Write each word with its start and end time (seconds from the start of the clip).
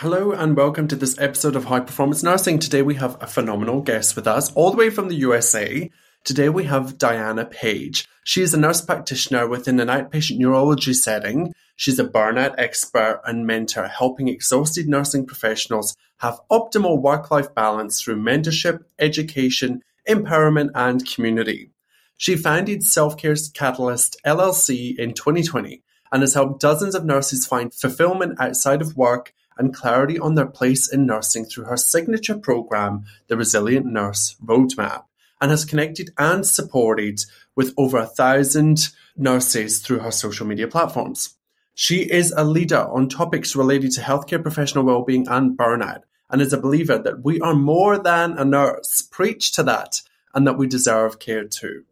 Hello 0.00 0.32
and 0.32 0.56
welcome 0.56 0.88
to 0.88 0.96
this 0.96 1.18
episode 1.18 1.54
of 1.54 1.66
High 1.66 1.80
Performance 1.80 2.22
Nursing. 2.22 2.58
Today 2.58 2.80
we 2.80 2.94
have 2.94 3.22
a 3.22 3.26
phenomenal 3.26 3.82
guest 3.82 4.16
with 4.16 4.26
us, 4.26 4.50
all 4.54 4.70
the 4.70 4.78
way 4.78 4.88
from 4.88 5.08
the 5.08 5.14
USA. 5.16 5.90
Today 6.24 6.48
we 6.48 6.64
have 6.64 6.96
Diana 6.96 7.44
Page. 7.44 8.08
She 8.24 8.40
is 8.40 8.54
a 8.54 8.58
nurse 8.58 8.80
practitioner 8.80 9.46
within 9.46 9.78
an 9.78 9.88
outpatient 9.88 10.38
neurology 10.38 10.94
setting. 10.94 11.52
She's 11.76 11.98
a 11.98 12.06
burnout 12.06 12.54
expert 12.56 13.20
and 13.26 13.46
mentor, 13.46 13.88
helping 13.88 14.28
exhausted 14.28 14.88
nursing 14.88 15.26
professionals 15.26 15.94
have 16.20 16.40
optimal 16.50 17.02
work 17.02 17.30
life 17.30 17.54
balance 17.54 18.00
through 18.00 18.22
mentorship, 18.22 18.82
education, 18.98 19.82
empowerment, 20.08 20.70
and 20.74 21.06
community. 21.06 21.72
She 22.16 22.36
founded 22.36 22.84
Self 22.84 23.18
Care 23.18 23.36
Catalyst 23.52 24.16
LLC 24.24 24.98
in 24.98 25.12
2020 25.12 25.82
and 26.10 26.22
has 26.22 26.32
helped 26.32 26.58
dozens 26.58 26.94
of 26.94 27.04
nurses 27.04 27.44
find 27.44 27.74
fulfillment 27.74 28.40
outside 28.40 28.80
of 28.80 28.96
work 28.96 29.34
and 29.60 29.74
clarity 29.74 30.18
on 30.18 30.34
their 30.34 30.46
place 30.46 30.92
in 30.92 31.06
nursing 31.06 31.44
through 31.44 31.64
her 31.64 31.76
signature 31.76 32.36
program, 32.36 33.04
the 33.28 33.36
Resilient 33.36 33.86
Nurse 33.86 34.34
Roadmap, 34.44 35.04
and 35.40 35.50
has 35.50 35.64
connected 35.64 36.10
and 36.18 36.46
supported 36.46 37.20
with 37.54 37.74
over 37.76 37.98
a 37.98 38.06
thousand 38.06 38.88
nurses 39.16 39.80
through 39.80 39.98
her 40.00 40.10
social 40.10 40.46
media 40.46 40.66
platforms. 40.66 41.36
She 41.74 42.10
is 42.10 42.32
a 42.36 42.42
leader 42.42 42.88
on 42.90 43.08
topics 43.08 43.54
related 43.54 43.92
to 43.92 44.00
healthcare 44.00 44.42
professional 44.42 44.84
well-being 44.84 45.28
and 45.28 45.56
burnout, 45.56 46.02
and 46.30 46.40
is 46.40 46.52
a 46.52 46.60
believer 46.60 46.98
that 46.98 47.22
we 47.22 47.38
are 47.40 47.54
more 47.54 47.98
than 47.98 48.38
a 48.38 48.44
nurse. 48.44 49.02
Preach 49.10 49.52
to 49.52 49.62
that, 49.64 50.00
and 50.34 50.46
that 50.46 50.58
we 50.58 50.66
deserve 50.66 51.18
care 51.18 51.44
too. 51.44 51.84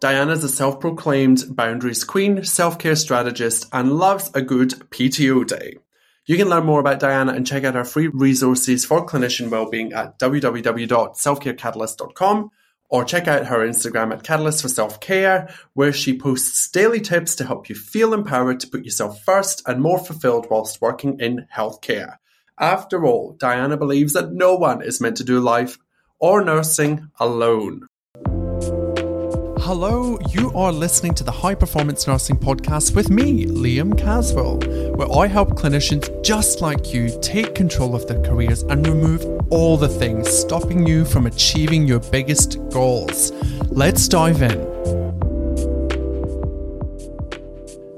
Diana 0.00 0.32
is 0.32 0.44
a 0.44 0.48
self 0.48 0.80
proclaimed 0.80 1.44
boundaries 1.48 2.04
queen, 2.04 2.44
self 2.44 2.78
care 2.78 2.96
strategist, 2.96 3.68
and 3.72 3.92
loves 3.94 4.30
a 4.34 4.42
good 4.42 4.70
PTO 4.90 5.46
day. 5.46 5.76
You 6.28 6.36
can 6.36 6.48
learn 6.48 6.66
more 6.66 6.80
about 6.80 6.98
Diana 6.98 7.34
and 7.34 7.46
check 7.46 7.62
out 7.62 7.76
our 7.76 7.84
free 7.84 8.08
resources 8.08 8.84
for 8.84 9.06
clinician 9.06 9.48
wellbeing 9.48 9.92
at 9.92 10.18
www.selfcarecatalyst.com 10.18 12.50
or 12.88 13.04
check 13.04 13.28
out 13.28 13.46
her 13.46 13.64
Instagram 13.64 14.12
at 14.12 14.24
Catalyst 14.24 14.62
for 14.62 14.68
Self 14.68 14.98
Care, 14.98 15.48
where 15.74 15.92
she 15.92 16.18
posts 16.18 16.68
daily 16.68 17.00
tips 17.00 17.36
to 17.36 17.44
help 17.44 17.68
you 17.68 17.76
feel 17.76 18.12
empowered 18.12 18.58
to 18.58 18.66
put 18.66 18.84
yourself 18.84 19.22
first 19.22 19.62
and 19.68 19.80
more 19.80 20.00
fulfilled 20.00 20.48
whilst 20.50 20.80
working 20.80 21.20
in 21.20 21.46
healthcare. 21.54 22.16
After 22.58 23.06
all, 23.06 23.36
Diana 23.38 23.76
believes 23.76 24.14
that 24.14 24.32
no 24.32 24.56
one 24.56 24.82
is 24.82 25.00
meant 25.00 25.18
to 25.18 25.24
do 25.24 25.38
life 25.38 25.78
or 26.18 26.44
nursing 26.44 27.08
alone. 27.20 27.86
Hello, 29.60 30.18
you 30.30 30.52
are 30.52 30.70
listening 30.70 31.14
to 31.14 31.24
the 31.24 31.32
High 31.32 31.56
Performance 31.56 32.06
Nursing 32.06 32.36
Podcast 32.36 32.94
with 32.94 33.10
me, 33.10 33.46
Liam 33.46 33.98
Caswell, 33.98 34.62
where 34.96 35.12
I 35.12 35.26
help 35.26 35.50
clinicians 35.50 36.10
just 36.24 36.62
like 36.62 36.94
you 36.94 37.16
take 37.20 37.54
control 37.54 37.94
of 37.94 38.06
their 38.08 38.20
careers 38.22 38.62
and 38.62 38.86
remove 38.86 39.24
all 39.50 39.76
the 39.76 39.88
things 39.88 40.28
stopping 40.28 40.86
you 40.86 41.04
from 41.04 41.26
achieving 41.26 41.86
your 41.86 42.00
biggest 42.00 42.58
goals. 42.70 43.30
Let's 43.70 44.08
dive 44.08 44.40
in. 44.40 44.76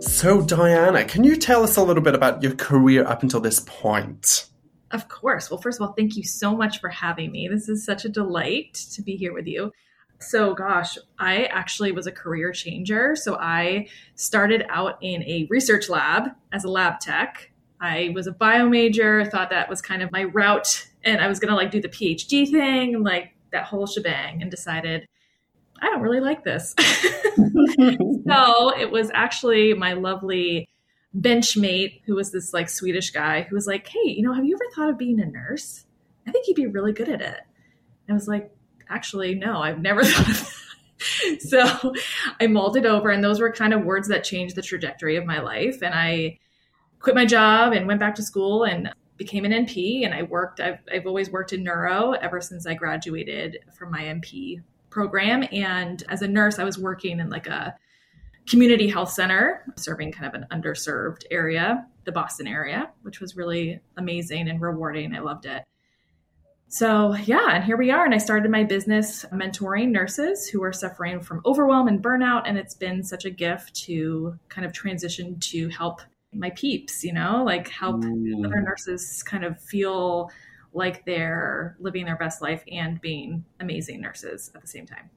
So, 0.00 0.42
Diana, 0.42 1.04
can 1.04 1.22
you 1.22 1.36
tell 1.36 1.62
us 1.62 1.76
a 1.76 1.82
little 1.82 2.02
bit 2.02 2.16
about 2.16 2.42
your 2.42 2.56
career 2.56 3.06
up 3.06 3.22
until 3.22 3.40
this 3.40 3.60
point? 3.60 4.46
Of 4.90 5.08
course. 5.08 5.50
Well, 5.50 5.60
first 5.60 5.80
of 5.80 5.86
all, 5.86 5.94
thank 5.94 6.16
you 6.16 6.24
so 6.24 6.56
much 6.56 6.80
for 6.80 6.88
having 6.88 7.30
me. 7.30 7.46
This 7.46 7.68
is 7.68 7.84
such 7.84 8.04
a 8.04 8.08
delight 8.08 8.74
to 8.94 9.02
be 9.02 9.16
here 9.16 9.32
with 9.32 9.46
you. 9.46 9.72
So, 10.20 10.54
gosh, 10.54 10.98
I 11.18 11.44
actually 11.44 11.92
was 11.92 12.06
a 12.06 12.12
career 12.12 12.52
changer. 12.52 13.14
So, 13.14 13.36
I 13.36 13.88
started 14.16 14.66
out 14.68 14.98
in 15.00 15.22
a 15.22 15.46
research 15.48 15.88
lab 15.88 16.30
as 16.52 16.64
a 16.64 16.68
lab 16.68 17.00
tech. 17.00 17.50
I 17.80 18.10
was 18.14 18.26
a 18.26 18.32
bio 18.32 18.68
major, 18.68 19.24
thought 19.24 19.50
that 19.50 19.68
was 19.68 19.80
kind 19.80 20.02
of 20.02 20.10
my 20.10 20.24
route, 20.24 20.88
and 21.04 21.20
I 21.20 21.28
was 21.28 21.38
going 21.38 21.50
to 21.50 21.54
like 21.54 21.70
do 21.70 21.80
the 21.80 21.88
PhD 21.88 22.50
thing, 22.50 23.02
like 23.04 23.34
that 23.52 23.64
whole 23.64 23.86
shebang, 23.86 24.42
and 24.42 24.50
decided 24.50 25.06
I 25.80 25.86
don't 25.86 26.02
really 26.02 26.20
like 26.20 26.42
this. 26.42 26.74
so, 26.78 28.76
it 28.76 28.90
was 28.90 29.10
actually 29.14 29.74
my 29.74 29.92
lovely 29.92 30.68
benchmate 31.16 32.02
who 32.04 32.14
was 32.14 32.32
this 32.32 32.52
like 32.52 32.68
Swedish 32.68 33.10
guy 33.10 33.42
who 33.42 33.54
was 33.54 33.66
like, 33.66 33.86
Hey, 33.86 34.10
you 34.10 34.22
know, 34.22 34.32
have 34.32 34.44
you 34.44 34.54
ever 34.54 34.70
thought 34.74 34.90
of 34.90 34.98
being 34.98 35.20
a 35.20 35.26
nurse? 35.26 35.84
I 36.26 36.30
think 36.30 36.46
you'd 36.46 36.54
be 36.54 36.66
really 36.66 36.92
good 36.92 37.08
at 37.08 37.20
it. 37.20 37.40
I 38.08 38.12
was 38.12 38.28
like, 38.28 38.50
actually, 38.90 39.34
no, 39.34 39.60
I've 39.60 39.80
never 39.80 40.04
thought 40.04 40.28
of 40.28 40.36
that. 40.36 41.42
so 41.42 41.94
I 42.40 42.46
mulled 42.46 42.76
it 42.76 42.86
over, 42.86 43.10
and 43.10 43.22
those 43.22 43.40
were 43.40 43.52
kind 43.52 43.72
of 43.72 43.84
words 43.84 44.08
that 44.08 44.24
changed 44.24 44.56
the 44.56 44.62
trajectory 44.62 45.16
of 45.16 45.24
my 45.24 45.40
life. 45.40 45.82
And 45.82 45.94
I 45.94 46.38
quit 47.00 47.14
my 47.14 47.24
job 47.24 47.72
and 47.72 47.86
went 47.86 48.00
back 48.00 48.14
to 48.16 48.22
school 48.22 48.64
and 48.64 48.90
became 49.16 49.44
an 49.44 49.52
NP. 49.52 50.04
And 50.04 50.14
I 50.14 50.22
worked, 50.22 50.60
I've, 50.60 50.78
I've 50.92 51.06
always 51.06 51.30
worked 51.30 51.52
in 51.52 51.62
neuro 51.62 52.12
ever 52.12 52.40
since 52.40 52.66
I 52.66 52.74
graduated 52.74 53.58
from 53.76 53.90
my 53.90 54.02
NP 54.02 54.62
program. 54.90 55.44
And 55.52 56.02
as 56.08 56.22
a 56.22 56.28
nurse, 56.28 56.58
I 56.58 56.64
was 56.64 56.78
working 56.78 57.20
in 57.20 57.28
like 57.28 57.46
a 57.46 57.74
community 58.48 58.88
health 58.88 59.10
center, 59.10 59.64
serving 59.76 60.12
kind 60.12 60.34
of 60.34 60.40
an 60.40 60.46
underserved 60.50 61.24
area, 61.30 61.86
the 62.04 62.12
Boston 62.12 62.46
area, 62.46 62.90
which 63.02 63.20
was 63.20 63.36
really 63.36 63.80
amazing 63.96 64.48
and 64.48 64.60
rewarding. 64.60 65.14
I 65.14 65.18
loved 65.18 65.44
it. 65.44 65.62
So, 66.70 67.14
yeah, 67.14 67.54
and 67.54 67.64
here 67.64 67.78
we 67.78 67.90
are. 67.90 68.04
And 68.04 68.14
I 68.14 68.18
started 68.18 68.50
my 68.50 68.62
business 68.62 69.24
mentoring 69.32 69.88
nurses 69.90 70.46
who 70.46 70.62
are 70.62 70.72
suffering 70.72 71.20
from 71.20 71.40
overwhelm 71.46 71.88
and 71.88 72.02
burnout. 72.02 72.42
And 72.44 72.58
it's 72.58 72.74
been 72.74 73.02
such 73.02 73.24
a 73.24 73.30
gift 73.30 73.74
to 73.84 74.38
kind 74.50 74.66
of 74.66 74.72
transition 74.72 75.40
to 75.40 75.68
help 75.70 76.02
my 76.34 76.50
peeps, 76.50 77.02
you 77.02 77.14
know, 77.14 77.42
like 77.42 77.68
help 77.68 78.02
mm. 78.02 78.44
other 78.44 78.60
nurses 78.60 79.22
kind 79.22 79.44
of 79.44 79.58
feel 79.62 80.30
like 80.74 81.06
they're 81.06 81.74
living 81.80 82.04
their 82.04 82.16
best 82.16 82.42
life 82.42 82.62
and 82.70 83.00
being 83.00 83.44
amazing 83.60 84.02
nurses 84.02 84.50
at 84.54 84.60
the 84.60 84.68
same 84.68 84.86
time. 84.86 85.08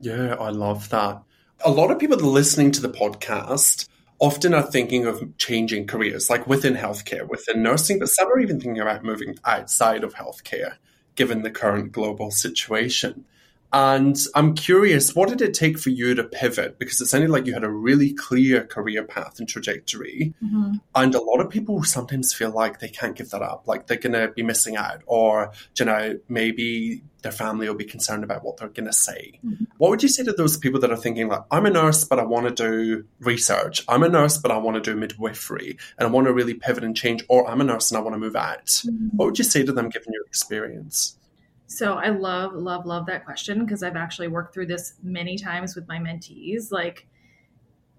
Yeah, 0.00 0.34
I 0.40 0.48
love 0.48 0.88
that. 0.88 1.22
A 1.64 1.70
lot 1.70 1.90
of 1.90 1.98
people 1.98 2.16
listening 2.18 2.70
to 2.72 2.80
the 2.80 2.88
podcast 2.88 3.88
often 4.18 4.54
are 4.54 4.62
thinking 4.62 5.06
of 5.06 5.36
changing 5.38 5.86
careers, 5.86 6.30
like 6.30 6.46
within 6.46 6.74
healthcare, 6.74 7.28
within 7.28 7.62
nursing, 7.62 7.98
but 7.98 8.08
some 8.08 8.28
are 8.28 8.38
even 8.38 8.60
thinking 8.60 8.80
about 8.80 9.04
moving 9.04 9.38
outside 9.44 10.04
of 10.04 10.14
healthcare, 10.14 10.74
given 11.14 11.42
the 11.42 11.50
current 11.50 11.92
global 11.92 12.30
situation. 12.30 13.24
And 13.72 14.18
I'm 14.34 14.54
curious, 14.54 15.14
what 15.14 15.28
did 15.28 15.42
it 15.42 15.52
take 15.52 15.78
for 15.78 15.90
you 15.90 16.14
to 16.14 16.24
pivot? 16.24 16.78
Because 16.78 17.00
it 17.00 17.06
sounded 17.06 17.30
like 17.30 17.46
you 17.46 17.52
had 17.52 17.64
a 17.64 17.70
really 17.70 18.12
clear 18.14 18.64
career 18.64 19.04
path 19.04 19.38
and 19.38 19.48
trajectory. 19.48 20.34
Mm-hmm. 20.42 20.74
And 20.94 21.14
a 21.14 21.20
lot 21.20 21.40
of 21.40 21.50
people 21.50 21.82
sometimes 21.84 22.32
feel 22.32 22.50
like 22.50 22.78
they 22.78 22.88
can't 22.88 23.16
give 23.16 23.30
that 23.30 23.42
up, 23.42 23.66
like 23.66 23.86
they're 23.86 23.98
going 23.98 24.12
to 24.12 24.28
be 24.28 24.42
missing 24.42 24.76
out, 24.76 25.02
or, 25.06 25.52
you 25.78 25.84
know, 25.84 26.18
maybe 26.28 27.02
their 27.22 27.32
family 27.32 27.68
will 27.68 27.74
be 27.74 27.84
concerned 27.84 28.22
about 28.22 28.44
what 28.44 28.56
they're 28.56 28.68
going 28.68 28.86
to 28.86 28.92
say. 28.92 29.40
Mm-hmm. 29.44 29.64
What 29.78 29.90
would 29.90 30.02
you 30.02 30.08
say 30.08 30.22
to 30.24 30.32
those 30.32 30.56
people 30.56 30.80
that 30.80 30.90
are 30.92 30.96
thinking, 30.96 31.28
like, 31.28 31.42
I'm 31.50 31.66
a 31.66 31.70
nurse, 31.70 32.04
but 32.04 32.18
I 32.18 32.24
want 32.24 32.46
to 32.46 32.54
do 32.54 33.04
research? 33.20 33.84
I'm 33.88 34.04
a 34.04 34.08
nurse, 34.08 34.38
but 34.38 34.50
I 34.50 34.58
want 34.58 34.76
to 34.76 34.80
do 34.80 34.98
midwifery 34.98 35.76
and 35.98 36.06
I 36.06 36.10
want 36.10 36.28
to 36.28 36.32
really 36.32 36.54
pivot 36.54 36.84
and 36.84 36.96
change, 36.96 37.24
or 37.28 37.50
I'm 37.50 37.60
a 37.60 37.64
nurse 37.64 37.90
and 37.90 37.98
I 37.98 38.00
want 38.00 38.14
to 38.14 38.18
move 38.18 38.36
out? 38.36 38.66
Mm-hmm. 38.66 39.16
What 39.16 39.26
would 39.26 39.38
you 39.38 39.44
say 39.44 39.64
to 39.64 39.72
them 39.72 39.88
given 39.88 40.12
your 40.12 40.24
experience? 40.24 41.18
So 41.66 41.94
I 41.94 42.10
love, 42.10 42.54
love, 42.54 42.86
love 42.86 43.06
that 43.06 43.24
question 43.24 43.64
because 43.64 43.82
I've 43.82 43.96
actually 43.96 44.28
worked 44.28 44.54
through 44.54 44.66
this 44.66 44.94
many 45.02 45.36
times 45.36 45.74
with 45.74 45.88
my 45.88 45.98
mentees. 45.98 46.70
Like, 46.70 47.08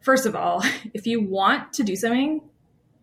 first 0.01 0.25
of 0.25 0.35
all, 0.35 0.63
if 0.93 1.05
you 1.05 1.21
want 1.21 1.73
to 1.73 1.83
do 1.83 1.95
something, 1.95 2.41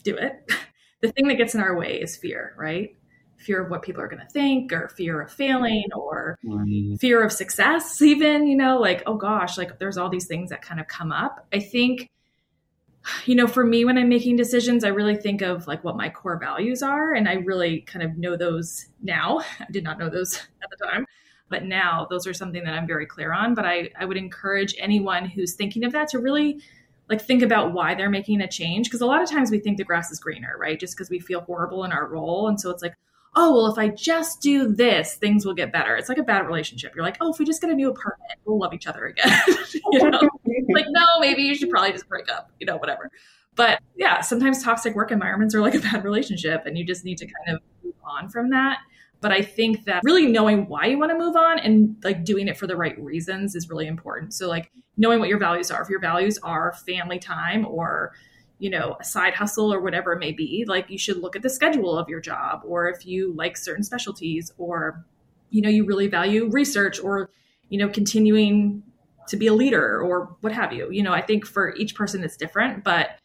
do 0.03 0.17
it. 0.17 0.51
The 1.01 1.13
thing 1.13 1.29
that 1.29 1.35
gets 1.35 1.55
in 1.55 1.61
our 1.61 1.77
way 1.77 2.01
is 2.01 2.17
fear, 2.17 2.55
right? 2.57 2.97
Fear 3.37 3.65
of 3.65 3.71
what 3.71 3.83
people 3.83 4.01
are 4.01 4.09
going 4.09 4.23
to 4.23 4.33
think, 4.33 4.73
or 4.73 4.89
fear 4.89 5.21
of 5.21 5.31
failing, 5.31 5.85
or 5.95 6.39
mm-hmm. 6.43 6.95
fear 6.95 7.23
of 7.23 7.31
success, 7.31 8.01
even, 8.03 8.47
you 8.47 8.57
know, 8.57 8.79
like, 8.79 9.03
oh 9.05 9.17
gosh, 9.17 9.59
like 9.59 9.79
there's 9.79 9.99
all 9.99 10.09
these 10.09 10.27
things 10.27 10.49
that 10.49 10.63
kind 10.63 10.81
of 10.81 10.87
come 10.87 11.13
up. 11.13 11.47
I 11.53 11.59
think 11.59 12.09
you 13.27 13.35
know, 13.35 13.47
for 13.47 13.65
me, 13.65 13.85
when 13.85 13.99
I'm 13.99 14.09
making 14.09 14.37
decisions, 14.37 14.85
I 14.85 14.89
really 14.89 15.17
think 15.17 15.43
of 15.43 15.67
like 15.67 15.85
what 15.85 15.97
my 15.97 16.09
core 16.09 16.39
values 16.39 16.83
are. 16.83 17.13
And 17.13 17.29
I 17.29 17.35
really 17.35 17.81
kind 17.83 18.03
of 18.03 18.17
know 18.17 18.37
those 18.37 18.87
now. 19.03 19.41
I 19.61 19.67
did 19.71 19.85
not 19.85 19.99
know 19.99 20.09
those 20.09 20.37
at 20.63 20.71
the 20.71 20.85
time, 20.85 21.07
but 21.49 21.65
now 21.65 22.07
those 22.11 22.27
are 22.27 22.35
something 22.35 22.65
that 22.65 22.75
I'm 22.75 22.87
very 22.87 23.07
clear 23.07 23.33
on. 23.33 23.55
But 23.55 23.67
I, 23.67 23.91
I 23.99 24.05
would 24.05 24.17
encourage 24.17 24.75
anyone 24.79 25.27
who's 25.27 25.55
thinking 25.55 25.85
of 25.85 25.93
that 25.93 26.09
to 26.09 26.19
really 26.19 26.61
like 27.11 27.21
think 27.21 27.43
about 27.43 27.75
why 27.75 27.95
they're 27.95 28.11
making 28.11 28.41
a 28.41 28.49
change. 28.49 28.91
Cause 28.91 29.03
a 29.03 29.07
lot 29.07 29.23
of 29.23 29.31
times 29.31 29.51
we 29.51 29.59
think 29.59 29.77
the 29.77 29.85
grass 29.85 30.11
is 30.11 30.19
greener, 30.19 30.57
right? 30.59 30.81
Just 30.81 30.97
because 30.97 31.11
we 31.11 31.21
feel 31.21 31.43
horrible 31.43 31.85
in 31.85 31.93
our 31.93 32.09
role. 32.09 32.49
And 32.49 32.59
so 32.59 32.71
it's 32.71 32.83
like, 32.83 32.95
oh, 33.37 33.55
well, 33.55 33.67
if 33.73 33.79
I 33.79 33.89
just 33.89 34.41
do 34.41 34.73
this, 34.73 35.17
things 35.17 35.45
will 35.45 35.55
get 35.55 35.73
better. 35.73 35.97
It's 35.97 36.09
like 36.09 36.19
a 36.19 36.23
bad 36.23 36.47
relationship. 36.47 36.95
You're 36.95 37.05
like, 37.05 37.17
oh, 37.21 37.33
if 37.33 37.39
we 37.39 37.45
just 37.45 37.61
get 37.61 37.71
a 37.71 37.75
new 37.75 37.91
apartment, 37.91 38.31
we'll 38.45 38.59
love 38.59 38.73
each 38.73 38.87
other 38.87 39.07
again. 39.07 39.41
you 39.93 40.11
know? 40.11 40.21
like, 40.73 40.87
no, 40.89 41.05
maybe 41.21 41.43
you 41.43 41.55
should 41.55 41.71
probably 41.71 41.93
just 41.93 42.09
break 42.09 42.31
up, 42.31 42.51
you 42.61 42.67
know, 42.67 42.77
whatever. 42.77 43.11
But 43.57 43.81
yeah, 43.97 44.21
sometimes 44.21 44.63
toxic 44.63 44.95
work 44.95 45.11
environments 45.11 45.55
are 45.55 45.61
like 45.61 45.75
a 45.75 45.81
bad 45.81 46.05
relationship 46.05 46.67
and 46.67 46.77
you 46.77 46.85
just 46.85 47.05
need 47.05 47.19
to 47.19 47.27
kind 47.27 47.57
of 47.57 47.63
move 47.85 47.95
on 48.05 48.29
from 48.29 48.51
that. 48.51 48.79
But 49.21 49.33
I 49.33 49.43
think 49.43 49.85
that 49.85 50.03
really 50.05 50.27
knowing 50.27 50.69
why 50.69 50.87
you 50.87 50.99
want 50.99 51.11
to 51.11 51.19
move 51.19 51.35
on 51.35 51.59
and 51.59 51.97
like 52.05 52.25
doing 52.25 52.47
it 52.47 52.59
for 52.59 52.67
the 52.67 52.77
right 52.77 52.99
reasons 53.01 53.55
is 53.55 53.71
really 53.71 53.87
important. 53.87 54.35
So 54.35 54.49
like 54.49 54.71
knowing 54.97 55.19
what 55.19 55.29
your 55.29 55.39
values 55.39 55.71
are. 55.71 55.81
If 55.83 55.89
your 55.89 56.01
values 56.01 56.39
are 56.43 56.75
family 56.87 57.19
time 57.19 57.67
or 57.67 58.13
you 58.59 58.71
know, 58.71 58.97
a 59.01 59.05
side 59.05 59.35
hustle 59.35 59.73
or 59.73 59.81
whatever 59.81 60.13
it 60.13 60.19
may 60.19 60.33
be, 60.33 60.65
like 60.67 60.89
you 60.89 60.99
should 60.99 61.19
look 61.19 61.37
at 61.37 61.43
the 61.43 61.51
schedule 61.51 61.99
of 61.99 62.09
your 62.09 62.21
job 62.21 62.63
or 62.65 62.89
if 62.89 63.05
you 63.05 63.33
like 63.35 63.57
certain 63.57 63.83
specialties 63.83 64.53
or 64.59 65.05
you 65.51 65.63
know, 65.63 65.69
you 65.69 65.85
really 65.85 66.09
value 66.09 66.49
research 66.51 66.99
or 67.01 67.31
you 67.69 67.79
know, 67.79 67.89
continuing 67.89 68.83
to 69.29 69.37
be 69.37 69.47
a 69.47 69.55
leader 69.55 70.01
or 70.01 70.37
what 70.41 70.53
have 70.53 70.73
you. 70.73 70.91
You 70.91 71.03
know, 71.03 71.13
I 71.13 71.23
think 71.23 71.47
for 71.47 71.75
each 71.77 71.95
person 71.95 72.23
it's 72.23 72.37
different, 72.37 72.85
but 72.85 73.19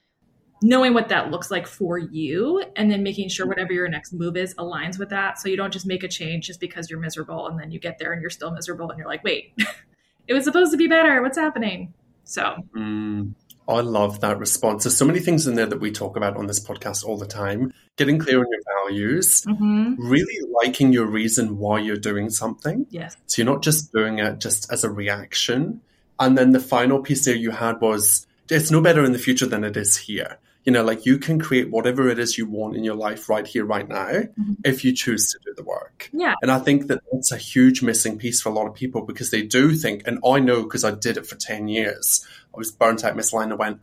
knowing 0.61 0.93
what 0.93 1.09
that 1.09 1.31
looks 1.31 1.49
like 1.49 1.67
for 1.67 1.97
you 1.97 2.63
and 2.75 2.91
then 2.91 3.01
making 3.01 3.29
sure 3.29 3.47
whatever 3.47 3.71
your 3.71 3.87
next 3.87 4.13
move 4.13 4.35
is 4.35 4.53
aligns 4.55 4.99
with 4.99 5.09
that. 5.09 5.39
So 5.39 5.47
you 5.47 5.55
don't 5.55 5.71
just 5.71 5.85
make 5.85 6.03
a 6.03 6.07
change 6.07 6.47
just 6.47 6.59
because 6.59 6.89
you're 6.89 6.99
miserable 6.99 7.47
and 7.47 7.59
then 7.59 7.71
you 7.71 7.79
get 7.79 7.97
there 7.97 8.11
and 8.11 8.21
you're 8.21 8.29
still 8.29 8.51
miserable 8.51 8.89
and 8.89 8.97
you're 8.97 9.07
like, 9.07 9.23
wait, 9.23 9.53
it 10.27 10.33
was 10.33 10.43
supposed 10.43 10.71
to 10.71 10.77
be 10.77 10.87
better. 10.87 11.21
What's 11.21 11.37
happening? 11.37 11.93
So. 12.23 12.55
Mm, 12.75 13.33
I 13.69 13.81
love 13.81 14.21
that 14.21 14.39
response. 14.39 14.83
There's 14.83 14.97
so 14.97 15.05
many 15.05 15.19
things 15.19 15.45
in 15.45 15.53
there 15.53 15.67
that 15.67 15.79
we 15.79 15.91
talk 15.91 16.17
about 16.17 16.35
on 16.35 16.47
this 16.47 16.59
podcast 16.59 17.05
all 17.05 17.17
the 17.17 17.27
time. 17.27 17.71
Getting 17.97 18.17
clear 18.17 18.39
on 18.39 18.47
your 18.49 18.61
values, 18.83 19.43
mm-hmm. 19.43 19.93
really 19.97 20.39
liking 20.63 20.91
your 20.91 21.05
reason 21.05 21.59
why 21.59 21.79
you're 21.79 21.95
doing 21.97 22.31
something. 22.31 22.87
Yes. 22.89 23.15
So 23.27 23.41
you're 23.41 23.53
not 23.53 23.61
just 23.61 23.93
doing 23.93 24.17
it 24.17 24.39
just 24.39 24.71
as 24.71 24.83
a 24.83 24.89
reaction. 24.89 25.81
And 26.19 26.35
then 26.35 26.51
the 26.51 26.59
final 26.59 26.99
piece 26.99 27.25
there 27.25 27.35
you 27.35 27.51
had 27.51 27.79
was 27.79 28.25
it's 28.49 28.71
no 28.71 28.81
better 28.81 29.05
in 29.05 29.11
the 29.11 29.19
future 29.19 29.45
than 29.45 29.63
it 29.63 29.77
is 29.77 29.95
here 29.95 30.39
you 30.69 30.73
know, 30.73 30.83
like 30.83 31.03
you 31.03 31.17
can 31.17 31.39
create 31.39 31.71
whatever 31.71 32.09
it 32.09 32.19
is 32.19 32.37
you 32.37 32.45
want 32.45 32.75
in 32.75 32.83
your 32.83 32.93
life 32.93 33.27
right 33.27 33.47
here, 33.47 33.65
right 33.65 33.89
now, 33.89 34.05
mm-hmm. 34.05 34.53
if 34.63 34.85
you 34.85 34.93
choose 34.93 35.31
to 35.31 35.39
do 35.43 35.51
the 35.55 35.63
work. 35.63 36.11
Yeah. 36.13 36.35
And 36.43 36.51
I 36.51 36.59
think 36.59 36.85
that 36.89 37.01
that's 37.11 37.31
a 37.31 37.37
huge 37.37 37.81
missing 37.81 38.19
piece 38.19 38.39
for 38.39 38.49
a 38.49 38.51
lot 38.51 38.67
of 38.67 38.75
people 38.75 39.01
because 39.01 39.31
they 39.31 39.41
do 39.41 39.73
think, 39.73 40.03
and 40.05 40.19
I 40.23 40.37
know 40.37 40.61
because 40.61 40.83
I 40.83 40.91
did 40.91 41.17
it 41.17 41.25
for 41.25 41.35
10 41.35 41.69
years, 41.69 42.23
I 42.53 42.57
was 42.59 42.71
burnt 42.71 43.03
out 43.03 43.17
misaligned. 43.17 43.51
I 43.51 43.55
went, 43.55 43.81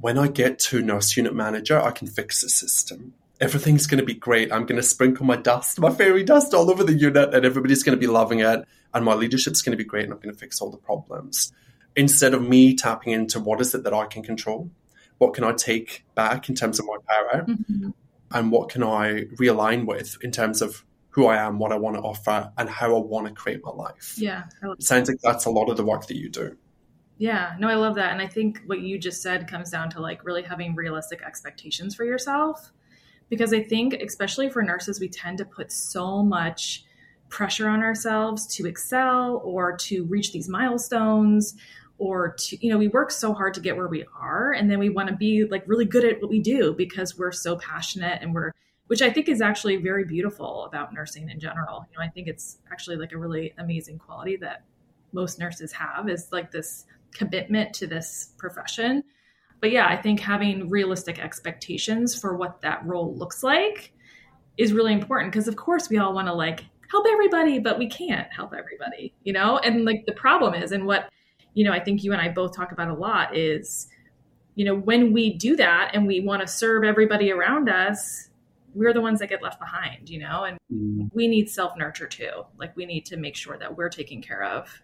when 0.00 0.16
I 0.16 0.28
get 0.28 0.58
to 0.60 0.80
nurse 0.80 1.14
unit 1.14 1.34
manager, 1.34 1.78
I 1.78 1.90
can 1.90 2.08
fix 2.08 2.40
the 2.40 2.48
system. 2.48 3.12
Everything's 3.38 3.86
going 3.86 4.00
to 4.00 4.06
be 4.06 4.14
great. 4.14 4.50
I'm 4.50 4.64
going 4.64 4.80
to 4.80 4.82
sprinkle 4.82 5.26
my 5.26 5.36
dust, 5.36 5.78
my 5.78 5.92
fairy 5.92 6.24
dust 6.24 6.54
all 6.54 6.70
over 6.70 6.84
the 6.84 6.94
unit, 6.94 7.34
and 7.34 7.44
everybody's 7.44 7.82
going 7.82 7.98
to 7.98 8.00
be 8.00 8.10
loving 8.10 8.40
it. 8.40 8.64
And 8.94 9.04
my 9.04 9.12
leadership's 9.12 9.60
going 9.60 9.76
to 9.76 9.84
be 9.84 9.86
great, 9.86 10.04
and 10.04 10.12
I'm 10.14 10.20
going 10.20 10.32
to 10.32 10.40
fix 10.40 10.62
all 10.62 10.70
the 10.70 10.78
problems. 10.78 11.52
Instead 11.94 12.32
of 12.32 12.40
me 12.40 12.74
tapping 12.74 13.12
into 13.12 13.40
what 13.40 13.60
is 13.60 13.74
it 13.74 13.84
that 13.84 13.92
I 13.92 14.06
can 14.06 14.22
control, 14.22 14.70
what 15.18 15.34
can 15.34 15.44
I 15.44 15.52
take 15.52 16.04
back 16.14 16.48
in 16.48 16.54
terms 16.54 16.78
of 16.78 16.86
my 16.86 16.96
power 17.08 17.44
mm-hmm. 17.46 17.90
and 18.32 18.50
what 18.50 18.68
can 18.68 18.82
I 18.82 19.24
realign 19.38 19.86
with 19.86 20.16
in 20.22 20.30
terms 20.30 20.62
of 20.62 20.84
who 21.10 21.26
I 21.26 21.36
am, 21.36 21.58
what 21.58 21.70
I 21.70 21.76
want 21.76 21.96
to 21.96 22.02
offer, 22.02 22.50
and 22.58 22.68
how 22.68 22.96
I 22.96 22.98
want 22.98 23.28
to 23.28 23.32
create 23.32 23.60
my 23.62 23.70
life. 23.70 24.14
Yeah. 24.18 24.44
It 24.62 24.82
sounds 24.82 25.08
like 25.08 25.20
that's 25.22 25.44
a 25.44 25.50
lot 25.50 25.70
of 25.70 25.76
the 25.76 25.84
work 25.84 26.08
that 26.08 26.16
you 26.16 26.28
do. 26.28 26.56
Yeah, 27.18 27.54
no, 27.60 27.68
I 27.68 27.76
love 27.76 27.94
that. 27.94 28.10
And 28.12 28.20
I 28.20 28.26
think 28.26 28.60
what 28.66 28.80
you 28.80 28.98
just 28.98 29.22
said 29.22 29.48
comes 29.48 29.70
down 29.70 29.90
to 29.90 30.00
like 30.00 30.24
really 30.24 30.42
having 30.42 30.74
realistic 30.74 31.22
expectations 31.22 31.94
for 31.94 32.04
yourself. 32.04 32.72
Because 33.30 33.52
I 33.54 33.62
think, 33.62 33.94
especially 33.94 34.50
for 34.50 34.62
nurses, 34.62 34.98
we 34.98 35.08
tend 35.08 35.38
to 35.38 35.44
put 35.44 35.70
so 35.70 36.22
much 36.22 36.84
pressure 37.28 37.68
on 37.68 37.82
ourselves 37.82 38.46
to 38.56 38.66
excel 38.66 39.40
or 39.44 39.76
to 39.76 40.04
reach 40.04 40.32
these 40.32 40.48
milestones 40.48 41.54
or 41.98 42.34
to 42.34 42.64
you 42.64 42.70
know 42.70 42.78
we 42.78 42.88
work 42.88 43.10
so 43.10 43.32
hard 43.32 43.54
to 43.54 43.60
get 43.60 43.76
where 43.76 43.88
we 43.88 44.04
are 44.18 44.52
and 44.52 44.70
then 44.70 44.78
we 44.78 44.90
want 44.90 45.08
to 45.08 45.14
be 45.14 45.44
like 45.44 45.62
really 45.66 45.84
good 45.84 46.04
at 46.04 46.20
what 46.20 46.30
we 46.30 46.40
do 46.40 46.74
because 46.74 47.16
we're 47.16 47.32
so 47.32 47.56
passionate 47.56 48.18
and 48.20 48.34
we're 48.34 48.52
which 48.88 49.02
i 49.02 49.10
think 49.10 49.28
is 49.28 49.40
actually 49.40 49.76
very 49.76 50.04
beautiful 50.04 50.64
about 50.66 50.92
nursing 50.92 51.28
in 51.30 51.38
general. 51.38 51.86
You 51.90 51.98
know 51.98 52.04
i 52.04 52.08
think 52.08 52.26
it's 52.26 52.58
actually 52.70 52.96
like 52.96 53.12
a 53.12 53.18
really 53.18 53.54
amazing 53.58 53.98
quality 53.98 54.36
that 54.36 54.64
most 55.12 55.38
nurses 55.38 55.72
have 55.72 56.08
is 56.08 56.28
like 56.32 56.50
this 56.50 56.86
commitment 57.12 57.72
to 57.74 57.86
this 57.86 58.32
profession. 58.38 59.04
But 59.60 59.70
yeah 59.70 59.86
i 59.86 59.96
think 59.96 60.20
having 60.20 60.68
realistic 60.68 61.18
expectations 61.18 62.18
for 62.18 62.36
what 62.36 62.60
that 62.62 62.84
role 62.84 63.14
looks 63.16 63.42
like 63.42 63.92
is 64.58 64.72
really 64.72 64.92
important 64.92 65.32
because 65.32 65.48
of 65.48 65.56
course 65.56 65.88
we 65.88 65.98
all 65.98 66.12
want 66.12 66.26
to 66.26 66.34
like 66.34 66.64
help 66.90 67.06
everybody 67.08 67.58
but 67.58 67.78
we 67.78 67.88
can't 67.88 68.30
help 68.32 68.52
everybody 68.52 69.14
you 69.22 69.32
know? 69.32 69.58
And 69.58 69.84
like 69.84 70.04
the 70.06 70.12
problem 70.12 70.54
is 70.54 70.72
and 70.72 70.86
what 70.86 71.08
you 71.54 71.64
know, 71.64 71.72
I 71.72 71.80
think 71.80 72.04
you 72.04 72.12
and 72.12 72.20
I 72.20 72.28
both 72.28 72.54
talk 72.54 72.72
about 72.72 72.88
a 72.88 72.94
lot 72.94 73.36
is, 73.36 73.88
you 74.54 74.64
know, 74.64 74.74
when 74.74 75.12
we 75.12 75.32
do 75.32 75.56
that 75.56 75.92
and 75.94 76.06
we 76.06 76.20
want 76.20 76.42
to 76.42 76.48
serve 76.48 76.84
everybody 76.84 77.32
around 77.32 77.68
us, 77.68 78.28
we're 78.74 78.92
the 78.92 79.00
ones 79.00 79.20
that 79.20 79.28
get 79.28 79.42
left 79.42 79.60
behind, 79.60 80.10
you 80.10 80.18
know, 80.18 80.44
and 80.44 80.58
mm. 80.72 81.08
we 81.14 81.28
need 81.28 81.48
self 81.48 81.76
nurture 81.76 82.08
too. 82.08 82.44
Like 82.58 82.76
we 82.76 82.86
need 82.86 83.06
to 83.06 83.16
make 83.16 83.36
sure 83.36 83.56
that 83.56 83.76
we're 83.76 83.88
taken 83.88 84.20
care 84.20 84.42
of. 84.42 84.82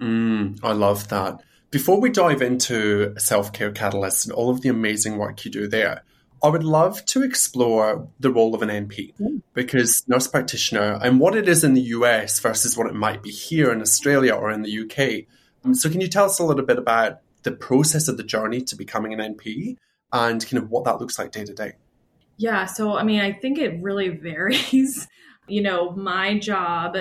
Mm, 0.00 0.58
I 0.62 0.72
love 0.72 1.08
that. 1.08 1.40
Before 1.70 2.00
we 2.00 2.10
dive 2.10 2.42
into 2.42 3.14
Self 3.18 3.52
Care 3.52 3.70
Catalyst 3.70 4.26
and 4.26 4.32
all 4.32 4.50
of 4.50 4.62
the 4.62 4.68
amazing 4.68 5.18
work 5.18 5.44
you 5.44 5.50
do 5.50 5.68
there, 5.68 6.02
I 6.42 6.48
would 6.48 6.64
love 6.64 7.04
to 7.06 7.22
explore 7.22 8.08
the 8.18 8.30
role 8.30 8.54
of 8.54 8.62
an 8.62 8.70
NP 8.70 9.14
mm. 9.16 9.42
because 9.54 10.02
nurse 10.08 10.26
practitioner 10.26 10.98
and 11.02 11.20
what 11.20 11.36
it 11.36 11.48
is 11.48 11.62
in 11.62 11.74
the 11.74 11.82
US 11.82 12.40
versus 12.40 12.76
what 12.76 12.88
it 12.88 12.94
might 12.94 13.22
be 13.22 13.30
here 13.30 13.70
in 13.70 13.80
Australia 13.80 14.34
or 14.34 14.50
in 14.50 14.62
the 14.62 14.80
UK 14.80 15.26
Um, 15.64 15.74
so, 15.74 15.90
can 15.90 16.00
you 16.00 16.08
tell 16.08 16.24
us 16.24 16.38
a 16.38 16.44
little 16.44 16.64
bit 16.64 16.78
about 16.78 17.20
the 17.42 17.52
process 17.52 18.08
of 18.08 18.16
the 18.16 18.22
journey 18.22 18.60
to 18.62 18.76
becoming 18.76 19.12
an 19.12 19.34
NP 19.34 19.76
and 20.12 20.44
kind 20.44 20.62
of 20.62 20.70
what 20.70 20.84
that 20.84 21.00
looks 21.00 21.18
like 21.18 21.32
day 21.32 21.44
to 21.44 21.54
day? 21.54 21.72
Yeah. 22.36 22.66
So, 22.66 22.96
I 22.96 23.02
mean, 23.02 23.20
I 23.20 23.32
think 23.32 23.58
it 23.58 23.82
really 23.82 24.08
varies. 24.22 25.08
you 25.48 25.62
know, 25.62 25.92
my 25.92 26.38
job, 26.38 26.96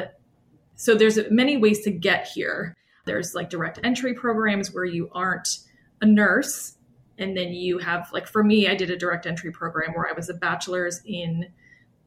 so 0.76 0.96
there's 0.96 1.20
many 1.30 1.58
ways 1.58 1.82
to 1.84 1.92
get 1.92 2.28
here. 2.28 2.76
There's 3.06 3.36
like 3.36 3.50
direct 3.50 3.80
entry 3.84 4.14
programs 4.14 4.74
where 4.74 4.86
you 4.86 5.10
aren't 5.14 5.60
a 6.02 6.06
nurse. 6.06 6.76
And 7.18 7.36
then 7.36 7.50
you 7.50 7.80
have, 7.80 8.10
like, 8.14 8.28
for 8.28 8.44
me, 8.44 8.70
I 8.70 8.76
did 8.76 8.90
a 8.90 8.98
direct 8.98 9.26
entry 9.26 9.52
program 9.52 9.94
where 9.94 10.08
I 10.08 10.14
was 10.14 10.30
a 10.30 10.34
bachelor's 10.34 11.02
in 11.06 11.48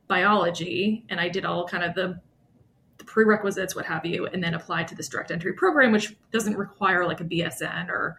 biology 0.08 1.04
and 1.08 1.20
I 1.20 1.28
did 1.28 1.44
all 1.44 1.66
kind 1.66 1.84
of 1.84 1.94
the 1.94 2.20
the 2.30 2.31
prerequisites, 3.12 3.76
what 3.76 3.84
have 3.84 4.06
you, 4.06 4.24
and 4.26 4.42
then 4.42 4.54
apply 4.54 4.84
to 4.84 4.94
this 4.94 5.06
direct 5.06 5.30
entry 5.30 5.52
program, 5.52 5.92
which 5.92 6.16
doesn't 6.32 6.56
require 6.56 7.06
like 7.06 7.20
a 7.20 7.24
BSN 7.24 7.90
or 7.90 8.16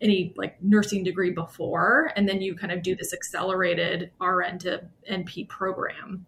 any 0.00 0.32
like 0.34 0.56
nursing 0.62 1.04
degree 1.04 1.30
before. 1.30 2.10
And 2.16 2.26
then 2.26 2.40
you 2.40 2.54
kind 2.56 2.72
of 2.72 2.82
do 2.82 2.96
this 2.96 3.12
accelerated 3.12 4.10
RN 4.18 4.58
to 4.60 4.88
NP 5.10 5.46
program. 5.48 6.24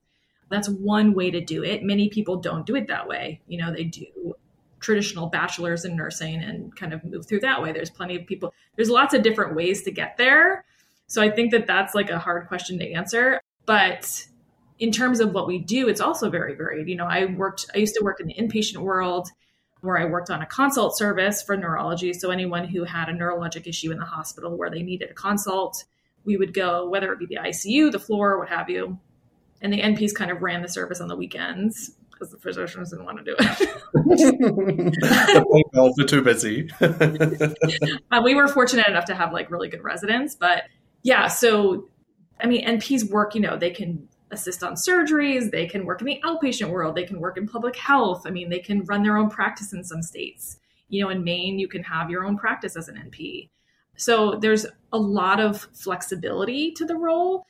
That's 0.51 0.69
one 0.69 1.15
way 1.15 1.31
to 1.31 1.41
do 1.41 1.65
it. 1.65 1.83
Many 1.83 2.11
people 2.11 2.37
don't 2.37 2.67
do 2.67 2.77
it 2.77 2.89
that 2.89 3.09
way. 3.09 3.41
You 3.47 3.57
know, 3.57 3.73
they 3.73 3.85
do 3.85 4.35
traditional 4.79 5.29
bachelor's 5.29 5.87
in 5.87 5.97
nursing 5.97 6.43
and 6.43 6.77
kind 6.77 6.93
of 6.93 7.03
move 7.05 7.27
through 7.27 7.41
that 7.41 7.63
way. 7.63 7.73
There's 7.73 7.89
plenty 7.89 8.17
of 8.17 8.27
people, 8.27 8.53
there's 8.77 8.91
lots 8.91 9.15
of 9.15 9.23
different 9.23 9.55
ways 9.55 9.85
to 9.85 9.91
get 9.91 10.19
there. 10.19 10.67
So 11.07 11.23
I 11.23 11.31
think 11.31 11.51
that 11.53 11.67
that's 11.67 11.95
like 11.95 12.11
a 12.11 12.19
hard 12.19 12.47
question 12.47 12.79
to 12.81 12.93
answer. 12.93 13.41
But 13.65 14.27
in 14.79 14.93
terms 14.93 15.21
of 15.21 15.33
what 15.33 15.47
we 15.47 15.59
do, 15.59 15.89
it's 15.89 16.01
also 16.01 16.31
very 16.31 16.55
varied. 16.55 16.89
You 16.89 16.97
know, 16.97 17.07
I 17.07 17.27
worked, 17.27 17.67
I 17.75 17.79
used 17.79 17.95
to 17.95 18.05
work 18.05 18.21
in 18.21 18.27
the 18.27 18.35
inpatient 18.35 18.79
world 18.79 19.29
where 19.83 19.99
I 19.99 20.05
worked 20.05 20.31
on 20.31 20.43
a 20.43 20.47
consult 20.47 20.97
service 20.97 21.43
for 21.43 21.57
neurology. 21.57 22.13
So 22.13 22.31
anyone 22.31 22.67
who 22.67 22.85
had 22.85 23.09
a 23.09 23.13
neurologic 23.13 23.67
issue 23.67 23.91
in 23.91 23.99
the 23.99 24.05
hospital 24.05 24.57
where 24.57 24.71
they 24.71 24.83
needed 24.83 25.11
a 25.11 25.15
consult, 25.15 25.85
we 26.25 26.37
would 26.37 26.55
go, 26.55 26.89
whether 26.89 27.13
it 27.13 27.19
be 27.19 27.27
the 27.27 27.37
ICU, 27.37 27.91
the 27.91 27.99
floor, 27.99 28.39
what 28.39 28.49
have 28.49 28.71
you. 28.71 28.99
And 29.61 29.73
the 29.73 29.81
NPs 29.81 30.15
kind 30.15 30.31
of 30.31 30.41
ran 30.41 30.63
the 30.63 30.69
service 30.69 31.01
on 31.01 31.09
the 31.09 31.17
weekends 31.17 31.97
because 32.11 32.31
the 32.31 32.39
physicians 32.39 32.91
didn't 32.91 33.05
want 33.05 33.19
to 33.19 33.25
do 33.25 33.35
it. 33.39 33.59
the 33.93 35.95
they're 35.97 36.07
too 36.07 36.23
busy. 36.23 36.71
uh, 38.11 38.23
we 38.25 38.35
were 38.35 38.49
fortunate 38.49 38.87
enough 38.87 39.07
to 39.07 39.15
have 39.15 39.33
like 39.33 39.51
really 39.51 39.69
good 39.69 39.83
residents, 39.83 40.37
but 40.37 40.65
yeah. 41.03 41.27
So, 41.27 41.89
I 42.41 42.47
mean, 42.47 42.67
NPs 42.67 43.11
work. 43.11 43.35
You 43.35 43.41
know, 43.41 43.57
they 43.57 43.71
can 43.71 44.09
assist 44.33 44.63
on 44.63 44.75
surgeries, 44.75 45.51
they 45.51 45.67
can 45.67 45.85
work 45.85 46.01
in 46.01 46.07
the 46.07 46.21
outpatient 46.25 46.71
world, 46.71 46.97
they 46.97 47.05
can 47.05 47.21
work 47.21 47.37
in 47.37 47.47
public 47.47 47.77
health. 47.77 48.27
I 48.27 48.31
mean, 48.31 48.49
they 48.49 48.59
can 48.59 48.85
run 48.85 49.03
their 49.03 49.17
own 49.17 49.31
practice 49.31 49.73
in 49.73 49.85
some 49.85 50.03
states. 50.03 50.59
You 50.89 51.05
know, 51.05 51.11
in 51.11 51.25
Maine, 51.25 51.59
you 51.59 51.69
can 51.69 51.83
have 51.85 52.11
your 52.11 52.25
own 52.25 52.37
practice 52.37 52.77
as 52.77 52.89
an 52.89 52.97
NP. 52.97 53.49
So 53.97 54.37
there's 54.41 54.67
a 54.93 54.99
lot 54.99 55.41
of 55.41 55.69
flexibility 55.75 56.73
to 56.73 56.85
the 56.85 56.97
role. 56.97 57.47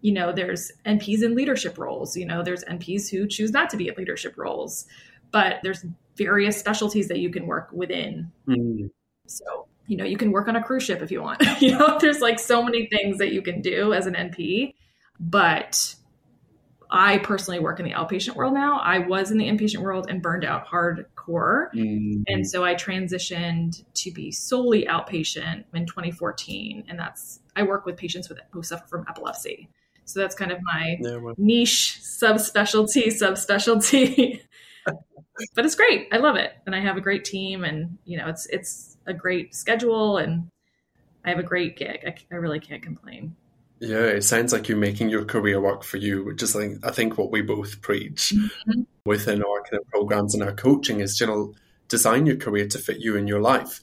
You 0.00 0.12
know, 0.12 0.32
there's 0.32 0.70
NPs 0.86 1.22
in 1.22 1.34
leadership 1.34 1.78
roles, 1.78 2.16
you 2.16 2.26
know, 2.26 2.42
there's 2.42 2.64
NPs 2.64 3.10
who 3.10 3.26
choose 3.26 3.52
not 3.52 3.70
to 3.70 3.76
be 3.76 3.88
in 3.88 3.94
leadership 3.96 4.36
roles, 4.36 4.86
but 5.30 5.56
there's 5.62 5.84
various 6.16 6.58
specialties 6.58 7.08
that 7.08 7.18
you 7.18 7.30
can 7.30 7.46
work 7.46 7.70
within. 7.72 8.30
Mm. 8.46 8.90
So, 9.26 9.66
you 9.86 9.96
know, 9.96 10.04
you 10.04 10.16
can 10.16 10.30
work 10.30 10.48
on 10.48 10.56
a 10.56 10.62
cruise 10.62 10.82
ship 10.82 11.02
if 11.02 11.10
you 11.10 11.22
want. 11.22 11.42
you 11.60 11.72
know, 11.76 11.98
there's 11.98 12.20
like 12.20 12.38
so 12.38 12.62
many 12.62 12.86
things 12.86 13.18
that 13.18 13.32
you 13.32 13.42
can 13.42 13.60
do 13.60 13.92
as 13.92 14.06
an 14.06 14.14
NP, 14.14 14.74
but 15.18 15.94
I 16.94 17.18
personally 17.18 17.58
work 17.58 17.80
in 17.80 17.84
the 17.84 17.92
outpatient 17.92 18.36
world 18.36 18.54
now. 18.54 18.78
I 18.78 18.98
was 18.98 19.32
in 19.32 19.38
the 19.38 19.48
inpatient 19.48 19.78
world 19.78 20.06
and 20.08 20.22
burned 20.22 20.44
out 20.44 20.64
hardcore. 20.64 21.72
Mm-hmm. 21.74 22.22
And 22.28 22.48
so 22.48 22.64
I 22.64 22.76
transitioned 22.76 23.84
to 23.94 24.12
be 24.12 24.30
solely 24.30 24.86
outpatient 24.86 25.64
in 25.74 25.86
2014. 25.86 26.84
And 26.88 26.96
that's, 26.96 27.40
I 27.56 27.64
work 27.64 27.84
with 27.84 27.96
patients 27.96 28.28
with, 28.28 28.38
who 28.50 28.62
suffer 28.62 28.86
from 28.86 29.04
epilepsy. 29.08 29.68
So 30.04 30.20
that's 30.20 30.36
kind 30.36 30.52
of 30.52 30.58
my 30.62 30.96
yeah, 31.00 31.16
well. 31.16 31.34
niche 31.36 31.98
subspecialty, 32.00 33.06
subspecialty. 33.20 34.40
but 35.56 35.64
it's 35.64 35.74
great. 35.74 36.06
I 36.12 36.18
love 36.18 36.36
it. 36.36 36.52
And 36.64 36.76
I 36.76 36.80
have 36.80 36.96
a 36.96 37.00
great 37.00 37.24
team 37.24 37.64
and, 37.64 37.98
you 38.04 38.18
know, 38.18 38.28
it's, 38.28 38.46
it's 38.46 38.98
a 39.06 39.12
great 39.12 39.52
schedule 39.52 40.18
and 40.18 40.48
I 41.24 41.30
have 41.30 41.40
a 41.40 41.42
great 41.42 41.76
gig. 41.76 42.04
I, 42.06 42.14
I 42.30 42.36
really 42.36 42.60
can't 42.60 42.82
complain. 42.82 43.34
Yeah, 43.84 44.06
it 44.06 44.24
sounds 44.24 44.52
like 44.52 44.68
you're 44.68 44.78
making 44.78 45.10
your 45.10 45.24
career 45.24 45.60
work 45.60 45.84
for 45.84 45.98
you, 45.98 46.24
which 46.24 46.42
is 46.42 46.54
like 46.54 46.72
I 46.82 46.90
think 46.90 47.18
what 47.18 47.30
we 47.30 47.42
both 47.42 47.82
preach 47.82 48.32
mm-hmm. 48.34 48.82
within 49.04 49.42
our 49.42 49.62
kind 49.62 49.80
of 49.80 49.88
programs 49.88 50.34
and 50.34 50.42
our 50.42 50.54
coaching 50.54 51.00
is 51.00 51.20
you 51.20 51.26
know 51.26 51.54
design 51.88 52.24
your 52.24 52.36
career 52.36 52.66
to 52.68 52.78
fit 52.78 53.00
you 53.00 53.16
and 53.16 53.28
your 53.28 53.40
life. 53.40 53.82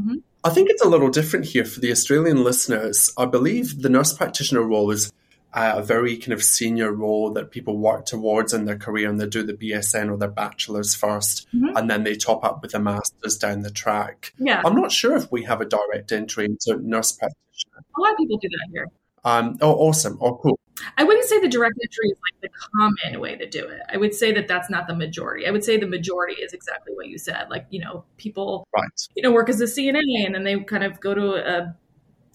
Mm-hmm. 0.00 0.16
I 0.44 0.50
think 0.50 0.70
it's 0.70 0.82
a 0.82 0.88
little 0.88 1.08
different 1.08 1.46
here 1.46 1.64
for 1.64 1.78
the 1.78 1.92
Australian 1.92 2.42
listeners. 2.42 3.12
I 3.16 3.26
believe 3.26 3.82
the 3.82 3.88
nurse 3.88 4.12
practitioner 4.12 4.62
role 4.62 4.90
is 4.90 5.12
a 5.52 5.82
very 5.82 6.16
kind 6.16 6.32
of 6.32 6.42
senior 6.42 6.92
role 6.92 7.32
that 7.32 7.50
people 7.50 7.78
work 7.78 8.06
towards 8.06 8.52
in 8.52 8.64
their 8.64 8.76
career 8.76 9.08
and 9.08 9.20
they 9.20 9.26
do 9.26 9.42
the 9.42 9.54
BSN 9.54 10.10
or 10.10 10.16
their 10.16 10.28
bachelor's 10.28 10.94
1st 10.94 11.46
mm-hmm. 11.54 11.76
and 11.76 11.90
then 11.90 12.04
they 12.04 12.14
top 12.14 12.44
up 12.44 12.62
with 12.62 12.74
a 12.74 12.78
master's 12.78 13.36
down 13.36 13.62
the 13.62 13.70
track. 13.70 14.32
Yeah. 14.38 14.62
I'm 14.64 14.76
not 14.76 14.92
sure 14.92 15.16
if 15.16 15.30
we 15.32 15.44
have 15.44 15.60
a 15.60 15.64
direct 15.64 16.12
entry 16.12 16.44
into 16.44 16.76
nurse 16.76 17.12
practitioner. 17.12 17.84
A 17.96 18.00
lot 18.00 18.12
of 18.12 18.18
people 18.18 18.36
do 18.36 18.48
that 18.48 18.68
here. 18.72 18.88
Um, 19.24 19.58
oh, 19.60 19.74
awesome. 19.74 20.18
Oh, 20.20 20.36
cool. 20.36 20.58
I 20.96 21.04
wouldn't 21.04 21.28
say 21.28 21.40
the 21.40 21.48
direct 21.48 21.74
entry 21.82 22.08
is 22.08 22.18
like 22.30 22.40
the 22.40 22.48
common 22.72 23.20
way 23.20 23.36
to 23.36 23.48
do 23.48 23.66
it. 23.66 23.80
I 23.92 23.96
would 23.96 24.14
say 24.14 24.32
that 24.32 24.46
that's 24.46 24.70
not 24.70 24.86
the 24.86 24.94
majority. 24.94 25.46
I 25.46 25.50
would 25.50 25.64
say 25.64 25.76
the 25.76 25.86
majority 25.86 26.40
is 26.40 26.52
exactly 26.52 26.94
what 26.94 27.08
you 27.08 27.18
said. 27.18 27.48
Like, 27.50 27.66
you 27.70 27.80
know, 27.80 28.04
people, 28.16 28.66
right. 28.74 28.88
you 29.16 29.22
know, 29.22 29.32
work 29.32 29.48
as 29.48 29.60
a 29.60 29.64
CNA 29.64 30.24
and 30.24 30.34
then 30.34 30.44
they 30.44 30.58
kind 30.60 30.84
of 30.84 31.00
go 31.00 31.14
to 31.14 31.34
a, 31.34 31.76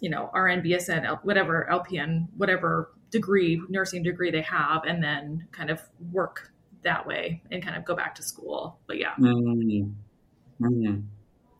you 0.01 0.09
know, 0.09 0.29
RN, 0.33 0.61
BSN, 0.61 1.23
whatever, 1.23 1.67
LPN, 1.71 2.27
whatever 2.35 2.91
degree, 3.09 3.61
nursing 3.69 4.03
degree 4.03 4.31
they 4.31 4.41
have, 4.41 4.83
and 4.83 5.01
then 5.01 5.47
kind 5.51 5.69
of 5.69 5.81
work 6.11 6.51
that 6.83 7.07
way 7.07 7.41
and 7.51 7.63
kind 7.63 7.77
of 7.77 7.85
go 7.85 7.95
back 7.95 8.15
to 8.15 8.23
school. 8.23 8.79
But 8.87 8.97
yeah. 8.97 9.13
Mm-hmm. 9.17 10.65
Mm-hmm. 10.65 10.99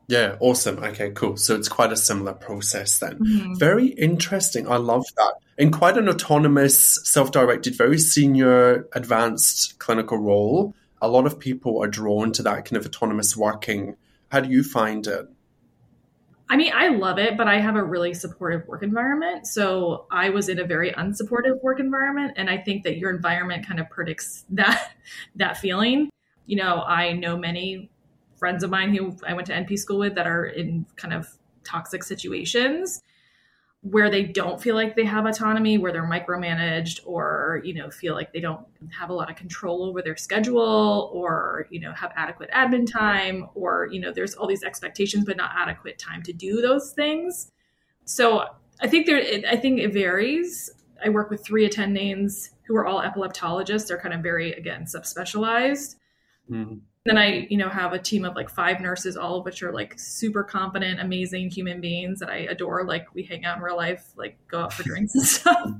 Yeah, 0.06 0.36
awesome. 0.40 0.78
Okay, 0.78 1.10
cool. 1.10 1.36
So 1.36 1.54
it's 1.54 1.68
quite 1.68 1.92
a 1.92 1.96
similar 1.96 2.34
process 2.34 2.98
then. 2.98 3.18
Mm-hmm. 3.18 3.54
Very 3.54 3.86
interesting. 3.86 4.68
I 4.68 4.76
love 4.76 5.04
that. 5.16 5.34
In 5.56 5.70
quite 5.70 5.96
an 5.96 6.08
autonomous, 6.08 7.00
self 7.04 7.30
directed, 7.30 7.76
very 7.76 7.98
senior, 7.98 8.86
advanced 8.92 9.78
clinical 9.78 10.18
role, 10.18 10.74
a 11.00 11.08
lot 11.08 11.26
of 11.26 11.38
people 11.38 11.82
are 11.82 11.86
drawn 11.86 12.32
to 12.32 12.42
that 12.42 12.64
kind 12.64 12.76
of 12.76 12.86
autonomous 12.86 13.36
working. 13.36 13.96
How 14.30 14.40
do 14.40 14.50
you 14.50 14.62
find 14.62 15.06
it? 15.06 15.28
I 16.48 16.56
mean, 16.56 16.72
I 16.74 16.88
love 16.88 17.18
it, 17.18 17.36
but 17.36 17.48
I 17.48 17.58
have 17.58 17.76
a 17.76 17.82
really 17.82 18.12
supportive 18.12 18.66
work 18.68 18.82
environment. 18.82 19.46
So 19.46 20.06
I 20.10 20.28
was 20.28 20.48
in 20.48 20.58
a 20.58 20.64
very 20.64 20.92
unsupportive 20.92 21.62
work 21.62 21.80
environment, 21.80 22.34
and 22.36 22.50
I 22.50 22.58
think 22.58 22.84
that 22.84 22.98
your 22.98 23.10
environment 23.10 23.66
kind 23.66 23.80
of 23.80 23.88
predicts 23.88 24.44
that 24.50 24.92
that 25.36 25.56
feeling. 25.56 26.10
You 26.46 26.56
know, 26.56 26.82
I 26.82 27.12
know 27.12 27.38
many 27.38 27.90
friends 28.44 28.62
of 28.62 28.68
mine 28.68 28.94
who 28.94 29.16
I 29.26 29.32
went 29.32 29.46
to 29.46 29.54
NP 29.54 29.78
school 29.78 29.98
with 30.00 30.16
that 30.16 30.26
are 30.26 30.44
in 30.44 30.84
kind 30.96 31.14
of 31.14 31.26
toxic 31.64 32.04
situations 32.04 33.00
where 33.80 34.10
they 34.10 34.22
don't 34.22 34.60
feel 34.60 34.74
like 34.74 34.96
they 34.96 35.06
have 35.06 35.24
autonomy, 35.24 35.78
where 35.78 35.92
they're 35.92 36.06
micromanaged 36.06 37.00
or, 37.06 37.62
you 37.64 37.72
know, 37.72 37.88
feel 37.88 38.12
like 38.12 38.34
they 38.34 38.40
don't 38.40 38.60
have 38.90 39.08
a 39.08 39.14
lot 39.14 39.30
of 39.30 39.36
control 39.36 39.82
over 39.82 40.02
their 40.02 40.18
schedule 40.18 41.10
or, 41.14 41.66
you 41.70 41.80
know, 41.80 41.94
have 41.94 42.12
adequate 42.16 42.50
admin 42.50 42.86
time 42.86 43.48
or, 43.54 43.88
you 43.90 43.98
know, 43.98 44.12
there's 44.12 44.34
all 44.34 44.46
these 44.46 44.62
expectations 44.62 45.24
but 45.24 45.38
not 45.38 45.50
adequate 45.56 45.98
time 45.98 46.22
to 46.22 46.34
do 46.34 46.60
those 46.60 46.92
things. 46.92 47.50
So 48.04 48.44
I 48.82 48.88
think 48.88 49.06
there, 49.06 49.22
I 49.48 49.56
think 49.56 49.80
it 49.80 49.94
varies. 49.94 50.70
I 51.02 51.08
work 51.08 51.30
with 51.30 51.42
three 51.42 51.66
attendings 51.66 52.50
who 52.66 52.76
are 52.76 52.84
all 52.84 53.00
epileptologists. 53.00 53.86
They're 53.86 53.98
kind 53.98 54.12
of 54.12 54.20
very, 54.20 54.52
again, 54.52 54.84
subspecialized. 54.84 55.96
Mm-hmm 56.50 56.74
then 57.04 57.18
I, 57.18 57.46
you 57.50 57.58
know, 57.58 57.68
have 57.68 57.92
a 57.92 57.98
team 57.98 58.24
of 58.24 58.34
like 58.34 58.48
five 58.48 58.80
nurses, 58.80 59.14
all 59.14 59.38
of 59.38 59.44
which 59.44 59.62
are 59.62 59.72
like 59.72 59.94
super 59.98 60.42
competent, 60.42 61.00
amazing 61.00 61.50
human 61.50 61.82
beings 61.82 62.20
that 62.20 62.30
I 62.30 62.38
adore. 62.38 62.84
Like 62.84 63.14
we 63.14 63.22
hang 63.22 63.44
out 63.44 63.58
in 63.58 63.62
real 63.62 63.76
life, 63.76 64.12
like 64.16 64.38
go 64.48 64.60
out 64.60 64.72
for 64.72 64.84
drinks 64.84 65.14
and 65.14 65.24
stuff. 65.26 65.70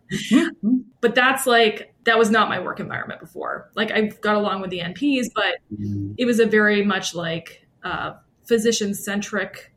but 1.00 1.14
that's 1.14 1.46
like 1.46 1.94
that 2.04 2.18
was 2.18 2.30
not 2.30 2.50
my 2.50 2.60
work 2.60 2.78
environment 2.78 3.20
before. 3.20 3.70
Like 3.74 3.90
I 3.90 4.02
got 4.02 4.36
along 4.36 4.60
with 4.60 4.70
the 4.70 4.80
NPs, 4.80 5.28
but 5.34 5.56
mm-hmm. 5.72 6.12
it 6.18 6.26
was 6.26 6.40
a 6.40 6.46
very 6.46 6.84
much 6.84 7.14
like 7.14 7.66
uh, 7.82 8.14
physician 8.46 8.92
centric 8.92 9.72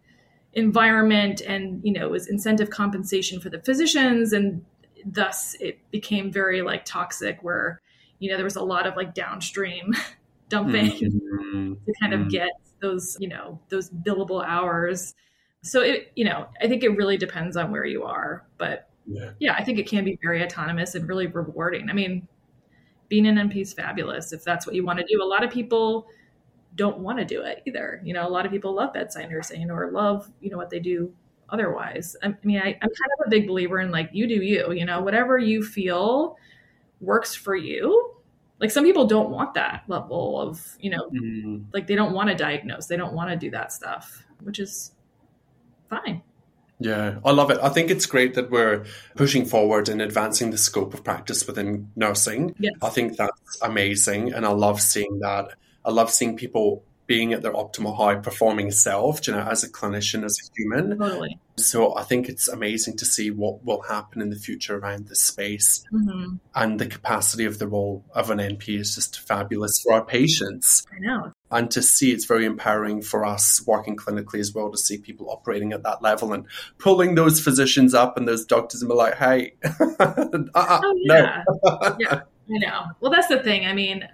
environment, 0.52 1.40
and 1.42 1.80
you 1.82 1.94
know, 1.94 2.08
it 2.08 2.12
was 2.12 2.28
incentive 2.28 2.70
compensation 2.70 3.40
for 3.40 3.50
the 3.50 3.62
physicians, 3.62 4.34
and 4.34 4.66
thus 5.06 5.56
it 5.62 5.80
became 5.92 6.30
very 6.30 6.62
like 6.62 6.84
toxic, 6.84 7.40
where 7.42 7.82
you 8.20 8.30
know 8.30 8.36
there 8.36 8.44
was 8.44 8.58
a 8.58 8.64
lot 8.64 8.86
of 8.86 8.98
like 8.98 9.14
downstream 9.14 9.94
dumping 10.50 10.92
mm-hmm. 10.92 11.74
to 11.74 11.94
kind 12.00 12.14
of 12.14 12.22
mm-hmm. 12.22 12.30
get 12.30 12.50
those, 12.82 13.18
you 13.20 13.28
know, 13.28 13.60
those 13.70 13.90
billable 13.90 14.46
hours. 14.46 15.16
So 15.64 15.82
it, 15.82 16.12
you 16.16 16.26
know, 16.26 16.48
I 16.62 16.68
think 16.68 16.84
it 16.84 16.90
really 16.90 17.18
depends 17.18 17.58
on 17.58 17.72
where 17.72 17.86
you 17.86 18.04
are, 18.04 18.46
but 18.58 18.90
yeah. 19.06 19.32
yeah, 19.40 19.54
I 19.54 19.64
think 19.64 19.80
it 19.80 19.88
can 19.88 20.06
be 20.06 20.18
very 20.22 20.44
autonomous 20.44 20.96
and 20.96 21.08
really 21.08 21.28
rewarding. 21.28 21.90
I 21.90 21.94
mean, 21.94 22.28
being 23.10 23.26
an 23.26 23.36
NP 23.36 23.62
is 23.62 23.74
fabulous 23.74 24.34
if 24.34 24.44
that's 24.44 24.66
what 24.66 24.76
you 24.76 24.86
want 24.86 25.00
to 25.00 25.06
do. 25.06 25.22
A 25.24 25.26
lot 25.26 25.44
of 25.44 25.50
people 25.50 26.08
don't 26.76 27.00
want 27.00 27.18
to 27.18 27.26
do 27.26 27.42
it 27.42 27.64
either. 27.66 28.02
You 28.04 28.14
know, 28.14 28.28
a 28.28 28.30
lot 28.30 28.46
of 28.46 28.52
people 28.52 28.74
love 28.74 28.94
bedside 28.94 29.30
nursing 29.30 29.72
or 29.72 29.92
love, 29.92 30.30
you 30.42 30.50
know, 30.50 30.58
what 30.58 30.70
they 30.70 30.80
do 30.80 31.12
otherwise. 31.50 32.16
I, 32.22 32.36
mean, 32.44 32.60
I, 32.60 32.68
I'm 32.68 32.80
kind 32.82 33.12
of 33.20 33.28
a 33.28 33.30
big 33.30 33.48
believer 33.48 33.80
in 33.80 33.92
like, 33.92 34.10
you 34.14 34.28
do 34.28 34.36
you, 34.36 34.72
you 34.74 34.86
know, 34.86 35.02
whatever 35.02 35.38
you 35.40 35.64
feel 35.64 36.38
works 37.00 37.34
for 37.34 37.56
you 37.56 38.17
like 38.60 38.72
some 38.72 38.84
people 38.84 39.06
don't 39.06 39.30
want 39.30 39.54
that 39.54 39.84
level 39.88 40.40
of 40.40 40.78
you 40.80 40.90
know 40.90 41.10
mm. 41.10 41.64
like 41.74 41.88
they 41.88 41.96
don't 41.96 42.14
want 42.14 42.30
to 42.30 42.36
diagnose 42.36 42.88
they 42.88 42.98
don't 42.98 43.14
want 43.14 43.30
to 43.30 43.36
do 43.36 43.52
that 43.52 43.72
stuff 43.72 44.26
which 44.44 44.60
is 44.60 44.92
fine 45.90 46.22
yeah, 46.80 47.18
I 47.26 47.32
love 47.32 47.50
it. 47.50 47.58
I 47.62 47.70
think 47.70 47.90
it's 47.90 48.06
great 48.06 48.36
that 48.36 48.52
we're 48.52 48.86
pushing 49.16 49.46
forward 49.46 49.90
and 49.90 50.02
advancing 50.02 50.52
the 50.52 50.58
scope 50.58 50.94
of 50.94 51.04
practice 51.04 51.48
within 51.48 51.92
nursing. 51.96 52.54
Yes. 52.60 52.74
I 52.84 52.90
think 52.90 53.18
that's 53.18 53.62
amazing. 53.64 54.34
And 54.34 54.46
I 54.46 54.50
love 54.50 54.80
seeing 54.80 55.20
that. 55.22 55.56
I 55.84 55.92
love 55.92 56.12
seeing 56.12 56.38
people 56.38 56.84
being 57.08 57.34
at 57.34 57.42
their 57.42 57.54
optimal 57.54 57.98
high 57.98 58.16
performing 58.16 58.70
self, 58.70 59.26
you 59.28 59.34
know, 59.34 59.42
as 59.42 59.64
a 59.64 59.72
clinician, 59.72 60.24
as 60.24 60.38
a 60.40 60.54
human. 60.56 61.00
Totally. 61.00 61.40
So 61.60 61.96
I 61.96 62.04
think 62.04 62.30
it's 62.30 62.48
amazing 62.48 62.98
to 62.98 63.06
see 63.06 63.32
what 63.32 63.66
will 63.66 63.82
happen 63.82 64.22
in 64.22 64.30
the 64.30 64.36
future 64.36 64.78
around 64.78 65.08
this 65.08 65.22
space. 65.22 65.84
Mm-hmm. 65.92 66.36
And 66.54 66.80
the 66.80 66.86
capacity 66.86 67.46
of 67.46 67.58
the 67.58 67.68
role 67.68 68.06
of 68.14 68.30
an 68.30 68.38
NP 68.38 68.80
is 68.80 68.94
just 68.94 69.20
fabulous 69.20 69.82
for 69.82 69.94
our 69.94 70.06
patients. 70.06 70.86
I 70.96 71.00
know. 71.00 71.32
And 71.50 71.72
to 71.72 71.82
see 71.82 72.12
it's 72.12 72.26
very 72.26 72.46
empowering 72.46 73.02
for 73.02 73.26
us 73.26 73.66
working 73.66 73.96
clinically 73.96 74.40
as 74.40 74.54
well 74.54 74.70
to 74.72 74.78
see 74.78 75.00
people 75.00 75.32
operating 75.32 75.74
at 75.74 75.82
that 75.84 76.04
level 76.04 76.32
and 76.32 76.46
pulling 76.78 77.16
those 77.16 77.42
physicians 77.42 77.96
up 77.96 78.18
and 78.18 78.28
those 78.28 78.46
doctors 78.46 78.84
and 78.84 78.90
be 78.90 78.96
like, 78.96 79.16
hey, 79.16 79.54
uh-uh, 79.64 80.82
oh, 80.84 80.94
yeah. 80.98 81.44
no. 81.64 81.96
yeah, 82.00 82.22
I 82.50 82.58
know. 82.60 82.86
Well, 83.00 83.12
that's 83.12 83.28
the 83.28 83.42
thing. 83.42 83.66
I 83.66 83.74
mean, 83.74 84.08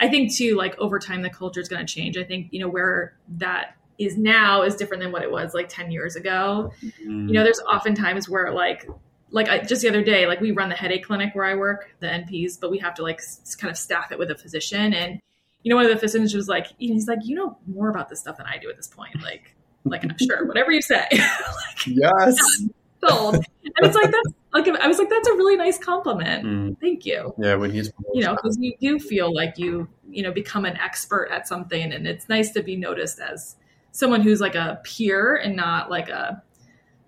I 0.00 0.08
think 0.08 0.34
too, 0.34 0.56
like 0.56 0.76
over 0.78 0.98
time, 0.98 1.22
the 1.22 1.30
culture 1.30 1.60
is 1.60 1.68
going 1.68 1.86
to 1.86 1.92
change. 1.92 2.16
I 2.16 2.24
think, 2.24 2.48
you 2.50 2.60
know, 2.60 2.68
where 2.68 3.14
that 3.36 3.76
is 4.00 4.16
now 4.16 4.62
is 4.62 4.74
different 4.74 5.02
than 5.02 5.12
what 5.12 5.22
it 5.22 5.30
was 5.30 5.52
like 5.52 5.68
10 5.68 5.90
years 5.90 6.16
ago. 6.16 6.72
Mm-hmm. 6.82 7.28
You 7.28 7.34
know, 7.34 7.44
there's 7.44 7.60
often 7.68 7.94
times 7.94 8.28
where 8.28 8.52
like, 8.52 8.88
like 9.30 9.48
I, 9.48 9.58
just 9.58 9.82
the 9.82 9.88
other 9.88 10.02
day, 10.02 10.26
like 10.26 10.40
we 10.40 10.52
run 10.52 10.70
the 10.70 10.74
headache 10.74 11.04
clinic 11.04 11.34
where 11.34 11.44
I 11.44 11.54
work, 11.54 11.94
the 12.00 12.06
NPs, 12.06 12.58
but 12.58 12.70
we 12.70 12.78
have 12.78 12.94
to 12.94 13.02
like 13.02 13.18
s- 13.18 13.54
kind 13.54 13.70
of 13.70 13.76
staff 13.76 14.10
it 14.10 14.18
with 14.18 14.30
a 14.30 14.34
physician. 14.34 14.94
And, 14.94 15.20
you 15.62 15.68
know, 15.68 15.76
one 15.76 15.84
of 15.84 15.92
the 15.92 15.98
physicians 15.98 16.34
was 16.34 16.48
like, 16.48 16.68
he's 16.78 17.06
like, 17.06 17.18
you 17.22 17.36
know 17.36 17.58
more 17.66 17.90
about 17.90 18.08
this 18.08 18.20
stuff 18.20 18.38
than 18.38 18.46
I 18.46 18.56
do 18.56 18.70
at 18.70 18.76
this 18.76 18.88
point. 18.88 19.22
Like, 19.22 19.54
like, 19.84 20.02
sure, 20.18 20.46
whatever 20.46 20.72
you 20.72 20.80
say. 20.80 21.06
like, 21.12 21.86
yes. 21.86 22.64
Sold. 23.06 23.34
And 23.34 23.86
it's 23.86 23.94
like, 23.94 24.10
that's 24.10 24.34
like 24.52 24.68
I 24.68 24.88
was 24.88 24.98
like, 24.98 25.08
that's 25.08 25.28
a 25.28 25.34
really 25.34 25.56
nice 25.56 25.78
compliment. 25.78 26.44
Mm. 26.44 26.80
Thank 26.80 27.06
you. 27.06 27.34
Yeah, 27.38 27.54
when 27.54 27.70
he's 27.70 27.92
you 28.12 28.24
know 28.24 28.34
because 28.34 28.58
you 28.58 28.74
do 28.80 28.98
feel 28.98 29.32
like 29.32 29.58
you 29.58 29.88
you 30.08 30.22
know 30.22 30.32
become 30.32 30.64
an 30.64 30.76
expert 30.76 31.28
at 31.30 31.46
something, 31.46 31.92
and 31.92 32.06
it's 32.06 32.28
nice 32.28 32.50
to 32.52 32.62
be 32.62 32.76
noticed 32.76 33.20
as 33.20 33.56
someone 33.92 34.20
who's 34.22 34.40
like 34.40 34.54
a 34.54 34.80
peer 34.84 35.36
and 35.36 35.56
not 35.56 35.90
like 35.90 36.08
a 36.08 36.42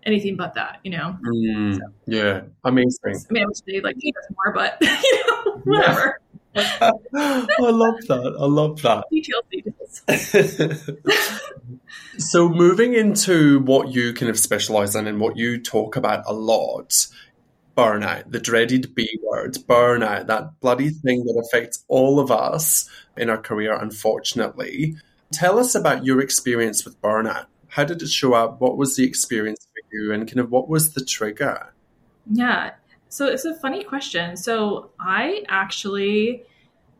anything 0.04 0.36
but 0.36 0.54
that. 0.54 0.78
You 0.82 0.92
know. 0.92 1.16
Mm. 1.24 1.76
So, 1.76 1.82
yeah, 2.06 2.42
amazing. 2.64 2.98
I 3.04 3.32
mean, 3.32 3.44
I 3.44 3.46
wish 3.46 3.60
they 3.66 3.80
like 3.80 3.98
teach 3.98 4.14
us 4.16 4.34
more, 4.36 4.52
but 4.54 4.76
you 4.80 5.24
know, 5.26 5.60
whatever. 5.64 6.20
I 6.54 6.90
love 7.58 7.96
that. 8.08 8.36
I 8.38 8.44
love 8.44 8.82
that. 8.82 9.04
Details, 9.10 9.44
details. 9.50 9.80
so, 12.30 12.48
moving 12.48 12.94
into 12.94 13.60
what 13.60 13.88
you 13.88 14.12
kind 14.12 14.28
of 14.28 14.38
specialize 14.38 14.94
in 14.94 15.06
and 15.06 15.18
what 15.18 15.36
you 15.38 15.60
talk 15.62 15.96
about 15.96 16.24
a 16.26 16.34
lot, 16.34 17.06
burnout, 17.76 18.30
the 18.30 18.38
dreaded 18.38 18.94
B 18.94 19.08
word, 19.22 19.54
burnout, 19.66 20.26
that 20.26 20.60
bloody 20.60 20.90
thing 20.90 21.24
that 21.24 21.42
affects 21.46 21.84
all 21.88 22.20
of 22.20 22.30
us 22.30 22.88
in 23.16 23.30
our 23.30 23.38
career, 23.38 23.74
unfortunately. 23.74 24.96
Tell 25.32 25.58
us 25.58 25.74
about 25.74 26.04
your 26.04 26.20
experience 26.20 26.84
with 26.84 27.00
burnout. 27.00 27.46
How 27.68 27.84
did 27.84 28.02
it 28.02 28.08
show 28.08 28.34
up? 28.34 28.60
What 28.60 28.76
was 28.76 28.96
the 28.96 29.04
experience 29.04 29.66
for 29.72 29.96
you? 29.96 30.12
And 30.12 30.26
kind 30.28 30.40
of 30.40 30.50
what 30.50 30.68
was 30.68 30.92
the 30.92 31.04
trigger? 31.04 31.72
Yeah. 32.30 32.72
So 33.08 33.26
it's 33.26 33.44
a 33.44 33.54
funny 33.54 33.82
question. 33.82 34.36
So 34.36 34.90
I 35.00 35.44
actually 35.48 36.44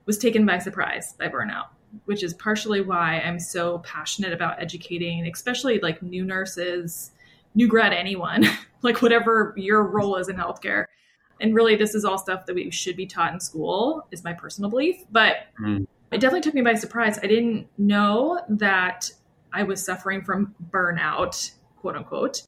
was 0.06 0.18
taken 0.18 0.46
by 0.46 0.58
surprise 0.58 1.14
by 1.18 1.28
burnout, 1.28 1.66
which 2.06 2.22
is 2.22 2.34
partially 2.34 2.80
why 2.80 3.20
I'm 3.20 3.38
so 3.38 3.78
passionate 3.78 4.32
about 4.32 4.60
educating, 4.60 5.26
especially 5.26 5.78
like 5.80 6.02
new 6.02 6.24
nurses 6.24 7.12
new 7.54 7.68
grad 7.68 7.92
anyone, 7.92 8.44
like 8.82 9.02
whatever 9.02 9.54
your 9.56 9.84
role 9.84 10.16
is 10.16 10.28
in 10.28 10.36
healthcare. 10.36 10.86
And 11.40 11.54
really, 11.54 11.76
this 11.76 11.94
is 11.94 12.04
all 12.04 12.18
stuff 12.18 12.46
that 12.46 12.54
we 12.54 12.70
should 12.70 12.96
be 12.96 13.06
taught 13.06 13.32
in 13.32 13.40
school, 13.40 14.06
is 14.12 14.22
my 14.22 14.32
personal 14.32 14.70
belief. 14.70 14.96
But 15.10 15.36
mm. 15.60 15.86
It 16.12 16.20
definitely 16.20 16.42
took 16.42 16.54
me 16.54 16.62
by 16.62 16.74
surprise. 16.74 17.18
I 17.22 17.26
didn't 17.26 17.66
know 17.78 18.40
that 18.48 19.10
I 19.52 19.62
was 19.62 19.84
suffering 19.84 20.22
from 20.22 20.54
burnout, 20.70 21.52
quote 21.76 21.96
unquote. 21.96 22.42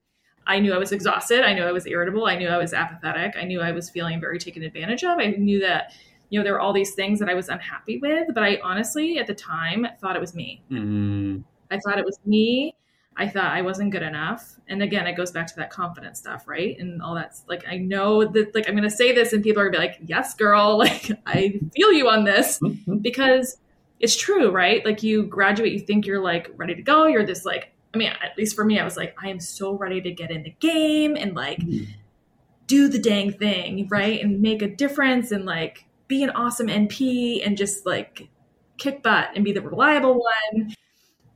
I 0.46 0.58
knew 0.58 0.74
I 0.74 0.78
was 0.78 0.92
exhausted. 0.92 1.42
I 1.42 1.54
knew 1.54 1.62
I 1.62 1.72
was 1.72 1.86
irritable. 1.86 2.26
I 2.26 2.36
knew 2.36 2.48
I 2.48 2.58
was 2.58 2.74
apathetic. 2.74 3.34
I 3.36 3.44
knew 3.44 3.60
I 3.60 3.72
was 3.72 3.88
feeling 3.88 4.20
very 4.20 4.38
taken 4.38 4.62
advantage 4.62 5.02
of. 5.02 5.18
I 5.18 5.28
knew 5.30 5.60
that, 5.60 5.92
you 6.28 6.38
know, 6.38 6.44
there 6.44 6.52
were 6.52 6.60
all 6.60 6.72
these 6.72 6.94
things 6.94 7.18
that 7.20 7.28
I 7.28 7.34
was 7.34 7.48
unhappy 7.48 7.98
with. 7.98 8.28
But 8.34 8.42
I 8.42 8.58
honestly, 8.62 9.18
at 9.18 9.26
the 9.26 9.34
time, 9.34 9.86
thought 10.00 10.16
it 10.16 10.20
was 10.20 10.34
me. 10.34 10.62
Mm. 10.70 11.44
I 11.70 11.78
thought 11.78 11.98
it 11.98 12.04
was 12.04 12.18
me. 12.26 12.74
I 13.16 13.28
thought 13.28 13.52
I 13.52 13.62
wasn't 13.62 13.92
good 13.92 14.02
enough. 14.02 14.58
And 14.68 14.82
again, 14.82 15.06
it 15.06 15.16
goes 15.16 15.30
back 15.30 15.46
to 15.46 15.56
that 15.56 15.70
confidence 15.70 16.18
stuff, 16.18 16.48
right? 16.48 16.76
And 16.78 17.00
all 17.00 17.14
that's 17.14 17.44
like, 17.48 17.64
I 17.68 17.76
know 17.76 18.24
that, 18.24 18.54
like, 18.54 18.68
I'm 18.68 18.74
going 18.74 18.88
to 18.88 18.90
say 18.90 19.12
this 19.12 19.32
and 19.32 19.42
people 19.42 19.62
are 19.62 19.70
going 19.70 19.88
to 19.88 19.98
be 19.98 20.04
like, 20.04 20.08
yes, 20.08 20.34
girl, 20.34 20.76
like, 20.78 21.10
I 21.26 21.60
feel 21.74 21.92
you 21.92 22.08
on 22.08 22.24
this 22.24 22.58
mm-hmm. 22.58 22.96
because 22.96 23.58
it's 24.00 24.16
true, 24.16 24.50
right? 24.50 24.84
Like, 24.84 25.02
you 25.02 25.24
graduate, 25.24 25.72
you 25.72 25.80
think 25.80 26.06
you're 26.06 26.22
like 26.22 26.50
ready 26.56 26.74
to 26.74 26.82
go. 26.82 27.06
You're 27.06 27.24
this, 27.24 27.44
like, 27.44 27.72
I 27.94 27.98
mean, 27.98 28.08
at 28.08 28.36
least 28.36 28.56
for 28.56 28.64
me, 28.64 28.80
I 28.80 28.84
was 28.84 28.96
like, 28.96 29.16
I 29.22 29.28
am 29.28 29.38
so 29.38 29.72
ready 29.72 30.00
to 30.00 30.10
get 30.10 30.32
in 30.32 30.42
the 30.42 30.54
game 30.58 31.16
and 31.16 31.34
like 31.36 31.60
mm-hmm. 31.60 31.84
do 32.66 32.88
the 32.88 32.98
dang 32.98 33.32
thing, 33.32 33.86
right? 33.88 34.20
And 34.20 34.42
make 34.42 34.62
a 34.62 34.68
difference 34.68 35.30
and 35.30 35.44
like 35.44 35.84
be 36.08 36.24
an 36.24 36.30
awesome 36.30 36.66
NP 36.66 37.46
and 37.46 37.56
just 37.56 37.86
like 37.86 38.28
kick 38.76 39.04
butt 39.04 39.30
and 39.36 39.44
be 39.44 39.52
the 39.52 39.62
reliable 39.62 40.20
one 40.20 40.74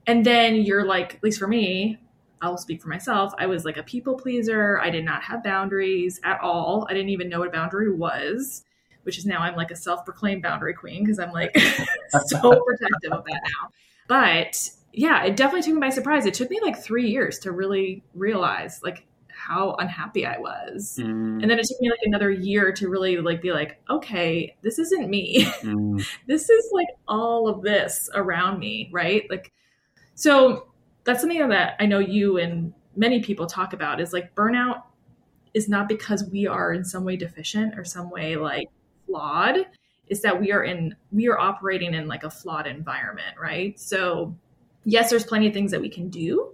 and 0.07 0.25
then 0.25 0.55
you're 0.55 0.85
like, 0.85 1.15
at 1.15 1.23
least 1.23 1.39
for 1.39 1.47
me, 1.47 1.97
I'll 2.41 2.57
speak 2.57 2.81
for 2.81 2.89
myself. 2.89 3.33
I 3.37 3.45
was 3.47 3.65
like 3.65 3.77
a 3.77 3.83
people 3.83 4.15
pleaser. 4.15 4.79
I 4.79 4.89
did 4.89 5.03
not 5.03 5.21
have 5.23 5.43
boundaries 5.43 6.19
at 6.23 6.39
all. 6.41 6.87
I 6.89 6.93
didn't 6.93 7.09
even 7.09 7.29
know 7.29 7.39
what 7.39 7.49
a 7.49 7.51
boundary 7.51 7.93
was, 7.93 8.63
which 9.03 9.17
is 9.17 9.25
now 9.25 9.39
I'm 9.39 9.55
like 9.55 9.71
a 9.71 9.75
self 9.75 10.05
proclaimed 10.05 10.41
boundary 10.41 10.73
queen 10.73 11.03
because 11.03 11.19
I'm 11.19 11.31
like 11.31 11.57
so 12.27 12.39
protective 12.65 13.11
of 13.11 13.25
that 13.25 13.41
now. 13.43 13.69
But 14.07 14.69
yeah, 14.93 15.23
it 15.23 15.35
definitely 15.35 15.63
took 15.63 15.75
me 15.75 15.79
by 15.81 15.89
surprise. 15.89 16.25
It 16.25 16.33
took 16.33 16.49
me 16.49 16.59
like 16.61 16.81
three 16.81 17.09
years 17.09 17.39
to 17.39 17.51
really 17.51 18.03
realize 18.13 18.81
like 18.83 19.05
how 19.39 19.75
unhappy 19.79 20.25
I 20.25 20.37
was. 20.37 20.97
Mm. 20.99 21.41
And 21.41 21.49
then 21.49 21.59
it 21.59 21.65
took 21.65 21.79
me 21.79 21.89
like 21.89 21.99
another 22.03 22.29
year 22.29 22.71
to 22.73 22.89
really 22.89 23.17
like 23.17 23.41
be 23.41 23.51
like, 23.51 23.81
okay, 23.89 24.55
this 24.61 24.79
isn't 24.79 25.09
me. 25.09 25.45
Mm. 25.61 26.05
this 26.27 26.49
is 26.49 26.69
like 26.73 26.87
all 27.07 27.47
of 27.47 27.61
this 27.61 28.09
around 28.13 28.59
me, 28.59 28.89
right? 28.91 29.23
Like 29.29 29.51
so 30.19 30.67
that's 31.05 31.21
something 31.21 31.47
that 31.47 31.77
I 31.79 31.85
know 31.85 31.99
you 31.99 32.39
and 32.39 32.73
many 32.97 33.21
people 33.21 33.47
talk 33.47 33.71
about 33.71 34.01
is 34.01 34.11
like 34.11 34.35
burnout 34.35 34.83
is 35.53 35.69
not 35.69 35.87
because 35.87 36.25
we 36.25 36.45
are 36.45 36.73
in 36.73 36.83
some 36.83 37.05
way 37.05 37.15
deficient 37.15 37.79
or 37.79 37.85
some 37.85 38.09
way 38.09 38.35
like 38.35 38.67
flawed. 39.07 39.59
Is 40.07 40.21
that 40.23 40.37
we 40.37 40.51
are 40.51 40.65
in 40.65 40.93
we 41.13 41.29
are 41.29 41.39
operating 41.39 41.93
in 41.93 42.09
like 42.09 42.25
a 42.25 42.29
flawed 42.29 42.67
environment 42.67 43.37
right? 43.41 43.79
So 43.79 44.35
yes 44.83 45.09
there's 45.09 45.23
plenty 45.23 45.47
of 45.47 45.53
things 45.53 45.71
that 45.71 45.79
we 45.79 45.87
can 45.87 46.09
do 46.09 46.51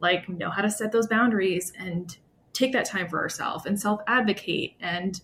like 0.00 0.28
know 0.28 0.50
how 0.50 0.62
to 0.62 0.70
set 0.70 0.90
those 0.90 1.06
boundaries 1.06 1.72
and 1.78 2.16
take 2.52 2.72
that 2.72 2.86
time 2.86 3.08
for 3.08 3.20
ourselves 3.20 3.64
and 3.64 3.80
self 3.80 4.00
advocate 4.08 4.74
and 4.80 5.20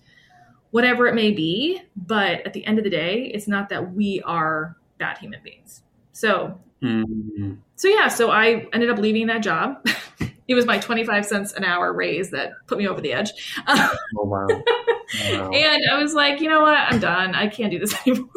whatever 0.71 1.09
it 1.09 1.17
may 1.17 1.33
be. 1.33 1.83
But 1.97 2.47
at 2.47 2.53
the 2.53 2.65
end 2.67 2.79
of 2.79 2.85
the 2.85 2.91
day 2.91 3.33
it's 3.35 3.49
not 3.49 3.69
that 3.71 3.95
we 3.95 4.23
are 4.23 4.77
bad 4.99 5.19
human 5.19 5.43
beings. 5.43 5.83
So 6.13 6.61
mm-hmm 6.83 7.55
so 7.81 7.89
yeah, 7.89 8.09
so 8.09 8.31
I 8.31 8.69
ended 8.75 8.91
up 8.91 8.99
leaving 8.99 9.29
that 9.29 9.43
job. 9.43 9.83
it 10.49 10.55
was 10.55 10.67
my 10.67 10.77
25 10.77 11.25
cents 11.25 11.55
an 11.55 11.65
hour 11.65 11.95
raise 11.95 12.29
that 12.29 12.53
put 12.67 12.77
me 12.77 12.87
over 12.87 13.01
the 13.01 13.15
edge. 13.15 13.31
oh, 13.67 13.97
wow. 14.17 14.47
wow. 14.51 15.51
And 15.51 15.83
I 15.91 15.99
was 15.99 16.13
like, 16.13 16.43
you 16.43 16.51
know 16.51 16.61
what? 16.61 16.77
I'm 16.77 17.01
done. 17.01 17.35
I 17.35 17.49
can't 17.49 17.71
do 17.71 17.79
this 17.79 17.95
anymore. 18.07 18.29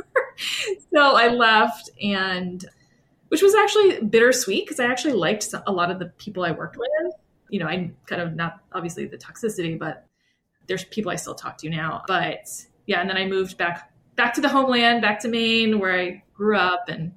so 0.93 1.17
I 1.17 1.27
left 1.27 1.89
and 2.01 2.63
which 3.27 3.41
was 3.41 3.53
actually 3.53 3.99
bittersweet 3.99 4.65
because 4.65 4.79
I 4.79 4.85
actually 4.85 5.15
liked 5.15 5.53
a 5.67 5.71
lot 5.73 5.91
of 5.91 5.99
the 5.99 6.05
people 6.05 6.45
I 6.45 6.51
worked 6.51 6.77
with. 6.77 7.13
You 7.49 7.59
know, 7.59 7.67
I 7.67 7.91
kind 8.05 8.21
of 8.21 8.35
not 8.35 8.61
obviously 8.71 9.07
the 9.07 9.17
toxicity, 9.17 9.77
but 9.77 10.05
there's 10.67 10.85
people 10.85 11.11
I 11.11 11.17
still 11.17 11.35
talk 11.35 11.57
to 11.57 11.69
now. 11.69 12.01
But 12.07 12.49
yeah, 12.85 13.01
and 13.01 13.09
then 13.09 13.17
I 13.17 13.25
moved 13.25 13.57
back 13.57 13.91
back 14.15 14.33
to 14.35 14.41
the 14.41 14.47
homeland, 14.47 15.01
back 15.01 15.19
to 15.19 15.27
Maine 15.27 15.79
where 15.79 15.99
I 15.99 16.23
grew 16.33 16.55
up 16.55 16.87
and 16.87 17.11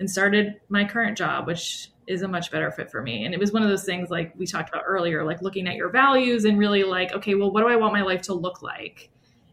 and 0.00 0.10
started 0.10 0.60
my 0.68 0.84
current 0.84 1.16
job, 1.16 1.46
which 1.46 1.90
is 2.08 2.22
a 2.22 2.28
much 2.28 2.50
better 2.50 2.72
fit 2.72 2.90
for 2.90 3.02
me. 3.02 3.24
And 3.24 3.32
it 3.32 3.38
was 3.38 3.52
one 3.52 3.62
of 3.62 3.68
those 3.68 3.84
things 3.84 4.10
like 4.10 4.32
we 4.36 4.46
talked 4.46 4.68
about 4.68 4.82
earlier, 4.84 5.22
like 5.22 5.42
looking 5.42 5.68
at 5.68 5.76
your 5.76 5.90
values 5.90 6.44
and 6.44 6.58
really 6.58 6.82
like, 6.82 7.12
okay, 7.12 7.36
well, 7.36 7.52
what 7.52 7.60
do 7.60 7.68
I 7.68 7.76
want 7.76 7.92
my 7.92 8.02
life 8.02 8.22
to 8.22 8.34
look 8.34 8.62
like? 8.62 9.10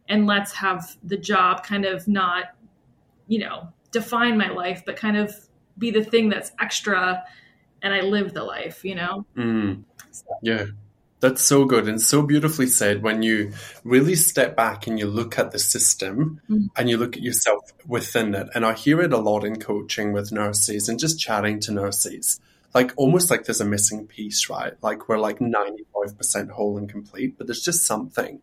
And 0.10 0.26
let's 0.26 0.54
have 0.54 0.98
the 1.04 1.18
job 1.18 1.64
kind 1.64 1.86
of 1.86 2.08
not, 2.08 2.56
you 3.28 3.40
know, 3.40 3.68
define 3.92 4.38
my 4.38 4.50
life, 4.50 4.84
but 4.86 4.96
kind 4.96 5.18
of 5.18 5.36
be 5.78 5.92
the 5.92 6.04
thing 6.04 6.30
that's 6.30 6.54
extra 6.60 7.24
and 7.84 7.94
I 7.94 8.02
live 8.02 8.34
the 8.34 8.44
life, 8.44 8.84
you 8.84 8.96
know? 8.96 9.26
Mm. 9.36 9.84
So. 10.12 10.26
Yeah. 10.42 10.66
That's 11.20 11.42
so 11.42 11.66
good 11.66 11.88
and 11.88 12.00
so 12.00 12.22
beautifully 12.22 12.68
said 12.68 13.02
when 13.02 13.24
you 13.24 13.54
really 13.84 14.16
step 14.16 14.56
back 14.56 14.86
and 14.86 15.00
you 15.00 15.08
look 15.08 15.40
at 15.40 15.52
the 15.52 15.58
system 15.58 16.42
mm. 16.48 16.70
and 16.76 16.90
you 16.90 16.98
look 16.98 17.18
at 17.18 17.24
yourself 17.24 17.72
within 17.88 18.36
it. 18.36 18.50
And 18.54 18.64
I 18.64 18.74
hear 18.74 19.02
it 19.02 19.14
a 19.14 19.18
lot 19.18 19.44
in 19.44 19.60
coaching 19.60 20.14
with 20.14 20.32
nurses 20.32 20.88
and 20.88 21.00
just 21.00 21.20
chatting 21.20 21.60
to 21.62 21.72
nurses. 21.72 22.40
Like 22.76 22.94
almost 22.98 23.32
like 23.32 23.46
there's 23.46 23.62
a 23.62 23.66
missing 23.66 24.06
piece, 24.06 24.48
right? 24.48 24.74
Like 24.84 25.10
we're 25.10 25.18
like 25.18 25.40
95% 25.40 26.52
whole 26.52 26.78
and 26.78 26.88
complete, 26.88 27.36
but 27.38 27.48
there's 27.48 27.64
just 27.64 27.86
something. 27.86 28.40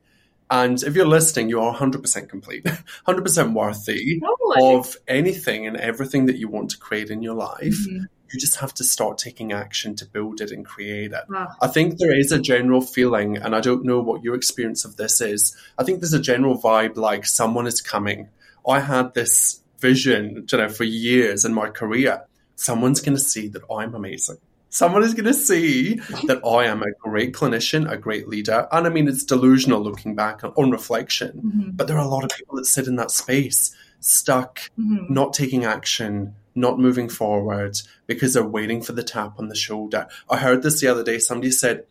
And 0.51 0.83
if 0.83 0.97
you're 0.97 1.07
listening, 1.07 1.49
you 1.49 1.61
are 1.61 1.75
100% 1.75 2.29
complete, 2.29 2.65
100% 3.07 3.53
worthy 3.55 4.21
totally. 4.21 4.75
of 4.75 4.97
anything 5.07 5.67
and 5.67 5.77
everything 5.77 6.27
that 6.27 6.37
you 6.37 6.49
want 6.49 6.71
to 6.71 6.79
create 6.79 7.11
in 7.11 7.23
your 7.23 7.35
life. 7.35 7.87
Mm-hmm 7.89 8.05
you 8.33 8.41
just 8.41 8.57
have 8.57 8.75
to 8.75 8.85
start 8.85 9.19
taking 9.19 9.53
action 9.53 9.95
to 9.97 10.07
build 10.07 10.41
it 10.41 10.51
and 10.51 10.65
create 10.65 11.13
it. 11.13 11.25
Wow. 11.29 11.53
I 11.61 11.69
think 11.69 11.99
there 11.99 12.17
is 12.17 12.33
a 12.33 12.39
general 12.39 12.81
feeling, 12.81 13.37
and 13.37 13.55
I 13.55 13.61
don't 13.61 13.85
know 13.85 14.01
what 14.01 14.25
your 14.25 14.35
experience 14.35 14.85
of 14.85 14.97
this 14.97 15.21
is. 15.21 15.57
I 15.79 15.85
think 15.85 16.01
there's 16.01 16.13
a 16.13 16.21
general 16.21 16.61
vibe 16.61 16.97
like 16.97 17.27
someone 17.27 17.67
is 17.67 17.81
coming. 17.81 18.29
I 18.67 18.81
had 18.81 19.15
this 19.15 19.61
vision, 19.79 20.47
you 20.51 20.59
know, 20.59 20.69
for 20.69 20.85
years 20.85 21.45
in 21.45 21.53
my 21.53 21.69
career. 21.69 22.25
Someone's 22.57 23.01
going 23.01 23.17
to 23.17 23.23
see 23.23 23.49
that 23.49 23.63
I'm 23.71 23.95
amazing. 23.95 24.39
Someone 24.71 25.05
is 25.05 25.15
going 25.15 25.27
to 25.27 25.35
see 25.35 25.95
that 26.27 26.41
I 26.45 26.65
am 26.67 26.83
a 26.83 26.91
great 26.99 27.33
clinician, 27.33 27.91
a 27.91 27.97
great 27.97 28.27
leader. 28.27 28.67
And 28.73 28.87
I 28.87 28.91
mean, 28.91 29.07
it's 29.07 29.25
delusional 29.25 29.83
looking 29.83 30.15
back 30.15 30.43
on, 30.43 30.51
on 30.57 30.71
reflection, 30.71 31.43
mm-hmm. 31.45 31.71
but 31.73 31.87
there 31.87 31.97
are 31.97 32.05
a 32.05 32.09
lot 32.09 32.25
of 32.25 32.31
people 32.31 32.57
that 32.57 32.67
sit 32.67 32.87
in 32.87 32.97
that 32.97 33.11
space, 33.11 33.77
stuck, 34.01 34.59
mm-hmm. 34.79 35.13
not 35.13 35.33
taking 35.33 35.65
action, 35.65 36.35
not 36.55 36.79
moving 36.79 37.09
forward 37.09 37.77
because 38.07 38.35
they're 38.35 38.45
waiting 38.45 38.83
for 38.83 38.93
the 38.93 39.03
tap 39.03 39.39
on 39.39 39.49
the 39.49 39.57
shoulder. 39.57 40.07
I 40.29 40.39
heard 40.39 40.63
this 40.63 40.81
the 40.81 40.89
other 40.89 41.05
day. 41.05 41.19
Somebody 41.19 41.51
said, 41.51 41.85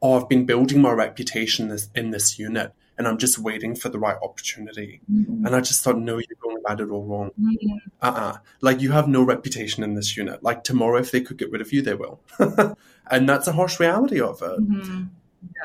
Oh, 0.00 0.20
I've 0.20 0.28
been 0.28 0.46
building 0.46 0.82
my 0.82 0.90
reputation 0.90 1.68
this, 1.68 1.88
in 1.94 2.10
this 2.10 2.38
unit 2.38 2.72
and 2.98 3.08
I'm 3.08 3.18
just 3.18 3.38
waiting 3.38 3.74
for 3.74 3.88
the 3.88 3.98
right 3.98 4.16
opportunity. 4.22 5.00
Mm-hmm. 5.10 5.46
And 5.46 5.56
I 5.56 5.60
just 5.60 5.82
thought, 5.82 5.98
no, 5.98 6.18
you're 6.18 6.36
going 6.40 6.58
about 6.58 6.80
it 6.80 6.90
all 6.90 7.04
wrong. 7.04 7.30
Mm-hmm. 7.40 7.76
Uh-uh. 8.00 8.36
Like 8.60 8.80
you 8.80 8.92
have 8.92 9.08
no 9.08 9.22
reputation 9.22 9.82
in 9.82 9.94
this 9.94 10.16
unit. 10.16 10.42
Like 10.42 10.64
tomorrow, 10.64 10.98
if 10.98 11.10
they 11.10 11.20
could 11.20 11.36
get 11.36 11.50
rid 11.50 11.60
of 11.60 11.72
you, 11.72 11.82
they 11.82 11.94
will. 11.94 12.20
and 13.10 13.28
that's 13.28 13.48
a 13.48 13.52
harsh 13.52 13.80
reality 13.80 14.20
of 14.20 14.42
it. 14.42 14.60
Mm-hmm. 14.60 15.04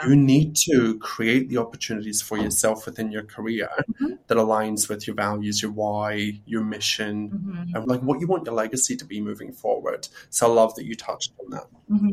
You 0.08 0.16
need 0.16 0.56
to 0.68 0.98
create 1.00 1.50
the 1.50 1.58
opportunities 1.58 2.22
for 2.22 2.38
yourself 2.38 2.86
within 2.86 3.12
your 3.12 3.24
career 3.24 3.70
mm-hmm. 3.80 4.16
that 4.28 4.38
aligns 4.38 4.90
with 4.90 5.08
your 5.08 5.16
values, 5.16 5.62
your 5.62 5.72
why, 5.72 6.40
your 6.46 6.64
mission, 6.64 7.30
mm-hmm. 7.30 7.76
and 7.76 7.88
like 7.88 8.02
what 8.02 8.20
you 8.20 8.28
want 8.28 8.46
your 8.46 8.54
legacy 8.54 8.96
to 8.96 9.06
be 9.06 9.20
moving 9.22 9.52
forward. 9.52 10.08
So 10.30 10.48
I 10.48 10.54
love 10.54 10.76
that 10.76 10.86
you 10.86 10.96
touched 10.96 11.34
on 11.44 11.50
that. 11.52 11.66
Mm-hmm. 11.92 12.10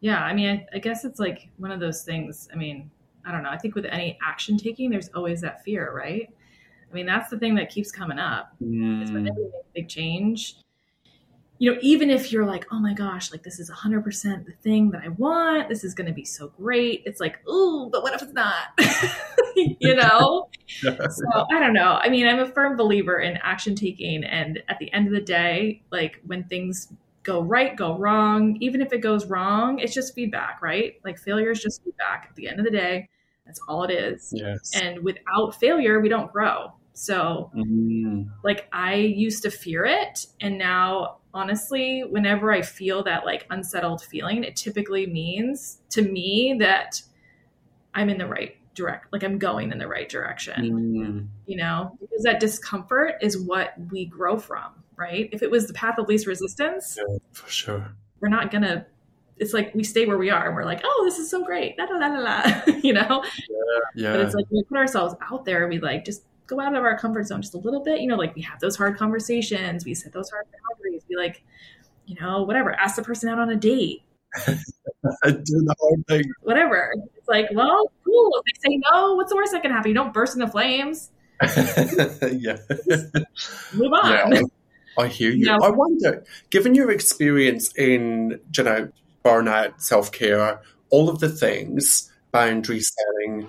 Yeah, 0.00 0.22
I 0.22 0.34
mean, 0.34 0.48
I, 0.48 0.76
I 0.76 0.78
guess 0.78 1.04
it's 1.04 1.20
like 1.20 1.48
one 1.58 1.70
of 1.70 1.80
those 1.80 2.02
things. 2.02 2.48
I 2.52 2.56
mean, 2.56 2.90
I 3.24 3.32
don't 3.32 3.42
know. 3.42 3.50
I 3.50 3.58
think 3.58 3.74
with 3.74 3.84
any 3.84 4.18
action 4.26 4.56
taking, 4.56 4.90
there's 4.90 5.10
always 5.14 5.40
that 5.42 5.62
fear, 5.62 5.92
right? 5.94 6.32
I 6.90 6.94
mean, 6.94 7.06
that's 7.06 7.30
the 7.30 7.38
thing 7.38 7.54
that 7.56 7.70
keeps 7.70 7.92
coming 7.92 8.18
up. 8.18 8.52
Mm. 8.62 9.04
Is 9.04 9.12
when 9.12 9.24
they 9.24 9.30
make 9.30 9.38
a 9.38 9.72
big 9.74 9.88
change, 9.88 10.56
you 11.60 11.70
know, 11.70 11.78
even 11.82 12.08
if 12.08 12.32
you're 12.32 12.46
like, 12.46 12.66
oh 12.72 12.80
my 12.80 12.94
gosh, 12.94 13.30
like 13.30 13.42
this 13.42 13.60
is 13.60 13.70
100% 13.70 14.46
the 14.46 14.52
thing 14.62 14.92
that 14.92 15.02
I 15.04 15.08
want, 15.08 15.68
this 15.68 15.84
is 15.84 15.92
going 15.92 16.06
to 16.06 16.12
be 16.12 16.24
so 16.24 16.48
great. 16.56 17.02
It's 17.04 17.20
like, 17.20 17.46
ooh, 17.46 17.90
but 17.92 18.02
what 18.02 18.14
if 18.14 18.22
it's 18.22 18.32
not? 18.32 18.68
you 19.56 19.94
know? 19.94 20.48
so 20.80 21.46
I 21.52 21.60
don't 21.60 21.74
know. 21.74 22.00
I 22.02 22.08
mean, 22.08 22.26
I'm 22.26 22.38
a 22.38 22.46
firm 22.46 22.78
believer 22.78 23.18
in 23.18 23.36
action 23.42 23.74
taking. 23.74 24.24
And 24.24 24.62
at 24.70 24.78
the 24.78 24.90
end 24.94 25.06
of 25.06 25.12
the 25.12 25.20
day, 25.20 25.82
like 25.92 26.22
when 26.24 26.44
things 26.44 26.90
go 27.24 27.42
right, 27.42 27.76
go 27.76 27.94
wrong, 27.98 28.56
even 28.60 28.80
if 28.80 28.94
it 28.94 29.02
goes 29.02 29.26
wrong, 29.26 29.80
it's 29.80 29.92
just 29.92 30.14
feedback, 30.14 30.62
right? 30.62 30.94
Like 31.04 31.18
failure 31.18 31.50
is 31.50 31.60
just 31.60 31.84
feedback 31.84 32.28
at 32.30 32.36
the 32.36 32.48
end 32.48 32.58
of 32.58 32.64
the 32.64 32.72
day. 32.72 33.10
That's 33.44 33.60
all 33.68 33.84
it 33.84 33.90
is. 33.90 34.32
Yes. 34.34 34.70
And 34.80 35.04
without 35.04 35.54
failure, 35.60 36.00
we 36.00 36.08
don't 36.08 36.32
grow. 36.32 36.72
So, 36.94 37.50
mm. 37.54 38.28
like, 38.44 38.68
I 38.72 38.94
used 38.94 39.44
to 39.44 39.50
fear 39.50 39.86
it, 39.86 40.26
and 40.40 40.58
now 40.58 41.19
honestly, 41.32 42.02
whenever 42.08 42.52
I 42.52 42.62
feel 42.62 43.02
that 43.04 43.24
like 43.24 43.46
unsettled 43.50 44.02
feeling, 44.02 44.44
it 44.44 44.56
typically 44.56 45.06
means 45.06 45.78
to 45.90 46.02
me 46.02 46.56
that 46.60 47.02
I'm 47.94 48.08
in 48.08 48.18
the 48.18 48.26
right 48.26 48.56
direct 48.74 49.12
like 49.12 49.22
I'm 49.24 49.38
going 49.38 49.72
in 49.72 49.78
the 49.78 49.88
right 49.88 50.08
direction. 50.08 50.54
Mm. 50.62 51.28
You 51.46 51.56
know, 51.56 51.96
because 52.00 52.22
that 52.22 52.40
discomfort 52.40 53.16
is 53.20 53.38
what 53.38 53.74
we 53.90 54.06
grow 54.06 54.38
from, 54.38 54.72
right? 54.96 55.28
If 55.32 55.42
it 55.42 55.50
was 55.50 55.66
the 55.66 55.74
path 55.74 55.98
of 55.98 56.08
least 56.08 56.26
resistance, 56.26 56.96
Yeah, 56.96 57.16
for 57.32 57.48
sure. 57.50 57.92
we're 58.20 58.28
not 58.28 58.50
gonna 58.50 58.86
it's 59.36 59.54
like 59.54 59.74
we 59.74 59.82
stay 59.82 60.04
where 60.06 60.18
we 60.18 60.28
are 60.28 60.46
and 60.46 60.54
we're 60.54 60.66
like, 60.66 60.82
oh, 60.84 61.02
this 61.06 61.18
is 61.18 61.30
so 61.30 61.42
great. 61.42 61.74
La, 61.78 61.84
la, 61.84 61.96
la, 61.96 62.06
la, 62.08 62.20
la. 62.20 62.74
you 62.82 62.92
know? 62.92 63.24
Yeah. 63.94 64.12
But 64.12 64.20
it's 64.20 64.34
like 64.34 64.44
we 64.50 64.62
put 64.64 64.76
ourselves 64.76 65.14
out 65.22 65.46
there, 65.46 65.66
we 65.66 65.80
like 65.80 66.04
just 66.04 66.24
go 66.46 66.60
out 66.60 66.76
of 66.76 66.84
our 66.84 66.98
comfort 66.98 67.26
zone 67.26 67.40
just 67.40 67.54
a 67.54 67.58
little 67.58 67.82
bit. 67.82 68.00
You 68.00 68.08
know, 68.08 68.16
like 68.16 68.34
we 68.34 68.42
have 68.42 68.60
those 68.60 68.76
hard 68.76 68.98
conversations, 68.98 69.84
we 69.84 69.94
set 69.94 70.12
those 70.12 70.28
hard 70.30 70.44
we 71.08 71.16
like, 71.16 71.42
you 72.06 72.16
know, 72.20 72.42
whatever, 72.42 72.72
ask 72.72 72.96
the 72.96 73.02
person 73.02 73.28
out 73.28 73.38
on 73.38 73.50
a 73.50 73.56
date, 73.56 74.02
do 74.46 74.54
the 75.24 75.74
hard 75.80 76.06
thing. 76.06 76.24
whatever. 76.42 76.92
It's 77.16 77.28
like, 77.28 77.46
well, 77.52 77.90
cool. 78.04 78.42
If 78.44 78.62
they 78.62 78.70
say 78.70 78.80
no, 78.90 79.14
what's 79.14 79.30
the 79.30 79.36
worst 79.36 79.52
that 79.52 79.62
can 79.62 79.70
happen? 79.70 79.88
You 79.88 79.94
don't 79.94 80.14
burst 80.14 80.36
into 80.36 80.48
flames. 80.48 81.10
yeah. 81.42 82.56
Move 83.74 83.92
on. 83.92 84.32
Yeah, 84.32 84.42
I 84.98 85.08
hear 85.08 85.30
you. 85.30 85.46
Yeah. 85.46 85.58
I 85.62 85.70
wonder, 85.70 86.24
given 86.50 86.74
your 86.74 86.90
experience 86.90 87.72
in, 87.76 88.40
you 88.56 88.64
know, 88.64 88.90
burnout, 89.24 89.80
self 89.80 90.12
care, 90.12 90.60
all 90.90 91.08
of 91.08 91.20
the 91.20 91.28
things, 91.28 92.10
boundary 92.32 92.80
setting, 92.80 93.48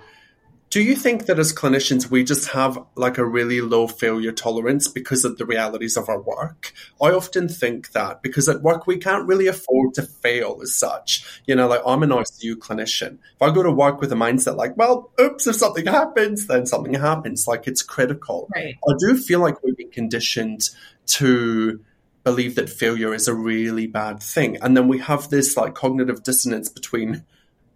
do 0.71 0.81
you 0.81 0.95
think 0.95 1.25
that 1.25 1.37
as 1.37 1.53
clinicians 1.53 2.09
we 2.09 2.23
just 2.23 2.51
have 2.51 2.81
like 2.95 3.17
a 3.17 3.25
really 3.25 3.59
low 3.59 3.87
failure 3.87 4.31
tolerance 4.31 4.87
because 4.87 5.25
of 5.25 5.37
the 5.37 5.45
realities 5.45 5.97
of 5.97 6.07
our 6.07 6.21
work? 6.21 6.71
I 7.01 7.11
often 7.11 7.49
think 7.49 7.91
that 7.91 8.23
because 8.23 8.47
at 8.47 8.61
work 8.61 8.87
we 8.87 8.97
can't 8.97 9.27
really 9.27 9.47
afford 9.47 9.93
to 9.95 10.03
fail 10.03 10.59
as 10.63 10.73
such. 10.73 11.41
You 11.45 11.55
know, 11.55 11.67
like 11.67 11.81
I'm 11.85 12.03
an 12.03 12.11
ICU 12.11 12.55
clinician. 12.55 13.17
If 13.35 13.41
I 13.41 13.51
go 13.51 13.63
to 13.63 13.71
work 13.71 13.99
with 13.99 14.13
a 14.13 14.15
mindset 14.15 14.55
like, 14.55 14.77
well, 14.77 15.11
oops, 15.19 15.45
if 15.45 15.57
something 15.57 15.85
happens, 15.87 16.47
then 16.47 16.65
something 16.65 16.93
happens. 16.93 17.47
Like 17.49 17.67
it's 17.67 17.81
critical. 17.81 18.47
Right. 18.55 18.77
I 18.87 18.93
do 18.97 19.17
feel 19.17 19.41
like 19.41 19.61
we've 19.63 19.75
been 19.75 19.91
conditioned 19.91 20.69
to 21.07 21.81
believe 22.23 22.55
that 22.55 22.69
failure 22.69 23.13
is 23.13 23.27
a 23.27 23.35
really 23.35 23.87
bad 23.87 24.23
thing. 24.23 24.55
And 24.61 24.77
then 24.77 24.87
we 24.87 24.99
have 24.99 25.29
this 25.29 25.57
like 25.57 25.75
cognitive 25.75 26.23
dissonance 26.23 26.69
between 26.69 27.25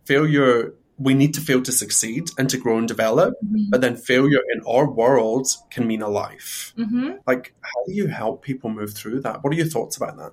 failure, 0.05 0.73
we 0.97 1.13
need 1.13 1.33
to 1.33 1.41
fail 1.41 1.61
to 1.61 1.71
succeed 1.71 2.29
and 2.37 2.49
to 2.49 2.57
grow 2.57 2.77
and 2.77 2.87
develop, 2.87 3.33
Mhm. 3.43 3.69
but 3.69 3.81
then 3.81 3.97
failure 3.97 4.41
in 4.53 4.61
our 4.65 4.89
world 4.89 5.47
can 5.69 5.85
mean 5.85 6.01
a 6.01 6.07
life. 6.07 6.73
Mhm. 6.77 7.19
Like, 7.27 7.53
how 7.61 7.83
do 7.85 7.93
you 7.93 8.07
help 8.07 8.43
people 8.43 8.69
move 8.69 8.93
through 8.93 9.19
that? 9.21 9.43
What 9.43 9.51
are 9.53 9.57
your 9.57 9.65
thoughts 9.65 9.97
about 9.97 10.17
that? 10.17 10.31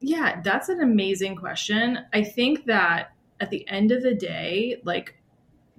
Yeah, 0.00 0.42
that's 0.42 0.68
an 0.68 0.80
amazing 0.82 1.36
question. 1.36 2.00
I 2.12 2.22
think 2.22 2.66
that 2.66 3.12
at 3.40 3.48
the 3.50 3.66
end 3.68 3.92
of 3.92 4.02
the 4.02 4.14
day, 4.14 4.80
like 4.84 5.16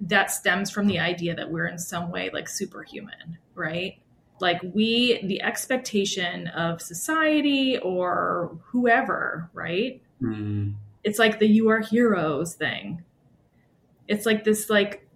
that 0.00 0.30
stems 0.30 0.70
from 0.70 0.88
the 0.88 0.98
idea 0.98 1.34
that 1.36 1.50
we're 1.50 1.66
in 1.66 1.78
some 1.78 2.10
way 2.10 2.28
like 2.32 2.48
superhuman, 2.48 3.38
right? 3.54 3.98
Like 4.40 4.60
we, 4.74 5.24
the 5.24 5.40
expectation 5.40 6.48
of 6.48 6.82
society 6.82 7.78
or 7.78 8.58
whoever, 8.64 9.48
right? 9.54 10.02
It's 11.04 11.18
like 11.20 11.38
the 11.38 11.46
you 11.46 11.68
are 11.70 11.80
heroes 11.80 12.54
thing. 12.54 13.04
It's 14.08 14.26
like 14.26 14.44
this, 14.44 14.70
like, 14.70 15.06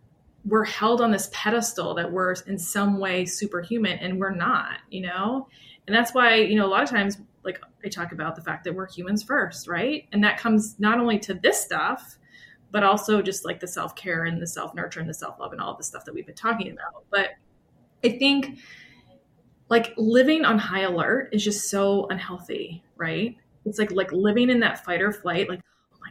we're 0.45 0.65
held 0.65 1.01
on 1.01 1.11
this 1.11 1.29
pedestal 1.33 1.95
that 1.95 2.11
we're 2.11 2.35
in 2.47 2.59
some 2.59 2.99
way 2.99 3.27
superhuman 3.27 3.99
and 3.99 4.19
we're 4.19 4.35
not, 4.35 4.79
you 4.91 5.03
know? 5.03 5.49
And 5.87 5.95
that's 5.95 6.15
why, 6.15 6.37
you 6.37 6.57
know, 6.57 6.67
a 6.67 6.69
lot 6.69 6.83
of 6.83 6.89
times, 6.89 7.19
like 7.45 7.61
I 7.85 7.89
talk 7.89 8.13
about 8.13 8.37
the 8.37 8.43
fact 8.43 8.65
that 8.65 8.75
we're 8.75 8.89
humans 8.89 9.23
first, 9.23 9.69
right? 9.69 10.07
And 10.13 10.25
that 10.25 10.39
comes 10.39 10.77
not 10.79 10.99
only 10.99 11.19
to 11.21 11.35
this 11.35 11.61
stuff, 11.61 12.19
but 12.71 12.83
also 12.85 13.21
just 13.21 13.45
like 13.45 13.61
the 13.61 13.67
self 13.67 13.95
care 13.97 14.25
and 14.25 14.41
the 14.41 14.47
self 14.47 14.75
nurture 14.75 15.01
and 15.01 15.09
the 15.09 15.15
self 15.15 15.39
love 15.41 15.53
and 15.53 15.61
all 15.61 15.77
the 15.77 15.85
stuff 15.85 16.05
that 16.05 16.15
we've 16.15 16.27
been 16.27 16.35
talking 16.35 16.69
mm-hmm. 16.69 16.79
about. 16.79 17.05
But 17.11 17.31
I 18.05 18.17
think 18.19 18.59
like 19.69 19.95
living 19.97 20.45
on 20.45 20.59
high 20.59 20.83
alert 20.83 21.31
is 21.33 21.45
just 21.45 21.69
so 21.69 22.07
unhealthy, 22.09 22.83
right? 22.97 23.37
It's 23.65 23.79
like 23.79 23.91
like 23.93 24.13
living 24.13 24.51
in 24.51 24.61
that 24.61 24.85
fight 24.85 25.03
or 25.03 25.13
flight, 25.13 25.49
like, 25.49 25.61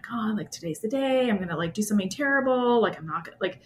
my 0.02 0.10
God, 0.10 0.38
like 0.38 0.52
today's 0.52 0.80
the 0.80 0.90
day, 0.90 1.30
I'm 1.30 1.38
gonna 1.38 1.58
like 1.58 1.74
do 1.74 1.82
something 1.82 2.10
terrible, 2.10 2.82
like 2.82 2.98
I'm 2.98 3.08
not 3.08 3.26
gonna 3.26 3.38
like 3.42 3.62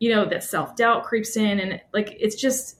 you 0.00 0.14
know, 0.14 0.24
that 0.26 0.44
self 0.44 0.76
doubt 0.76 1.04
creeps 1.04 1.36
in 1.36 1.58
and 1.58 1.80
like 1.92 2.16
it's 2.20 2.36
just 2.36 2.78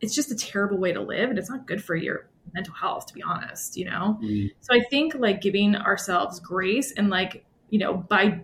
it's 0.00 0.14
just 0.14 0.30
a 0.30 0.34
terrible 0.34 0.78
way 0.78 0.92
to 0.92 1.00
live 1.00 1.30
and 1.30 1.38
it's 1.38 1.48
not 1.48 1.66
good 1.66 1.82
for 1.82 1.94
your 1.96 2.28
mental 2.54 2.74
health 2.74 3.06
to 3.06 3.14
be 3.14 3.22
honest 3.22 3.76
you 3.76 3.84
know? 3.84 4.20
So 4.60 4.74
i 4.74 4.80
think 4.90 5.14
like 5.14 5.40
giving 5.40 5.76
ourselves 5.76 6.40
grace 6.40 6.92
and 6.92 7.08
like 7.08 7.44
you 7.70 7.78
know 7.78 7.94
by 7.94 8.40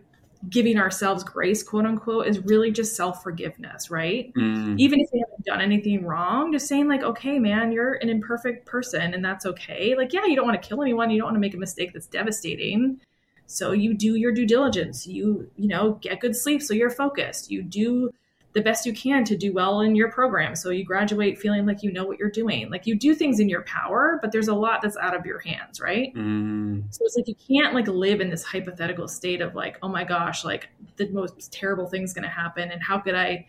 giving 0.48 0.78
ourselves 0.78 1.24
grace 1.24 1.64
quote 1.64 1.84
unquote 1.84 2.28
is 2.28 2.38
really 2.44 2.70
just 2.70 2.94
self-forgiveness 2.94 3.90
right? 3.90 4.32
Mm. 4.34 4.78
even 4.78 5.00
if 5.00 5.10
they 5.10 5.18
haven't 5.18 5.44
done 5.44 5.60
anything 5.60 6.04
wrong 6.04 6.52
just 6.52 6.68
saying 6.68 6.88
like 6.88 7.02
okay 7.02 7.40
man 7.40 7.72
you're 7.72 7.94
an 7.94 8.08
imperfect 8.08 8.64
person 8.64 9.14
and 9.14 9.24
that's 9.24 9.44
okay. 9.44 9.94
Like 9.96 10.12
yeah 10.12 10.24
you 10.26 10.36
don't 10.36 10.46
want 10.46 10.62
to 10.62 10.66
kill 10.68 10.80
anyone. 10.80 11.10
You 11.10 11.18
don't 11.18 11.26
want 11.26 11.36
to 11.36 11.40
make 11.40 11.54
a 11.54 11.58
mistake 11.58 11.92
that's 11.92 12.06
devastating 12.06 13.00
so 13.50 13.72
you 13.72 13.94
do 13.94 14.14
your 14.14 14.30
due 14.30 14.46
diligence 14.46 15.06
you 15.06 15.50
you 15.56 15.66
know 15.66 15.94
get 16.02 16.20
good 16.20 16.36
sleep 16.36 16.62
so 16.62 16.72
you're 16.74 16.90
focused 16.90 17.50
you 17.50 17.62
do 17.62 18.10
the 18.54 18.60
best 18.62 18.86
you 18.86 18.92
can 18.92 19.24
to 19.24 19.36
do 19.36 19.52
well 19.52 19.80
in 19.80 19.94
your 19.94 20.10
program 20.10 20.54
so 20.54 20.70
you 20.70 20.84
graduate 20.84 21.38
feeling 21.38 21.66
like 21.66 21.82
you 21.82 21.90
know 21.92 22.04
what 22.04 22.18
you're 22.18 22.30
doing 22.30 22.70
like 22.70 22.86
you 22.86 22.94
do 22.94 23.14
things 23.14 23.40
in 23.40 23.48
your 23.48 23.62
power 23.62 24.18
but 24.22 24.32
there's 24.32 24.48
a 24.48 24.54
lot 24.54 24.80
that's 24.82 24.96
out 24.96 25.14
of 25.16 25.24
your 25.26 25.38
hands 25.40 25.80
right 25.80 26.14
Mm. 26.14 26.82
so 26.90 27.04
it's 27.04 27.16
like 27.16 27.28
you 27.28 27.34
can't 27.48 27.74
like 27.74 27.86
live 27.88 28.20
in 28.20 28.30
this 28.30 28.42
hypothetical 28.42 29.06
state 29.08 29.40
of 29.40 29.54
like, 29.54 29.78
oh 29.82 29.88
my 29.88 30.04
gosh, 30.04 30.44
like 30.44 30.68
the 30.96 31.08
most 31.10 31.52
terrible 31.52 31.86
thing's 31.86 32.12
going 32.12 32.22
to 32.24 32.28
happen, 32.28 32.70
and 32.70 32.82
how 32.82 32.98
could 32.98 33.14
I 33.14 33.46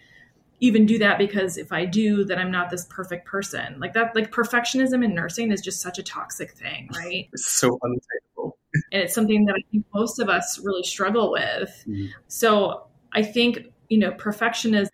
even 0.60 0.86
do 0.86 0.98
that? 1.00 1.18
Because 1.18 1.58
if 1.58 1.72
I 1.72 1.86
do, 1.86 2.24
then 2.26 2.38
I'm 2.38 2.52
not 2.52 2.70
this 2.70 2.86
perfect 2.86 3.26
person. 3.26 3.80
Like 3.80 3.94
that, 3.94 4.14
like 4.16 4.32
perfectionism 4.32 5.04
in 5.04 5.16
nursing 5.16 5.52
is 5.52 5.62
just 5.62 5.82
such 5.82 5.98
a 5.98 6.04
toxic 6.04 6.52
thing, 6.52 6.90
right? 6.96 7.30
It's 7.34 7.46
so 7.62 7.80
unattainable. 7.84 8.58
And 8.92 9.04
it's 9.04 9.14
something 9.14 9.46
that 9.46 9.56
I 9.56 9.64
think 9.72 9.86
most 9.94 10.20
of 10.20 10.30
us 10.30 10.60
really 10.64 10.84
struggle 10.84 11.32
with. 11.32 11.84
Mhm. 11.88 12.10
So 12.28 12.88
I 13.14 13.24
think 13.24 13.66
you 13.90 13.98
know, 13.98 14.12
perfectionism. 14.12 14.90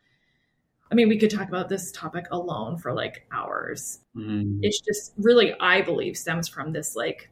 I 0.89 0.95
mean, 0.95 1.09
we 1.09 1.17
could 1.17 1.29
talk 1.29 1.49
about 1.49 1.67
this 1.67 1.91
topic 1.91 2.27
alone 2.31 2.77
for 2.77 2.93
like 2.93 3.25
hours 3.31 3.99
Mm. 4.15 4.59
it's 4.61 4.79
just 4.79 5.13
really 5.17 5.53
i 5.59 5.81
believe 5.81 6.15
stems 6.17 6.47
from 6.47 6.71
this 6.71 6.95
like 6.95 7.29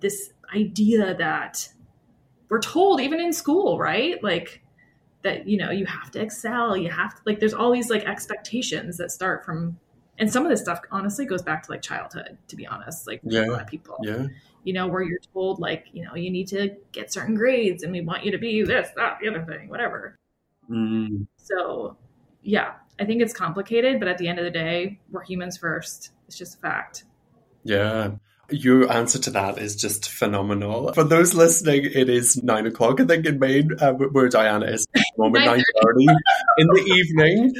this 0.00 0.32
idea 0.54 1.14
that 1.16 1.68
we're 2.48 2.60
told 2.62 3.00
even 3.02 3.20
in 3.20 3.30
school 3.32 3.78
right 3.78 4.22
like 4.24 4.62
that 5.22 5.46
you 5.46 5.58
know 5.58 5.70
you 5.70 5.84
have 5.84 6.10
to 6.12 6.20
excel 6.22 6.74
you 6.76 6.88
have 6.90 7.14
to 7.14 7.20
like 7.26 7.40
there's 7.40 7.52
all 7.52 7.70
these 7.72 7.90
like 7.90 8.04
expectations 8.04 8.96
that 8.96 9.10
start 9.10 9.44
from 9.44 9.78
and 10.18 10.30
some 10.32 10.44
of 10.44 10.50
this 10.50 10.60
stuff 10.60 10.80
honestly 10.90 11.24
goes 11.26 11.42
back 11.42 11.62
to 11.64 11.70
like 11.70 11.82
childhood 11.82 12.36
to 12.48 12.56
be 12.56 12.66
honest 12.66 13.06
like 13.06 13.20
Yeah. 13.24 13.46
a 13.46 13.50
lot 13.50 13.62
of 13.62 13.66
people 13.66 13.96
Yeah. 14.02 14.26
you 14.62 14.72
know 14.72 14.86
where 14.86 15.02
you're 15.02 15.18
told 15.32 15.58
like 15.60 15.86
you 15.92 16.04
know 16.04 16.14
you 16.14 16.30
need 16.30 16.48
to 16.48 16.76
get 16.92 17.12
certain 17.12 17.34
grades 17.34 17.82
and 17.82 17.92
we 17.92 18.00
want 18.00 18.24
you 18.24 18.30
to 18.32 18.38
be 18.38 18.62
this 18.62 18.88
that 18.96 19.18
the 19.20 19.28
other 19.28 19.44
thing 19.44 19.68
whatever 19.68 20.18
Mm. 20.70 21.26
so 21.36 21.96
yeah 22.42 22.72
i 22.98 23.04
think 23.04 23.20
it's 23.20 23.34
complicated 23.34 23.98
but 23.98 24.08
at 24.08 24.16
the 24.18 24.28
end 24.28 24.38
of 24.38 24.44
the 24.46 24.50
day 24.50 24.98
we're 25.10 25.22
humans 25.22 25.58
first 25.58 26.10
it's 26.26 26.38
just 26.38 26.54
a 26.56 26.58
fact 26.58 27.04
Yeah. 27.64 28.12
Your 28.50 28.92
answer 28.92 29.18
to 29.20 29.30
that 29.30 29.56
is 29.56 29.74
just 29.74 30.10
phenomenal. 30.10 30.92
For 30.92 31.02
those 31.02 31.32
listening, 31.32 31.86
it 31.86 32.10
is 32.10 32.42
nine 32.42 32.66
o'clock, 32.66 33.00
I 33.00 33.06
think, 33.06 33.24
in 33.24 33.38
Maine, 33.38 33.70
uh, 33.80 33.92
where 33.94 34.28
Diana 34.28 34.66
is 34.66 34.86
at 34.94 35.00
the 35.16 35.22
moment, 35.22 35.44
9:30. 35.48 35.62
9.30 36.04 36.16
in 36.58 36.66
the 36.66 36.82
evening. 36.98 37.54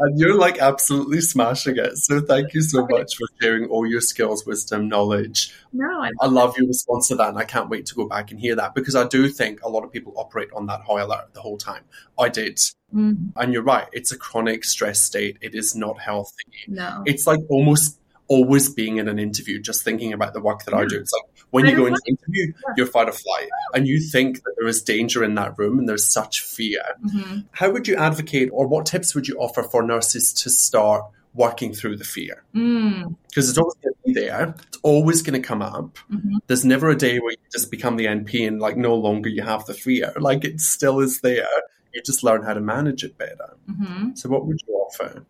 And 0.00 0.18
you're 0.18 0.36
like 0.36 0.58
absolutely 0.58 1.20
smashing 1.20 1.76
it. 1.78 1.96
So 1.98 2.20
thank 2.20 2.54
you 2.54 2.60
so 2.60 2.86
much 2.88 3.16
for 3.16 3.26
sharing 3.40 3.66
all 3.66 3.86
your 3.86 4.00
skills, 4.00 4.44
wisdom, 4.46 4.88
knowledge. 4.88 5.54
no 5.72 5.86
I 6.02 6.10
I 6.20 6.26
love 6.26 6.56
your 6.58 6.66
response 6.68 7.08
to 7.08 7.16
that, 7.16 7.28
and 7.30 7.38
I 7.38 7.44
can't 7.44 7.68
wait 7.68 7.86
to 7.86 7.94
go 7.94 8.06
back 8.06 8.30
and 8.30 8.40
hear 8.40 8.54
that 8.56 8.74
because 8.74 8.94
I 8.94 9.06
do 9.06 9.28
think 9.28 9.62
a 9.62 9.68
lot 9.68 9.84
of 9.84 9.92
people 9.92 10.12
operate 10.16 10.48
on 10.54 10.66
that 10.66 10.80
high 10.82 11.00
alert 11.00 11.32
the 11.34 11.40
whole 11.40 11.58
time. 11.58 11.84
I 12.18 12.28
did. 12.28 12.58
Mhm. 12.94 13.32
And 13.36 13.52
you're 13.52 13.62
right, 13.62 13.88
it's 13.92 14.12
a 14.12 14.18
chronic 14.18 14.64
stress 14.64 15.02
state. 15.02 15.36
It 15.40 15.54
is 15.54 15.74
not 15.74 15.98
healthy 16.00 16.44
No. 16.68 17.02
it's 17.06 17.26
like 17.26 17.40
almost 17.48 17.98
always 18.28 18.68
being 18.68 18.96
in 18.96 19.08
an 19.08 19.18
interview, 19.18 19.60
just 19.60 19.82
thinking 19.84 20.12
about 20.12 20.34
the 20.34 20.40
work 20.40 20.64
that 20.64 20.74
I 20.74 20.84
do. 20.84 20.98
It's 20.98 21.12
like 21.12 21.44
when 21.50 21.66
you 21.66 21.76
go 21.76 21.86
into 21.86 22.00
an 22.06 22.16
interview, 22.18 22.52
you're 22.76 22.86
fight 22.86 23.08
or 23.08 23.12
flight, 23.12 23.48
and 23.74 23.86
you 23.86 24.00
think 24.00 24.42
that 24.42 24.54
there 24.58 24.66
is 24.68 24.82
danger 24.82 25.22
in 25.22 25.34
that 25.36 25.58
room 25.58 25.78
and 25.78 25.88
there's 25.88 26.06
such 26.06 26.42
fear. 26.42 26.82
Mhm. 27.04 27.44
How 27.52 27.70
would 27.70 27.86
you 27.86 27.96
advocate, 27.96 28.50
or 28.52 28.66
what 28.66 28.86
tips 28.86 29.14
would 29.14 29.28
you 29.28 29.36
offer 29.38 29.62
for 29.62 29.82
nurses 29.82 30.32
to 30.34 30.50
start 30.50 31.04
working 31.34 31.72
through 31.72 31.96
the 31.96 32.04
fear? 32.04 32.42
Mm. 32.54 33.14
Because 33.28 33.48
it's 33.48 33.58
always 33.58 33.74
going 33.82 33.94
to 33.94 34.00
be 34.06 34.12
there, 34.14 34.54
it's 34.68 34.78
always 34.82 35.22
going 35.22 35.40
to 35.40 35.46
come 35.46 35.62
up. 35.62 35.98
Mhm. 36.10 36.38
There's 36.46 36.64
never 36.64 36.88
a 36.90 36.96
day 36.96 37.18
where 37.18 37.32
you 37.32 37.38
just 37.52 37.70
become 37.70 37.96
the 37.96 38.06
NP 38.06 38.44
and 38.46 38.58
like 38.60 38.76
no 38.76 38.94
longer 38.94 39.28
you 39.28 39.42
have 39.42 39.66
the 39.66 39.74
fear. 39.74 40.12
Like 40.18 40.44
it 40.44 40.60
still 40.60 41.00
is 41.00 41.20
there. 41.20 41.46
You 41.94 42.02
just 42.02 42.22
learn 42.24 42.42
how 42.42 42.54
to 42.54 42.60
manage 42.60 43.04
it 43.04 43.16
better. 43.16 43.54
Mhm. 43.70 44.18
So, 44.18 44.28
what 44.28 44.46
would 44.46 44.60
you 44.66 44.74
offer? 44.74 45.24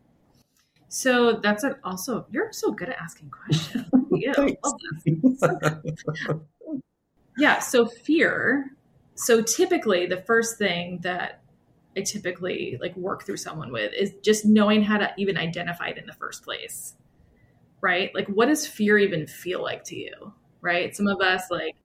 So 0.88 1.40
that's 1.42 1.64
an, 1.64 1.76
also 1.84 2.26
you're 2.30 2.52
so 2.52 2.72
good 2.72 2.88
at 2.88 2.96
asking 3.00 3.30
questions. 3.30 3.86
yeah, 4.12 4.48
yeah. 7.36 7.58
So 7.58 7.86
fear. 7.86 8.70
So 9.14 9.42
typically, 9.42 10.06
the 10.06 10.18
first 10.18 10.58
thing 10.58 11.00
that 11.02 11.42
I 11.96 12.02
typically 12.02 12.78
like 12.80 12.96
work 12.96 13.24
through 13.24 13.38
someone 13.38 13.72
with 13.72 13.92
is 13.94 14.12
just 14.22 14.44
knowing 14.44 14.82
how 14.82 14.98
to 14.98 15.12
even 15.16 15.36
identify 15.36 15.88
it 15.88 15.98
in 15.98 16.06
the 16.06 16.12
first 16.12 16.44
place. 16.44 16.94
Right? 17.80 18.14
Like, 18.14 18.28
what 18.28 18.46
does 18.46 18.66
fear 18.66 18.98
even 18.98 19.26
feel 19.26 19.62
like 19.62 19.84
to 19.84 19.96
you? 19.96 20.32
Right? 20.60 20.94
Some 20.94 21.08
of 21.08 21.20
us 21.20 21.44
like 21.50 21.76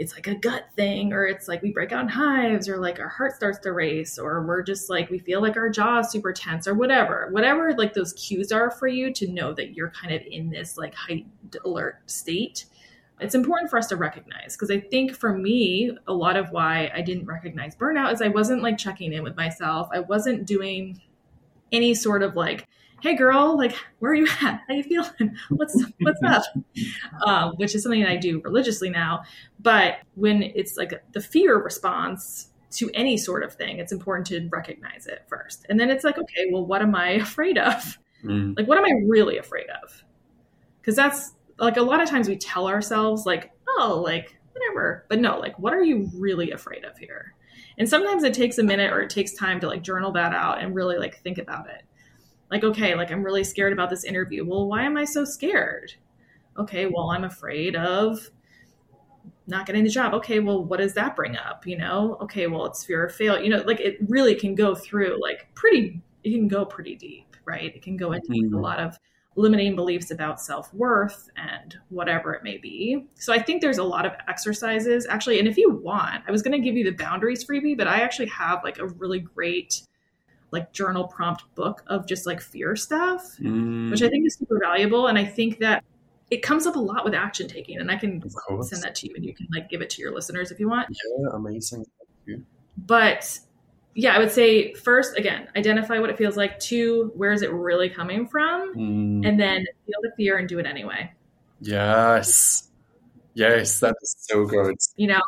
it's 0.00 0.14
like 0.14 0.26
a 0.28 0.34
gut 0.34 0.64
thing 0.76 1.12
or 1.12 1.26
it's 1.26 1.46
like 1.46 1.60
we 1.60 1.70
break 1.72 1.92
out 1.92 2.00
in 2.00 2.08
hives 2.08 2.70
or 2.70 2.78
like 2.78 2.98
our 2.98 3.08
heart 3.08 3.36
starts 3.36 3.58
to 3.58 3.70
race 3.70 4.18
or 4.18 4.42
we're 4.46 4.62
just 4.62 4.88
like 4.88 5.10
we 5.10 5.18
feel 5.18 5.42
like 5.42 5.58
our 5.58 5.68
jaw 5.68 5.98
is 5.98 6.10
super 6.10 6.32
tense 6.32 6.66
or 6.66 6.72
whatever. 6.72 7.28
Whatever 7.32 7.74
like 7.74 7.92
those 7.92 8.14
cues 8.14 8.50
are 8.50 8.70
for 8.70 8.88
you 8.88 9.12
to 9.12 9.28
know 9.30 9.52
that 9.52 9.74
you're 9.74 9.90
kind 9.90 10.14
of 10.14 10.22
in 10.22 10.48
this 10.48 10.78
like 10.78 10.94
heightened 10.94 11.56
alert 11.64 11.98
state 12.06 12.64
it's 13.20 13.34
important 13.34 13.68
for 13.68 13.78
us 13.78 13.88
to 13.88 13.96
recognize. 13.96 14.56
Because 14.56 14.70
i 14.70 14.80
think 14.80 15.14
for 15.14 15.36
me 15.36 15.94
a 16.08 16.14
lot 16.14 16.36
of 16.36 16.50
why 16.50 16.90
i 16.94 17.02
didn't 17.02 17.26
recognize 17.26 17.76
burnout 17.76 18.10
is 18.14 18.22
i 18.22 18.28
wasn't 18.28 18.62
like 18.62 18.78
checking 18.78 19.12
in 19.12 19.22
with 19.22 19.36
myself. 19.36 19.90
I 19.92 20.00
wasn't 20.00 20.46
doing 20.46 21.02
any 21.72 21.94
sort 21.94 22.22
of 22.22 22.36
like 22.36 22.66
hey 23.02 23.16
girl, 23.16 23.56
like 23.56 23.74
where 23.98 24.12
are 24.12 24.14
you 24.14 24.26
at? 24.42 24.62
How 24.68 24.74
you 24.74 24.82
feeling? 24.82 25.36
What's 25.48 25.82
what's 26.00 26.20
up? 26.22 26.42
Um, 27.26 27.52
which 27.56 27.74
is 27.74 27.82
something 27.82 28.00
that 28.02 28.10
I 28.10 28.16
do 28.16 28.40
religiously 28.40 28.90
now. 28.90 29.22
But 29.58 29.98
when 30.14 30.42
it's 30.42 30.76
like 30.76 30.92
the 31.12 31.20
fear 31.20 31.56
response 31.62 32.48
to 32.72 32.90
any 32.94 33.16
sort 33.16 33.42
of 33.42 33.54
thing, 33.54 33.78
it's 33.78 33.92
important 33.92 34.26
to 34.28 34.48
recognize 34.50 35.06
it 35.06 35.24
first. 35.28 35.66
And 35.68 35.78
then 35.78 35.90
it's 35.90 36.04
like, 36.04 36.18
okay, 36.18 36.46
well, 36.52 36.64
what 36.64 36.82
am 36.82 36.94
I 36.94 37.10
afraid 37.26 37.58
of? 37.58 37.98
Mm. 38.24 38.56
Like, 38.56 38.68
what 38.68 38.78
am 38.78 38.84
I 38.84 38.92
really 39.06 39.38
afraid 39.38 39.66
of? 39.82 40.04
Because 40.80 40.96
that's 40.96 41.32
like 41.58 41.76
a 41.76 41.82
lot 41.82 42.02
of 42.02 42.08
times 42.08 42.28
we 42.28 42.36
tell 42.36 42.68
ourselves, 42.68 43.26
like, 43.26 43.50
oh, 43.68 44.00
like 44.04 44.36
whatever. 44.52 45.06
But 45.08 45.20
no, 45.20 45.38
like, 45.38 45.58
what 45.58 45.72
are 45.72 45.82
you 45.82 46.10
really 46.14 46.52
afraid 46.52 46.84
of 46.84 46.96
here? 46.96 47.34
And 47.78 47.88
sometimes 47.88 48.24
it 48.24 48.34
takes 48.34 48.58
a 48.58 48.62
minute 48.62 48.92
or 48.92 49.00
it 49.00 49.10
takes 49.10 49.32
time 49.32 49.60
to 49.60 49.66
like 49.66 49.82
journal 49.82 50.12
that 50.12 50.34
out 50.34 50.62
and 50.62 50.74
really 50.74 50.98
like 50.98 51.22
think 51.22 51.38
about 51.38 51.68
it 51.70 51.82
like 52.50 52.64
okay 52.64 52.94
like 52.94 53.10
i'm 53.10 53.22
really 53.22 53.44
scared 53.44 53.72
about 53.72 53.90
this 53.90 54.04
interview. 54.04 54.44
Well 54.44 54.66
why 54.66 54.84
am 54.84 54.96
i 54.96 55.04
so 55.04 55.24
scared? 55.24 55.94
Okay 56.58 56.86
well 56.86 57.10
i'm 57.10 57.24
afraid 57.24 57.76
of 57.76 58.30
not 59.46 59.66
getting 59.66 59.84
the 59.84 59.90
job. 59.90 60.14
Okay 60.14 60.40
well 60.40 60.64
what 60.64 60.78
does 60.78 60.94
that 60.94 61.16
bring 61.16 61.36
up 61.36 61.66
you 61.66 61.76
know? 61.76 62.16
Okay 62.20 62.46
well 62.46 62.66
it's 62.66 62.84
fear 62.84 63.04
of 63.06 63.14
failure 63.14 63.42
you 63.42 63.50
know 63.50 63.62
like 63.62 63.80
it 63.80 63.98
really 64.08 64.34
can 64.34 64.54
go 64.54 64.74
through 64.74 65.20
like 65.20 65.48
pretty 65.54 66.00
it 66.22 66.32
can 66.32 66.48
go 66.48 66.64
pretty 66.64 66.94
deep 66.96 67.30
right? 67.44 67.74
It 67.74 67.82
can 67.82 67.96
go 67.96 68.12
into 68.12 68.28
mm-hmm. 68.28 68.54
a 68.54 68.60
lot 68.60 68.78
of 68.78 68.98
limiting 69.36 69.74
beliefs 69.74 70.10
about 70.10 70.40
self-worth 70.40 71.30
and 71.36 71.76
whatever 71.88 72.34
it 72.34 72.42
may 72.42 72.58
be. 72.58 73.06
So 73.14 73.32
i 73.32 73.40
think 73.40 73.60
there's 73.60 73.78
a 73.78 73.84
lot 73.84 74.04
of 74.04 74.12
exercises 74.28 75.06
actually 75.08 75.38
and 75.38 75.48
if 75.48 75.56
you 75.56 75.70
want 75.70 76.22
i 76.26 76.30
was 76.30 76.42
going 76.42 76.52
to 76.52 76.64
give 76.64 76.76
you 76.76 76.84
the 76.84 76.90
boundaries 76.90 77.44
freebie 77.44 77.76
but 77.76 77.86
i 77.86 78.00
actually 78.00 78.26
have 78.26 78.62
like 78.64 78.78
a 78.78 78.86
really 78.86 79.20
great 79.20 79.82
like 80.50 80.72
journal 80.72 81.04
prompt 81.04 81.44
book 81.54 81.82
of 81.86 82.06
just 82.06 82.26
like 82.26 82.40
fear 82.40 82.76
stuff, 82.76 83.36
mm. 83.38 83.90
which 83.90 84.02
I 84.02 84.08
think 84.08 84.26
is 84.26 84.34
super 84.34 84.58
valuable. 84.58 85.06
And 85.06 85.18
I 85.18 85.24
think 85.24 85.58
that 85.58 85.84
it 86.30 86.42
comes 86.42 86.66
up 86.66 86.76
a 86.76 86.80
lot 86.80 87.04
with 87.04 87.14
action 87.14 87.48
taking. 87.48 87.78
And 87.78 87.90
I 87.90 87.96
can 87.96 88.22
send 88.62 88.82
that 88.82 88.94
to 88.96 89.08
you 89.08 89.14
and 89.16 89.24
you 89.24 89.34
can 89.34 89.48
like 89.54 89.68
give 89.68 89.80
it 89.80 89.90
to 89.90 90.02
your 90.02 90.14
listeners 90.14 90.50
if 90.50 90.60
you 90.60 90.68
want. 90.68 90.88
Yeah, 90.90 91.28
amazing. 91.32 91.84
But 92.76 93.38
yeah, 93.94 94.14
I 94.14 94.18
would 94.18 94.30
say 94.30 94.72
first, 94.74 95.16
again, 95.18 95.48
identify 95.56 95.98
what 95.98 96.10
it 96.10 96.16
feels 96.16 96.36
like. 96.36 96.58
Two, 96.60 97.12
where 97.14 97.32
is 97.32 97.42
it 97.42 97.52
really 97.52 97.90
coming 97.90 98.26
from? 98.26 98.74
Mm. 98.74 99.28
And 99.28 99.38
then 99.38 99.64
feel 99.86 99.98
the 100.02 100.12
fear 100.16 100.38
and 100.38 100.48
do 100.48 100.58
it 100.58 100.66
anyway. 100.66 101.12
Yes. 101.60 102.68
Yes, 103.34 103.80
that 103.80 103.94
is 104.02 104.16
so 104.18 104.44
good. 104.44 104.76
You 104.96 105.08
know, 105.08 105.20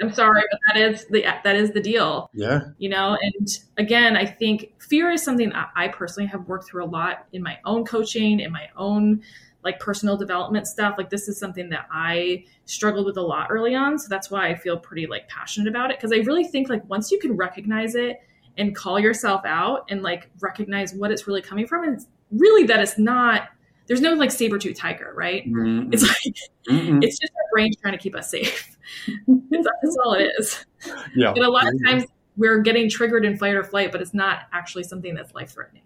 I'm 0.00 0.12
sorry, 0.12 0.42
but 0.50 0.60
that 0.68 0.80
is 0.80 1.06
the 1.06 1.22
that 1.44 1.56
is 1.56 1.72
the 1.72 1.80
deal. 1.80 2.30
Yeah. 2.32 2.60
You 2.78 2.88
know, 2.88 3.16
and 3.20 3.48
again, 3.76 4.16
I 4.16 4.26
think 4.26 4.72
fear 4.80 5.10
is 5.10 5.22
something 5.22 5.50
that 5.50 5.70
I 5.74 5.88
personally 5.88 6.28
have 6.28 6.46
worked 6.46 6.68
through 6.68 6.84
a 6.84 6.86
lot 6.86 7.26
in 7.32 7.42
my 7.42 7.58
own 7.64 7.84
coaching, 7.84 8.40
in 8.40 8.52
my 8.52 8.68
own 8.76 9.22
like 9.64 9.80
personal 9.80 10.16
development 10.16 10.66
stuff. 10.66 10.94
Like 10.98 11.10
this 11.10 11.28
is 11.28 11.38
something 11.38 11.68
that 11.70 11.86
I 11.90 12.44
struggled 12.64 13.06
with 13.06 13.16
a 13.16 13.22
lot 13.22 13.48
early 13.50 13.74
on. 13.74 13.98
So 13.98 14.06
that's 14.08 14.30
why 14.30 14.48
I 14.48 14.54
feel 14.54 14.78
pretty 14.78 15.06
like 15.06 15.28
passionate 15.28 15.68
about 15.68 15.90
it. 15.90 16.00
Cause 16.00 16.12
I 16.12 16.18
really 16.18 16.44
think 16.44 16.68
like 16.68 16.88
once 16.88 17.10
you 17.10 17.18
can 17.18 17.36
recognize 17.36 17.94
it 17.94 18.20
and 18.56 18.74
call 18.74 18.98
yourself 18.98 19.42
out 19.44 19.86
and 19.88 20.02
like 20.02 20.30
recognize 20.40 20.94
what 20.94 21.10
it's 21.10 21.26
really 21.26 21.42
coming 21.42 21.66
from, 21.66 21.84
and 21.84 22.04
really 22.30 22.64
that 22.64 22.80
it's 22.80 22.98
not 22.98 23.48
there's 23.88 24.00
no 24.02 24.12
like 24.12 24.30
saber 24.30 24.58
tooth 24.58 24.76
tiger, 24.76 25.12
right? 25.16 25.46
Mm-hmm. 25.46 25.92
It's 25.92 26.02
like 26.02 26.36
mm-hmm. 26.68 27.02
it's 27.02 27.18
just 27.18 27.32
our 27.32 27.50
brain 27.52 27.72
trying 27.80 27.94
to 27.94 27.98
keep 27.98 28.14
us 28.14 28.30
safe. 28.30 28.76
That's 29.26 29.96
all 30.04 30.14
it 30.14 30.30
is. 30.38 30.64
Yeah. 31.14 31.30
And 31.30 31.44
a 31.44 31.50
lot 31.50 31.66
of 31.66 31.74
times 31.86 32.04
we're 32.36 32.60
getting 32.60 32.88
triggered 32.88 33.24
in 33.24 33.36
fight 33.36 33.54
or 33.54 33.64
flight, 33.64 33.92
but 33.92 34.00
it's 34.00 34.14
not 34.14 34.42
actually 34.52 34.84
something 34.84 35.14
that's 35.14 35.34
life 35.34 35.50
threatening. 35.50 35.82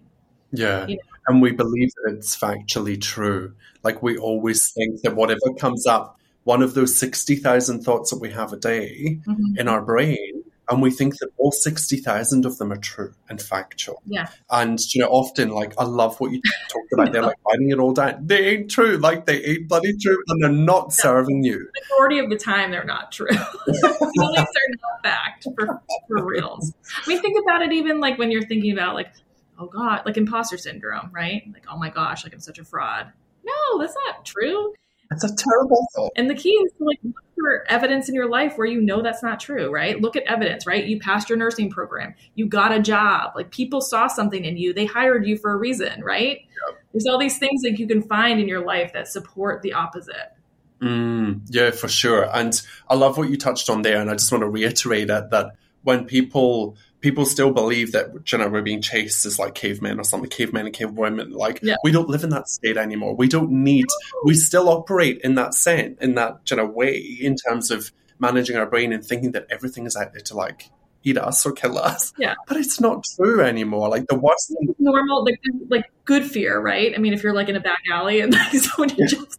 Yeah. 0.53 0.87
You 0.87 0.97
know? 0.97 1.03
And 1.29 1.41
we 1.41 1.53
believe 1.53 1.91
that 2.05 2.15
it's 2.15 2.37
factually 2.37 3.01
true. 3.01 3.55
Like 3.83 4.03
we 4.03 4.19
always 4.19 4.71
think 4.73 5.03
that 5.03 5.17
whatever 5.17 5.55
comes 5.59 5.87
up, 5.87 6.19
one 6.45 6.63
of 6.63 6.75
those 6.75 6.99
60,000 6.99 7.83
thoughts 7.83 8.11
that 8.11 8.21
we 8.21 8.31
have 8.31 8.53
a 8.53 8.57
day 8.57 9.21
mm-hmm. 9.27 9.59
in 9.59 9.69
our 9.69 9.81
brain 9.81 10.32
and 10.69 10.81
we 10.81 10.91
think 10.91 11.19
that 11.19 11.29
all 11.39 11.51
60,000 11.53 12.47
of 12.47 12.59
them 12.59 12.73
are 12.73 12.77
true 12.77 13.13
and 13.29 13.41
factual. 13.41 14.03
Yeah. 14.07 14.29
And, 14.51 14.79
you 14.95 15.03
know, 15.03 15.09
often, 15.09 15.51
like, 15.51 15.75
I 15.79 15.85
love 15.85 16.19
what 16.21 16.31
you 16.31 16.41
talked 16.71 16.93
about. 16.93 17.13
They're 17.13 17.23
like 17.23 17.37
writing 17.49 17.71
it 17.71 17.79
all 17.79 17.93
down. 17.93 18.27
They 18.27 18.49
ain't 18.49 18.71
true. 18.71 18.97
Like, 18.97 19.27
they 19.27 19.43
ain't 19.43 19.69
bloody 19.69 19.97
true 19.99 20.23
and 20.29 20.43
they're 20.43 20.51
not 20.51 20.87
yeah. 20.87 21.03
serving 21.03 21.43
you. 21.43 21.59
The 21.59 21.83
majority 21.91 22.19
of 22.21 22.31
the 22.31 22.37
time, 22.37 22.71
they're 22.71 22.85
not 22.85 23.13
true. 23.13 23.29
At 23.33 23.39
they're 23.67 24.47
not 24.47 25.03
fact 25.03 25.45
for, 25.57 25.83
for 26.09 26.25
reals. 26.25 26.73
I 26.97 27.09
mean, 27.09 27.21
think 27.21 27.37
about 27.45 27.63
it 27.63 27.73
even 27.73 28.01
like 28.01 28.19
when 28.19 28.31
you're 28.31 28.47
thinking 28.47 28.73
about, 28.73 28.95
like, 28.95 29.13
oh 29.59 29.67
God, 29.67 30.03
like 30.07 30.17
imposter 30.17 30.59
syndrome, 30.59 31.11
right? 31.13 31.43
Like, 31.53 31.65
oh 31.71 31.77
my 31.77 31.91
gosh, 31.91 32.25
like 32.25 32.33
I'm 32.33 32.41
such 32.41 32.59
a 32.59 32.65
fraud. 32.65 33.13
No, 33.45 33.79
that's 33.81 33.97
not 34.07 34.25
true. 34.25 34.75
It's 35.13 35.25
a 35.25 35.35
terrible 35.35 35.87
thought. 35.95 36.13
And 36.17 36.29
the 36.29 36.35
key 36.35 36.51
is 36.51 36.73
to 36.79 36.85
like 36.85 36.99
look 37.03 37.15
for 37.35 37.65
evidence 37.69 38.09
in 38.09 38.15
your 38.15 38.29
life 38.29 38.57
where 38.57 38.67
you 38.67 38.81
know 38.81 39.03
that's 39.03 39.23
not 39.23 39.41
true, 39.41 39.71
right? 39.71 40.01
Look 40.01 40.17
at 40.17 40.23
evidence, 40.25 40.67
right? 40.67 40.85
You 40.85 40.99
passed 41.01 41.29
your 41.29 41.39
nursing 41.39 41.71
program, 41.71 42.15
you 42.35 42.47
got 42.47 42.73
a 42.73 42.81
job, 42.81 43.33
like 43.35 43.51
people 43.51 43.81
saw 43.81 44.07
something 44.07 44.45
in 44.45 44.57
you, 44.57 44.73
they 44.73 44.87
hired 44.87 45.27
you 45.27 45.37
for 45.37 45.53
a 45.53 45.57
reason, 45.57 46.03
right? 46.03 46.39
Yep. 46.69 46.85
There's 46.93 47.07
all 47.07 47.19
these 47.19 47.39
things 47.39 47.63
that 47.63 47.79
you 47.79 47.87
can 47.87 48.03
find 48.03 48.41
in 48.41 48.49
your 48.49 48.65
life 48.65 48.93
that 48.93 49.09
support 49.09 49.63
the 49.63 49.73
opposite. 49.73 50.33
Mm, 50.81 51.43
yeah, 51.49 51.71
for 51.71 51.89
sure. 51.89 52.29
And 52.35 52.61
I 52.89 52.95
love 52.95 53.17
what 53.17 53.31
you 53.31 53.37
touched 53.37 53.71
on 53.71 53.83
there. 53.83 54.01
And 54.01 54.11
I 54.11 54.15
just 54.15 54.33
want 54.33 54.43
to 54.43 54.49
reiterate 54.49 55.11
it 55.11 55.31
that 55.31 55.53
when 55.83 56.07
people 56.07 56.77
people 57.03 57.27
still 57.27 57.53
believe 57.53 57.93
that 57.93 58.33
you 58.33 58.39
know 58.39 58.49
we're 58.49 58.63
being 58.63 58.81
chased 58.81 59.27
as 59.27 59.39
like 59.39 59.55
cavemen 59.55 60.01
or 60.01 60.05
something, 60.05 60.31
cavemen 60.31 60.67
and 60.67 60.75
cavewomen. 60.75 61.33
Like 61.35 61.61
yeah. 61.63 61.77
we 61.85 61.93
don't 61.93 62.09
live 62.09 62.25
in 62.25 62.31
that 62.31 62.49
state 62.49 62.79
anymore. 62.79 63.15
We 63.15 63.29
don't 63.29 63.51
need. 63.51 63.87
We 64.25 64.35
still 64.35 64.69
operate 64.69 65.21
in 65.23 65.35
that 65.35 65.55
sense, 65.55 65.99
in 66.01 66.15
that 66.15 66.41
you 66.51 66.57
know 66.57 66.67
way, 66.67 66.97
in 66.97 67.37
terms 67.37 67.71
of 67.71 67.93
managing 68.19 68.57
our 68.57 68.67
brain 68.67 68.93
and 68.93 69.05
thinking 69.05 69.33
that 69.33 69.47
everything 69.51 69.85
is 69.85 69.97
out 69.97 70.13
there 70.13 70.23
to 70.23 70.35
like 70.35 70.71
eat 71.05 71.19
us 71.19 71.45
or 71.45 71.53
kill 71.53 71.79
us. 71.79 72.13
Yeah. 72.19 72.35
But 72.47 72.57
it's 72.57 72.81
not 72.81 73.05
true 73.17 73.41
anymore. 73.41 73.89
Like 73.89 74.07
the 74.07 74.19
worst 74.19 74.49
thing. 74.49 74.75
Normal, 74.79 75.25
like, 75.25 75.41
like 75.69 75.91
good 76.05 76.25
fear, 76.25 76.61
right? 76.61 76.93
I 76.95 76.99
mean, 76.99 77.13
if 77.13 77.23
you're 77.23 77.35
like 77.35 77.49
in 77.49 77.57
a 77.57 77.61
back 77.61 77.81
alley 77.91 78.21
and 78.21 78.33
like 78.33 78.53
someone 78.53 78.91
yeah. 78.97 79.07
just, 79.07 79.39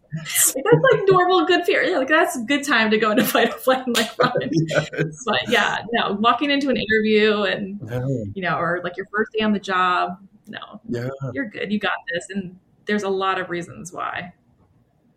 like, 0.54 0.64
that's 0.64 0.92
like 0.92 1.02
normal 1.08 1.46
good 1.46 1.64
fear. 1.64 1.82
Yeah, 1.82 1.98
like 1.98 2.08
that's 2.08 2.36
a 2.36 2.42
good 2.42 2.64
time 2.64 2.90
to 2.90 2.98
go 2.98 3.10
into 3.10 3.24
fight 3.24 3.54
or 3.54 3.58
flight 3.58 3.86
and 3.86 3.96
like 3.96 4.18
run. 4.22 4.32
yes. 4.50 4.88
But 5.24 5.48
yeah, 5.48 5.78
no, 5.92 6.12
walking 6.20 6.50
into 6.50 6.68
an 6.68 6.76
interview 6.76 7.42
and, 7.42 7.80
no. 7.82 8.24
you 8.34 8.42
know, 8.42 8.56
or 8.58 8.80
like 8.84 8.96
your 8.96 9.06
first 9.14 9.32
day 9.32 9.44
on 9.44 9.52
the 9.52 9.60
job, 9.60 10.18
no. 10.46 10.80
Yeah. 10.88 11.08
You're 11.32 11.48
good. 11.48 11.72
You 11.72 11.78
got 11.78 11.92
this. 12.12 12.26
And 12.30 12.58
there's 12.86 13.02
a 13.02 13.08
lot 13.08 13.40
of 13.40 13.50
reasons 13.50 13.92
why. 13.92 14.34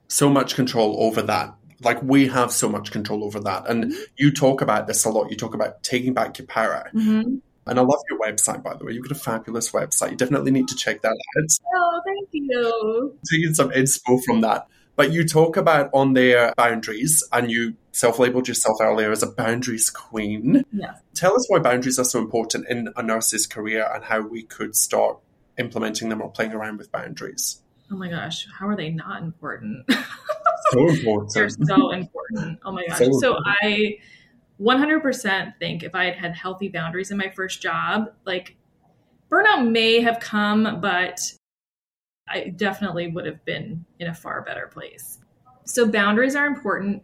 So 0.08 0.30
much 0.30 0.56
control 0.56 1.04
over 1.04 1.22
that 1.24 1.54
like 1.82 2.02
we 2.02 2.28
have 2.28 2.52
so 2.52 2.70
much 2.70 2.92
control 2.92 3.24
over 3.24 3.40
that. 3.42 3.70
And 3.70 3.86
mm-hmm. 3.86 4.02
you 4.16 4.32
talk 4.32 4.62
about 4.62 4.88
this 4.88 5.06
a 5.06 5.10
lot. 5.10 5.30
You 5.30 5.38
talk 5.38 5.54
about 5.54 5.84
taking 5.84 6.14
back 6.14 6.38
your 6.38 6.48
power. 6.48 6.90
Mm-hmm. 6.94 7.38
And 7.68 7.80
I 7.80 7.82
love 7.82 8.00
your 8.10 8.20
website, 8.20 8.64
by 8.64 8.76
the 8.76 8.86
way. 8.86 8.94
You've 8.94 9.08
got 9.08 9.18
a 9.18 9.20
fabulous 9.20 9.72
website. 9.72 10.12
You 10.12 10.18
definitely 10.18 10.52
need 10.52 10.70
to 10.70 10.76
check 10.76 11.02
that 11.02 11.10
out. 11.10 11.60
Oh, 11.76 12.02
thank 12.06 12.30
you. 12.32 13.18
Taking 13.30 13.54
some 13.54 13.70
inspo 13.72 14.24
from 14.24 14.42
that. 14.42 14.68
But 14.96 15.12
you 15.12 15.28
talk 15.28 15.58
about 15.58 15.92
on 15.94 16.14
their 16.14 16.54
boundaries, 16.58 17.24
and 17.32 17.52
you 17.52 17.76
self 17.92 18.18
labeled 18.18 18.48
yourself 18.48 18.78
earlier 18.82 19.12
as 19.12 19.22
a 19.22 19.32
boundaries 19.32 19.92
queen. 19.92 20.64
Yeah. 20.72 20.96
Tell 21.14 21.36
us 21.36 21.46
why 21.50 21.60
boundaries 21.60 22.00
are 22.00 22.06
so 22.06 22.20
important 22.20 22.68
in 22.68 22.90
a 22.96 23.04
nurse's 23.04 23.46
career 23.46 23.88
and 23.94 24.04
how 24.04 24.22
we 24.22 24.44
could 24.44 24.76
start 24.76 25.20
implementing 25.60 26.10
them 26.10 26.22
or 26.22 26.32
playing 26.32 26.54
around 26.54 26.78
with 26.78 26.92
boundaries. 26.92 27.62
Oh 27.92 27.96
my 27.96 28.10
gosh, 28.10 28.48
how 28.60 28.68
are 28.68 28.76
they 28.76 28.90
not 28.90 29.22
important? 29.22 29.88
so 30.72 30.90
important. 30.90 31.34
They're 31.34 31.50
so 31.50 31.92
important. 31.92 32.60
Oh 32.64 32.72
my 32.72 32.86
gosh. 32.88 33.00
So, 33.00 33.12
so 33.20 33.38
I 33.46 33.98
100% 34.60 35.58
think 35.60 35.84
if 35.84 35.94
I 35.94 36.06
had 36.06 36.16
had 36.16 36.36
healthy 36.36 36.70
boundaries 36.70 37.12
in 37.12 37.18
my 37.18 37.30
first 37.30 37.62
job, 37.62 38.12
like 38.26 38.56
burnout 39.32 39.70
may 39.70 40.02
have 40.02 40.20
come, 40.20 40.80
but 40.82 41.22
I 42.28 42.50
definitely 42.50 43.08
would 43.08 43.26
have 43.26 43.44
been 43.46 43.86
in 44.00 44.08
a 44.08 44.14
far 44.14 44.42
better 44.42 44.68
place. 44.68 45.20
So 45.66 45.88
boundaries 45.88 46.36
are 46.36 46.46
important 46.46 47.04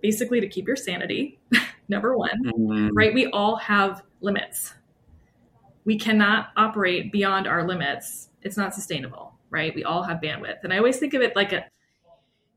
basically 0.00 0.40
to 0.40 0.48
keep 0.48 0.66
your 0.66 0.76
sanity. 0.76 1.38
Number 1.88 2.16
one, 2.16 2.44
mm-hmm. 2.44 2.88
right? 2.94 3.12
We 3.12 3.26
all 3.26 3.56
have 3.56 4.02
limits. 4.20 4.74
We 5.84 5.98
cannot 5.98 6.48
operate 6.56 7.10
beyond 7.10 7.46
our 7.46 7.66
limits. 7.66 8.28
It's 8.42 8.56
not 8.56 8.74
sustainable, 8.74 9.34
right? 9.50 9.74
We 9.74 9.84
all 9.84 10.02
have 10.04 10.20
bandwidth. 10.20 10.62
And 10.62 10.72
I 10.72 10.78
always 10.78 10.98
think 10.98 11.14
of 11.14 11.22
it 11.22 11.34
like 11.34 11.52
a, 11.52 11.64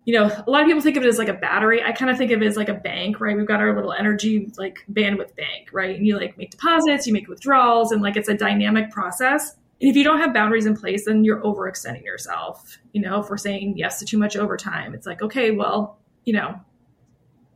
you 0.05 0.13
know, 0.13 0.25
a 0.25 0.49
lot 0.49 0.61
of 0.61 0.67
people 0.67 0.81
think 0.81 0.97
of 0.97 1.03
it 1.03 1.07
as 1.07 1.17
like 1.17 1.29
a 1.29 1.33
battery. 1.33 1.81
I 1.81 1.93
kind 1.93 2.11
of 2.11 2.17
think 2.17 2.31
of 2.31 2.41
it 2.41 2.45
as 2.45 2.57
like 2.57 2.69
a 2.69 2.73
bank, 2.73 3.21
right? 3.21 3.37
We've 3.37 3.47
got 3.47 3.61
our 3.61 3.73
little 3.73 3.93
energy 3.93 4.51
like 4.57 4.79
bandwidth 4.91 5.35
bank, 5.35 5.69
right? 5.71 5.95
And 5.95 6.05
you 6.05 6.17
like 6.17 6.37
make 6.37 6.51
deposits, 6.51 7.07
you 7.07 7.13
make 7.13 7.27
withdrawals, 7.27 7.91
and 7.91 8.01
like 8.01 8.17
it's 8.17 8.27
a 8.27 8.33
dynamic 8.33 8.91
process. 8.91 9.55
And 9.79 9.89
if 9.89 9.95
you 9.95 10.03
don't 10.03 10.19
have 10.19 10.33
boundaries 10.33 10.65
in 10.65 10.75
place, 10.75 11.05
then 11.05 11.23
you're 11.23 11.41
overextending 11.41 12.03
yourself. 12.03 12.77
You 12.91 13.01
know, 13.01 13.21
if 13.21 13.29
we're 13.29 13.37
saying 13.37 13.77
yes 13.77 13.99
to 13.99 14.05
too 14.05 14.17
much 14.17 14.35
overtime, 14.35 14.93
it's 14.93 15.05
like, 15.05 15.21
okay, 15.21 15.51
well, 15.51 15.99
you 16.25 16.33
know, 16.33 16.59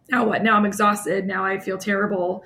now 0.09 0.25
what? 0.25 0.41
Now 0.41 0.55
I'm 0.55 0.65
exhausted. 0.65 1.25
Now 1.25 1.43
I 1.45 1.59
feel 1.59 1.77
terrible. 1.77 2.43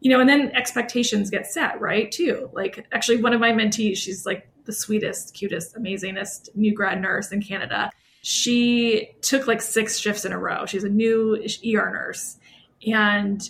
You 0.00 0.10
know, 0.10 0.20
and 0.20 0.28
then 0.28 0.52
expectations 0.54 1.30
get 1.30 1.46
set, 1.46 1.80
right? 1.80 2.10
Too. 2.12 2.50
Like, 2.52 2.86
actually, 2.92 3.22
one 3.22 3.32
of 3.32 3.40
my 3.40 3.52
mentees, 3.52 3.96
she's 3.96 4.26
like 4.26 4.48
the 4.64 4.72
sweetest, 4.72 5.34
cutest, 5.34 5.74
amazingest 5.74 6.54
new 6.54 6.74
grad 6.74 7.00
nurse 7.00 7.32
in 7.32 7.42
Canada. 7.42 7.90
She 8.22 9.10
took 9.22 9.46
like 9.46 9.62
six 9.62 9.98
shifts 9.98 10.24
in 10.24 10.32
a 10.32 10.38
row. 10.38 10.66
She's 10.66 10.84
a 10.84 10.88
new 10.88 11.36
ER 11.36 11.90
nurse. 11.90 12.36
And 12.86 13.48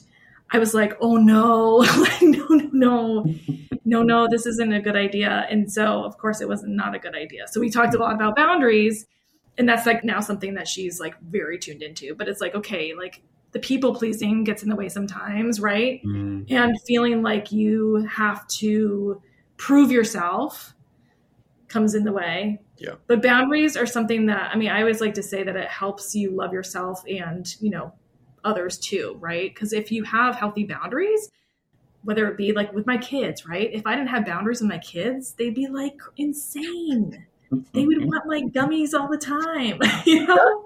I 0.50 0.59
was 0.59 0.74
like, 0.74 0.96
oh 1.00 1.16
no, 1.16 1.76
like, 1.98 2.22
no, 2.22 2.46
no, 2.48 2.68
no, 2.72 3.35
no, 3.85 4.02
no, 4.02 4.28
this 4.31 4.46
isn't 4.46 4.72
a 4.72 4.81
good 4.81 4.96
idea. 4.96 5.46
And 5.50 5.70
so, 5.70 6.04
of 6.04 6.18
course, 6.18 6.40
it 6.40 6.48
was 6.48 6.62
not 6.64 6.94
a 6.94 6.98
good 6.98 7.14
idea. 7.14 7.46
So 7.48 7.61
we 7.61 7.70
talked 7.70 7.94
a 7.94 7.98
lot 7.98 8.14
about 8.14 8.37
boundaries. 8.37 9.07
And 9.57 9.68
that's 9.68 9.87
like 9.87 10.04
now 10.04 10.20
something 10.20 10.54
that 10.54 10.68
she's 10.68 11.00
like 11.00 11.18
very 11.20 11.59
tuned 11.59 11.83
into. 11.83 12.14
But 12.14 12.28
it's 12.28 12.40
like, 12.40 12.54
okay, 12.54 12.94
like 12.94 13.22
the 13.52 13.59
people 13.59 13.94
pleasing 13.94 14.44
gets 14.44 14.62
in 14.62 14.68
the 14.68 14.76
way 14.76 14.88
sometimes, 14.88 15.61
right? 15.61 16.00
Mm. 16.04 16.50
And 16.50 16.81
feeling 16.87 17.22
like 17.22 17.50
you 17.50 18.07
have 18.07 18.46
to 18.59 19.20
prove 19.57 19.90
yourself 19.90 20.74
comes 21.68 21.94
in 21.94 22.04
the 22.04 22.12
way. 22.12 22.61
Yeah. 22.79 22.95
But 23.07 23.23
boundaries 23.23 23.77
are 23.77 23.87
something 23.87 24.27
that 24.27 24.51
I 24.53 24.57
mean, 24.57 24.71
I 24.71 24.81
always 24.81 25.01
like 25.01 25.14
to 25.14 25.23
say 25.23 25.43
that 25.43 25.57
it 25.57 25.69
helps 25.69 26.14
you 26.14 26.31
love 26.31 26.53
yourself 26.53 27.03
and, 27.09 27.47
you 27.61 27.71
know, 27.71 27.93
others 28.45 28.79
too, 28.79 29.17
right? 29.21 29.53
Because 29.53 29.73
if 29.73 29.91
you 29.91 30.05
have 30.05 30.37
healthy 30.37 30.64
boundaries, 30.64 31.31
whether 32.03 32.29
it 32.29 32.37
be 32.37 32.53
like 32.53 32.73
with 32.73 32.87
my 32.87 32.97
kids, 32.97 33.47
right? 33.47 33.69
If 33.73 33.87
I 33.87 33.95
didn't 33.95 34.09
have 34.09 34.25
boundaries 34.25 34.61
with 34.61 34.71
my 34.71 34.79
kids, 34.79 35.33
they'd 35.33 35.55
be 35.55 35.67
like 35.67 35.99
insane 36.17 37.27
they 37.73 37.87
would 37.87 38.05
want 38.05 38.27
like 38.27 38.45
gummies 38.53 38.93
all 38.93 39.09
the 39.09 39.17
time 39.17 39.79
you 40.05 40.27
know 40.27 40.64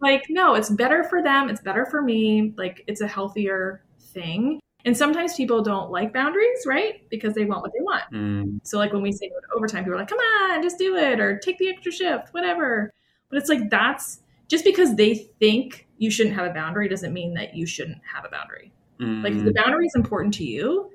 like 0.00 0.24
no 0.28 0.54
it's 0.54 0.70
better 0.70 1.04
for 1.04 1.22
them 1.22 1.48
it's 1.48 1.60
better 1.60 1.86
for 1.86 2.02
me 2.02 2.52
like 2.56 2.82
it's 2.86 3.00
a 3.00 3.06
healthier 3.06 3.84
thing 4.00 4.58
and 4.86 4.96
sometimes 4.96 5.34
people 5.34 5.62
don't 5.62 5.90
like 5.90 6.12
boundaries 6.12 6.64
right 6.64 7.06
because 7.10 7.34
they 7.34 7.44
want 7.44 7.60
what 7.60 7.72
they 7.72 7.82
want 7.82 8.04
mm. 8.12 8.60
so 8.62 8.78
like 8.78 8.92
when 8.92 9.02
we 9.02 9.12
say 9.12 9.30
overtime 9.54 9.84
people 9.84 9.94
are 9.94 9.98
like 9.98 10.08
come 10.08 10.18
on 10.18 10.62
just 10.62 10.78
do 10.78 10.96
it 10.96 11.20
or 11.20 11.38
take 11.38 11.58
the 11.58 11.68
extra 11.68 11.92
shift 11.92 12.32
whatever 12.32 12.90
but 13.28 13.38
it's 13.38 13.48
like 13.48 13.68
that's 13.68 14.20
just 14.48 14.64
because 14.64 14.94
they 14.96 15.14
think 15.40 15.86
you 15.98 16.10
shouldn't 16.10 16.34
have 16.34 16.46
a 16.46 16.54
boundary 16.54 16.88
doesn't 16.88 17.12
mean 17.12 17.34
that 17.34 17.54
you 17.54 17.66
shouldn't 17.66 18.00
have 18.10 18.24
a 18.24 18.28
boundary 18.30 18.72
mm. 18.98 19.22
like 19.22 19.34
if 19.34 19.44
the 19.44 19.52
boundary 19.52 19.86
is 19.86 19.94
important 19.94 20.32
to 20.32 20.44
you 20.44 20.90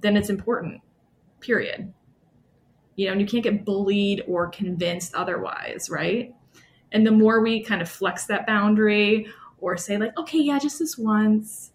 then 0.00 0.16
it's 0.16 0.30
important 0.30 0.80
period 1.40 1.92
you 2.96 3.06
know, 3.06 3.12
and 3.12 3.20
you 3.20 3.26
can't 3.26 3.42
get 3.42 3.64
bullied 3.64 4.22
or 4.26 4.48
convinced 4.48 5.14
otherwise, 5.14 5.88
right? 5.90 6.34
And 6.92 7.06
the 7.06 7.10
more 7.10 7.40
we 7.40 7.62
kind 7.62 7.82
of 7.82 7.88
flex 7.88 8.26
that 8.26 8.46
boundary 8.46 9.26
or 9.58 9.76
say, 9.76 9.96
like, 9.96 10.16
okay, 10.18 10.38
yeah, 10.38 10.58
just 10.58 10.78
this 10.78 10.96
once, 10.96 11.72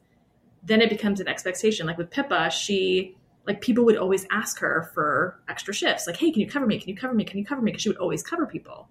then 0.64 0.82
it 0.82 0.90
becomes 0.90 1.20
an 1.20 1.28
expectation. 1.28 1.88
Like 1.88 1.98
with 1.98 2.10
Pippa, 2.10 2.50
she, 2.50 3.16
like, 3.48 3.62
people 3.62 3.86
would 3.86 3.98
always 3.98 4.26
ask 4.32 4.60
her 4.60 4.90
for 4.94 5.40
extra 5.48 5.74
shifts. 5.74 6.08
Like, 6.08 6.18
hey, 6.18 6.32
can 6.32 6.42
you 6.42 6.48
cover 6.48 6.66
me? 6.66 6.80
Can 6.80 6.90
you 6.90 6.96
cover 6.96 7.14
me? 7.14 7.24
Can 7.24 7.40
you 7.40 7.46
cover 7.46 7.62
me? 7.62 7.72
Because 7.72 7.82
she 7.82 7.90
would 7.90 7.98
always 7.98 8.24
cover 8.24 8.46
people. 8.46 8.88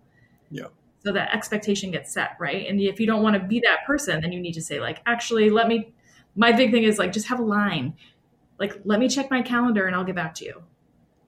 Yeah. 0.51 0.67
So 1.05 1.13
that 1.13 1.35
expectation 1.35 1.91
gets 1.91 2.13
set, 2.13 2.31
right? 2.41 2.67
And 2.69 2.81
if 2.81 2.99
you 2.99 3.07
don't 3.07 3.23
want 3.23 3.35
to 3.35 3.47
be 3.47 3.61
that 3.61 3.87
person, 3.87 4.21
then 4.21 4.33
you 4.33 4.41
need 4.41 4.55
to 4.55 4.63
say, 4.63 4.81
like, 4.81 5.01
actually, 5.07 5.51
let 5.51 5.69
me, 5.69 5.93
my 6.35 6.53
big 6.53 6.73
thing 6.73 6.83
is 6.83 6.99
like, 6.99 7.13
just 7.13 7.29
have 7.29 7.39
a 7.39 7.45
line. 7.45 7.95
Like, 8.59 8.81
let 8.85 8.99
me 8.99 9.09
check 9.09 9.31
my 9.31 9.43
calendar 9.43 9.87
and 9.87 9.95
I'll 9.95 10.05
get 10.05 10.17
back 10.17 10.35
to 10.37 10.45
you 10.45 10.63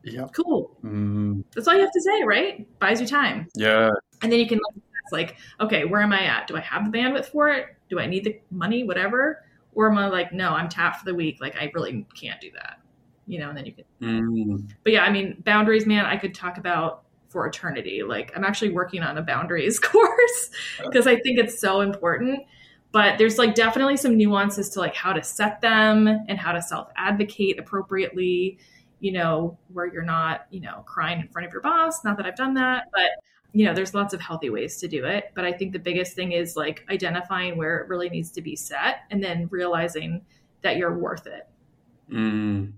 yeah. 0.04 0.26
Cool. 0.34 0.76
Mm. 0.84 1.44
That's 1.54 1.68
all 1.68 1.74
you 1.74 1.80
have 1.80 1.92
to 1.92 2.00
say, 2.00 2.22
right? 2.24 2.78
Buys 2.78 3.00
you 3.00 3.06
time. 3.06 3.48
Yeah. 3.54 3.90
And 4.22 4.32
then 4.32 4.38
you 4.38 4.46
can 4.46 4.58
like 4.58 4.82
like, 5.12 5.36
okay, 5.60 5.84
where 5.84 6.00
am 6.00 6.12
I 6.12 6.22
at? 6.22 6.46
Do 6.46 6.56
I 6.56 6.60
have 6.60 6.90
the 6.90 6.96
bandwidth 6.96 7.26
for 7.26 7.48
it? 7.48 7.66
Do 7.88 7.98
I 7.98 8.06
need 8.06 8.22
the 8.22 8.40
money? 8.52 8.84
Whatever. 8.84 9.44
Or 9.74 9.90
am 9.90 9.98
I 9.98 10.08
like, 10.08 10.32
no, 10.32 10.50
I'm 10.50 10.68
tapped 10.68 10.98
for 10.98 11.04
the 11.04 11.14
week. 11.14 11.38
Like 11.40 11.56
I 11.56 11.70
really 11.74 12.06
can't 12.14 12.40
do 12.40 12.50
that. 12.52 12.80
You 13.26 13.38
know, 13.38 13.48
and 13.50 13.56
then 13.56 13.66
you 13.66 13.72
can. 13.72 13.84
Mm. 14.02 14.72
But 14.82 14.92
yeah, 14.92 15.02
I 15.02 15.10
mean, 15.10 15.42
boundaries, 15.44 15.86
man. 15.86 16.04
I 16.04 16.16
could 16.16 16.34
talk 16.34 16.58
about 16.58 17.04
for 17.28 17.46
eternity. 17.46 18.02
Like 18.02 18.32
I'm 18.34 18.44
actually 18.44 18.70
working 18.70 19.02
on 19.02 19.18
a 19.18 19.22
boundaries 19.22 19.78
course 19.80 20.50
because 20.82 21.06
I 21.06 21.16
think 21.20 21.38
it's 21.38 21.60
so 21.60 21.80
important. 21.80 22.40
But 22.92 23.18
there's 23.18 23.38
like 23.38 23.54
definitely 23.54 23.96
some 23.96 24.16
nuances 24.16 24.68
to 24.70 24.80
like 24.80 24.96
how 24.96 25.12
to 25.12 25.22
set 25.22 25.60
them 25.60 26.08
and 26.08 26.38
how 26.38 26.50
to 26.50 26.60
self 26.60 26.88
advocate 26.96 27.58
appropriately 27.58 28.58
you 29.00 29.12
know, 29.12 29.58
where 29.72 29.86
you're 29.86 30.04
not, 30.04 30.46
you 30.50 30.60
know, 30.60 30.84
crying 30.86 31.20
in 31.20 31.28
front 31.28 31.46
of 31.46 31.52
your 31.52 31.62
boss. 31.62 32.04
Not 32.04 32.16
that 32.18 32.26
I've 32.26 32.36
done 32.36 32.54
that, 32.54 32.84
but 32.92 33.10
you 33.52 33.66
know, 33.66 33.74
there's 33.74 33.94
lots 33.94 34.14
of 34.14 34.20
healthy 34.20 34.50
ways 34.50 34.78
to 34.78 34.88
do 34.88 35.04
it. 35.04 35.32
But 35.34 35.44
I 35.44 35.52
think 35.52 35.72
the 35.72 35.78
biggest 35.78 36.14
thing 36.14 36.32
is 36.32 36.56
like 36.56 36.84
identifying 36.90 37.56
where 37.56 37.78
it 37.78 37.88
really 37.88 38.08
needs 38.08 38.30
to 38.32 38.42
be 38.42 38.56
set 38.56 39.02
and 39.10 39.22
then 39.22 39.48
realizing 39.50 40.22
that 40.62 40.76
you're 40.76 40.96
worth 40.96 41.26
it. 41.26 41.48
Mm. 42.12 42.72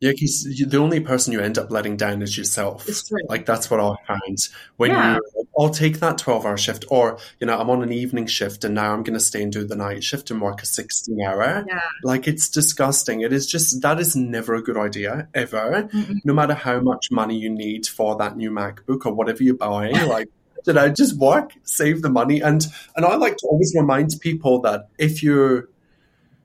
Yeah, 0.00 0.12
because 0.12 0.44
the 0.66 0.78
only 0.78 1.00
person 1.00 1.32
you 1.32 1.40
end 1.40 1.58
up 1.58 1.70
letting 1.70 1.96
down 1.96 2.22
is 2.22 2.36
yourself. 2.36 2.86
Like 3.28 3.44
that's 3.44 3.70
what 3.70 3.80
I 3.80 3.94
find 4.06 4.38
when 4.76 4.90
yeah. 4.90 5.16
you. 5.16 5.39
I'll 5.60 5.68
take 5.68 6.00
that 6.00 6.16
twelve-hour 6.16 6.56
shift, 6.56 6.86
or 6.88 7.18
you 7.38 7.46
know, 7.46 7.58
I'm 7.58 7.68
on 7.68 7.82
an 7.82 7.92
evening 7.92 8.26
shift, 8.26 8.64
and 8.64 8.74
now 8.74 8.94
I'm 8.94 9.02
going 9.02 9.14
to 9.14 9.20
stay 9.20 9.42
and 9.42 9.52
do 9.52 9.66
the 9.66 9.76
night 9.76 10.02
shift 10.02 10.30
and 10.30 10.40
work 10.40 10.62
a 10.62 10.66
sixteen-hour. 10.66 11.66
Yeah. 11.68 11.80
Like 12.02 12.26
it's 12.26 12.48
disgusting. 12.48 13.20
It 13.20 13.32
is 13.32 13.46
just 13.46 13.82
that 13.82 14.00
is 14.00 14.16
never 14.16 14.54
a 14.54 14.62
good 14.62 14.78
idea 14.78 15.28
ever. 15.34 15.88
Mm-hmm. 15.92 16.18
No 16.24 16.32
matter 16.32 16.54
how 16.54 16.80
much 16.80 17.08
money 17.10 17.36
you 17.36 17.50
need 17.50 17.86
for 17.86 18.16
that 18.16 18.38
new 18.38 18.50
MacBook 18.50 19.04
or 19.04 19.12
whatever 19.12 19.42
you're 19.42 19.54
buying, 19.54 19.94
like. 20.08 20.28
You 20.66 20.74
know, 20.74 20.90
just 20.90 21.16
work, 21.16 21.54
save 21.64 22.02
the 22.02 22.10
money, 22.10 22.40
and 22.42 22.66
and 22.94 23.06
I 23.06 23.14
like 23.14 23.38
to 23.38 23.46
always 23.46 23.74
remind 23.74 24.10
people 24.20 24.60
that 24.60 24.88
if 24.98 25.22
you're, 25.22 25.70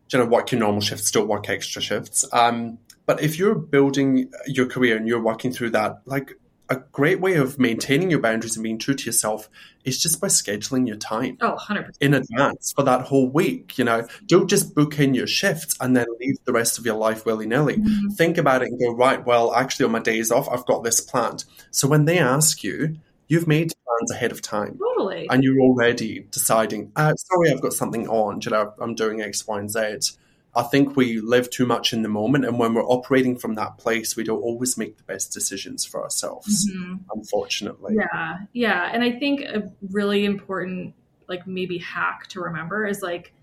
you 0.10 0.20
know, 0.20 0.26
work 0.26 0.54
your 0.54 0.60
normal 0.60 0.80
shifts, 0.80 1.12
don't 1.12 1.28
work 1.28 1.50
extra 1.50 1.82
shifts. 1.82 2.24
Um, 2.32 2.78
but 3.06 3.22
if 3.22 3.38
you're 3.38 3.56
building 3.56 4.32
your 4.48 4.68
career 4.68 4.96
and 4.96 5.06
you're 5.06 5.22
working 5.22 5.52
through 5.52 5.72
that, 5.72 5.98
like 6.06 6.40
a 6.70 6.78
great 6.92 7.20
way 7.20 7.36
of 7.36 7.60
maintaining 7.60 8.10
your 8.10 8.20
boundaries 8.20 8.56
and 8.56 8.64
being 8.64 8.80
true 8.80 8.96
to 8.96 9.06
yourself 9.06 9.50
is 9.84 10.02
just 10.02 10.20
by 10.20 10.28
scheduling 10.28 10.88
your 10.88 10.98
time. 10.98 11.38
Oh, 11.42 11.56
100%. 11.56 11.92
In 12.02 12.14
advance 12.14 12.74
for 12.76 12.84
that 12.84 13.02
whole 13.02 13.30
week. 13.30 13.78
You 13.78 13.86
know, 13.86 14.08
don't 14.26 14.50
just 14.50 14.74
book 14.74 15.00
in 15.00 15.14
your 15.14 15.28
shifts 15.28 15.76
and 15.80 15.96
then 15.96 16.08
leave 16.20 16.38
the 16.46 16.54
rest 16.54 16.78
of 16.78 16.86
your 16.86 16.96
life 16.96 17.26
willy 17.26 17.46
nilly. 17.46 17.78
Mm-hmm. 17.78 18.10
Think 18.14 18.38
about 18.38 18.64
it 18.64 18.70
and 18.70 18.80
go, 18.80 18.94
right, 18.94 19.24
well, 19.26 19.54
actually, 19.54 19.86
on 19.86 19.92
my 19.92 20.00
days 20.00 20.32
off, 20.32 20.50
I've 20.50 20.66
got 20.66 20.84
this 20.84 21.00
planned. 21.00 21.46
So 21.72 21.88
when 21.88 22.06
they 22.06 22.18
ask 22.18 22.64
you, 22.64 22.98
you've 23.28 23.48
made 23.48 23.72
plans 23.86 24.12
ahead 24.12 24.32
of 24.32 24.42
time. 24.42 24.78
Totally. 24.80 25.28
And 25.30 25.44
you're 25.44 25.62
already 25.62 26.28
deciding, 26.32 26.92
uh, 26.96 27.14
sorry, 27.14 27.52
I've 27.52 27.62
got 27.62 27.74
something 27.74 28.08
on. 28.08 28.42
You 28.42 28.52
know, 28.52 28.74
I'm 28.80 28.96
doing 28.96 29.22
X, 29.22 29.48
Y, 29.48 29.60
and 29.60 29.70
Z. 29.70 30.18
I 30.56 30.64
think 30.64 30.96
we 30.96 31.20
live 31.20 31.50
too 31.50 31.66
much 31.66 31.92
in 31.92 32.02
the 32.02 32.10
moment, 32.10 32.46
and 32.46 32.58
when 32.58 32.74
we're 32.74 32.86
operating 32.86 33.38
from 33.38 33.56
that 33.56 33.78
place, 33.78 34.16
we 34.16 34.24
don't 34.24 34.42
always 34.42 34.78
make 34.78 34.98
the 34.98 35.04
best 35.04 35.34
decisions 35.34 35.84
for 35.84 36.02
ourselves. 36.02 36.70
Mm-hmm. 36.72 36.96
Unfortunately, 37.14 37.96
yeah, 37.98 38.38
yeah, 38.54 38.90
and 38.94 39.04
I 39.04 39.12
think 39.12 39.42
a 39.42 39.70
really 39.90 40.24
important, 40.24 40.94
like 41.28 41.46
maybe 41.46 41.78
hack 41.78 42.28
to 42.28 42.40
remember 42.40 42.86
is 42.86 43.02
like 43.02 43.34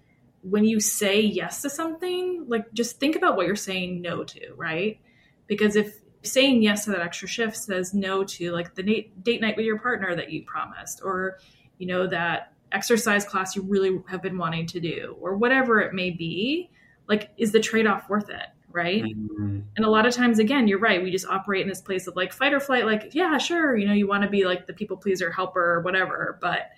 when 0.43 0.65
you 0.65 0.81
say 0.81 1.21
yes 1.21 1.63
to 1.63 1.71
something, 1.71 2.47
like 2.49 2.73
just 2.73 2.99
think 2.99 3.15
about 3.15 3.37
what 3.37 3.47
you're 3.47 3.57
saying 3.57 4.01
no 4.01 4.25
to, 4.25 4.55
right? 4.55 4.99
Because 5.47 5.77
if 5.77 5.95
saying 6.23 6.63
yes 6.63 6.85
to 6.85 6.93
that 6.93 7.01
extra 7.01 7.29
shift 7.29 7.57
says 7.57 7.93
no 7.93 8.25
to 8.25 8.53
like 8.53 8.75
the 8.75 8.83
date, 8.83 9.23
date 9.23 9.41
night 9.41 9.57
with 9.57 9.67
your 9.67 9.79
partner 9.79 10.15
that 10.17 10.31
you 10.31 10.45
promised, 10.45 11.03
or 11.05 11.39
you 11.77 11.87
know 11.87 12.07
that 12.07 12.55
exercise 12.73 13.27
class 13.27 13.55
you 13.55 13.61
really 13.61 14.01
have 14.09 14.23
been 14.23 14.39
wanting 14.39 14.67
to 14.67 14.81
do, 14.81 15.15
or 15.21 15.37
whatever 15.37 15.81
it 15.81 15.93
may 15.93 16.11
be 16.11 16.71
like 17.09 17.31
is 17.37 17.53
the 17.53 17.61
trade-off 17.61 18.09
worth 18.09 18.31
it 18.31 18.47
right 18.71 19.03
mm-hmm. 19.03 19.61
and 19.77 19.85
a 19.85 19.91
lot 19.91 20.07
of 20.07 20.15
times 20.15 20.39
again 20.39 20.67
you're 20.67 20.79
right 20.79 21.03
we 21.03 21.11
just 21.11 21.27
operate 21.27 21.63
in 21.63 21.69
this 21.69 21.81
place 21.81 22.07
of 22.07 22.17
like 22.17 22.33
fight 22.33 22.55
or 22.55 22.61
flight 22.61 22.87
like 22.87 23.11
yeah 23.13 23.37
sure 23.37 23.77
you 23.77 23.87
know 23.87 23.93
you 23.93 24.07
want 24.07 24.23
to 24.23 24.29
be 24.29 24.45
like 24.45 24.67
the 24.67 24.73
people 24.73 24.97
pleaser 24.97 25.31
helper 25.31 25.75
or 25.75 25.81
whatever 25.81 26.39
but 26.41 26.71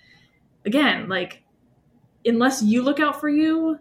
again 0.65 1.07
like 1.07 1.41
unless 2.25 2.61
you 2.61 2.81
look 2.81 2.99
out 2.99 3.19
for 3.19 3.29
you 3.29 3.79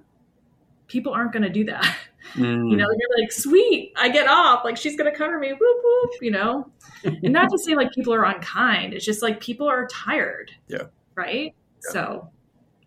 people 0.87 1.13
aren't 1.13 1.33
going 1.33 1.43
to 1.43 1.51
do 1.51 1.65
that 1.65 1.97
Mm. 2.35 2.71
You 2.71 2.77
know, 2.77 2.87
you're 2.91 3.21
like, 3.21 3.33
sweet, 3.33 3.93
I 3.97 4.09
get 4.09 4.29
off. 4.29 4.65
Like 4.65 4.77
she's 4.77 4.97
gonna 4.97 5.15
cover 5.15 5.39
me, 5.39 5.53
whoop 5.53 5.83
whoop, 5.83 6.11
you 6.21 6.31
know. 6.31 6.71
and 7.05 7.33
not 7.33 7.51
to 7.51 7.59
say 7.59 7.75
like 7.75 7.93
people 7.93 8.15
are 8.15 8.25
unkind. 8.25 8.95
It's 8.95 9.05
just 9.05 9.23
like 9.23 9.41
people 9.41 9.69
are 9.69 9.87
tired. 9.87 10.51
Yeah. 10.69 10.85
Right? 11.15 11.55
Yeah. 11.85 11.93
So 11.93 12.31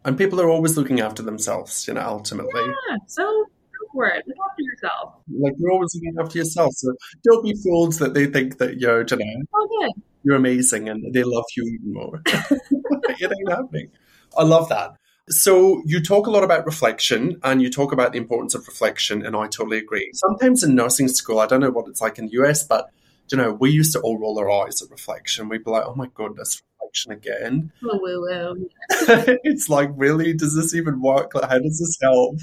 And 0.08 0.18
people 0.18 0.40
are 0.40 0.50
always 0.50 0.78
looking 0.78 1.02
after 1.02 1.22
themselves, 1.22 1.86
you 1.86 1.94
know, 1.94 2.02
ultimately. 2.02 2.62
yeah, 2.62 2.98
so 3.08 3.24
go 3.24 3.88
for 3.92 4.08
it. 4.08 4.24
Look 4.26 4.38
after 4.50 4.62
yourself. 4.62 5.16
Like 5.38 5.54
you're 5.60 5.72
always 5.72 5.94
looking 5.96 6.16
after 6.18 6.38
yourself. 6.38 6.74
So 6.76 6.94
don't 7.26 7.44
be 7.44 7.54
fooled 7.62 7.92
that 8.00 8.14
they 8.14 8.26
think 8.26 8.58
that 8.60 8.80
you're, 8.80 9.06
you 9.06 9.18
know, 9.18 9.44
Oh 9.54 9.90
you're 10.24 10.38
amazing 10.38 10.88
and 10.88 11.14
they 11.14 11.24
love 11.24 11.44
you 11.58 11.64
even 11.66 11.94
more. 11.94 12.22
it 12.26 13.22
ain't 13.22 13.50
happening. 13.50 13.92
I 14.38 14.44
love 14.44 14.70
that. 14.70 14.94
So 15.30 15.84
you 15.86 16.02
talk 16.02 16.26
a 16.26 16.32
lot 16.32 16.46
about 16.46 16.66
reflection 16.66 17.42
and 17.44 17.62
you 17.62 17.70
talk 17.70 17.92
about 17.92 18.14
the 18.14 18.18
importance 18.18 18.56
of 18.56 18.66
reflection, 18.66 19.26
and 19.26 19.36
I 19.36 19.48
totally 19.48 19.78
agree. 19.78 20.10
Sometimes 20.14 20.64
in 20.64 20.74
nursing 20.74 21.10
school, 21.10 21.40
I 21.40 21.48
don't 21.48 21.60
know 21.60 21.70
what 21.70 21.90
it's 21.90 22.00
like 22.00 22.18
in 22.18 22.28
the 22.28 22.44
US, 22.44 22.64
but 22.64 22.90
you 23.30 23.38
know, 23.38 23.52
we 23.52 23.72
used 23.72 23.92
to 23.92 24.00
all 24.00 24.18
roll 24.18 24.40
our 24.40 24.50
eyes 24.50 24.82
at 24.82 24.90
reflection. 24.90 25.50
We'd 25.50 25.66
be 25.66 25.72
like, 25.72 25.84
"Oh 25.86 25.96
my 25.96 26.08
goodness, 26.14 26.62
again." 27.08 27.72
Woo 27.82 28.00
woo 28.02 28.22
woo. 28.22 28.70
it's 29.44 29.70
like, 29.70 29.90
really, 29.96 30.34
does 30.34 30.56
this 30.56 30.74
even 30.74 31.02
work? 31.02 31.34
Like, 31.36 31.50
how 31.50 31.60
does 31.60 31.80
this 31.80 31.98
help? 32.02 32.38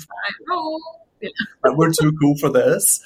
Like, 1.63 1.77
we're 1.77 1.93
too 1.93 2.13
cool 2.21 2.37
for 2.39 2.51
this. 2.51 3.01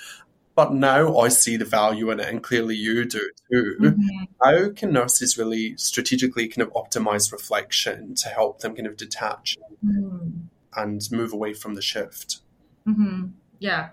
But 0.54 0.74
now 0.74 1.18
I 1.18 1.28
see 1.28 1.56
the 1.56 1.64
value 1.64 2.10
in 2.10 2.18
it, 2.18 2.28
and 2.28 2.42
clearly 2.42 2.74
you 2.74 3.04
do 3.04 3.30
too. 3.52 3.76
Mhm. 3.80 4.26
How 4.42 4.70
can 4.70 4.92
nurses 4.92 5.38
really 5.38 5.76
strategically 5.76 6.48
kind 6.48 6.66
of 6.66 6.72
optimize 6.74 7.30
reflection 7.30 8.16
to 8.16 8.28
help 8.28 8.58
them 8.58 8.74
kind 8.74 8.88
of 8.88 8.96
detach 8.96 9.56
Mhm. 9.86 10.48
and 10.76 11.00
move 11.12 11.32
away 11.32 11.54
from 11.54 11.74
the 11.74 11.82
shift? 11.82 12.40
hmm 12.84 13.26
Yeah. 13.60 13.90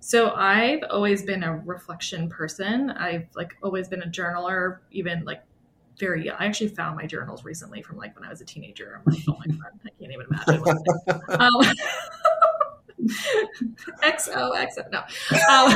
So 0.00 0.30
I've 0.30 0.82
always 0.88 1.22
been 1.24 1.42
a 1.42 1.54
reflection 1.58 2.30
person. 2.30 2.90
I've 2.90 3.26
like 3.34 3.56
always 3.62 3.88
been 3.88 4.00
a 4.02 4.06
journaler, 4.06 4.78
even 4.90 5.24
like 5.26 5.42
very 5.98 6.24
young. 6.24 6.36
I 6.38 6.46
actually 6.46 6.68
found 6.68 6.96
my 6.96 7.06
journals 7.06 7.44
recently 7.44 7.82
from 7.82 7.96
like 7.96 8.14
when 8.16 8.24
I 8.24 8.30
was 8.30 8.40
a 8.40 8.44
teenager. 8.44 9.00
I'm 9.00 9.12
like, 9.12 9.22
oh 9.28 9.36
my 9.38 9.46
god, 9.46 9.72
I 9.84 9.90
can't 9.98 10.12
even 10.12 10.26
imagine. 10.30 10.64
Um, 11.28 11.74
XO, 14.02 14.52
XO, 14.56 14.90
no. 14.90 15.02
Um, 15.48 15.72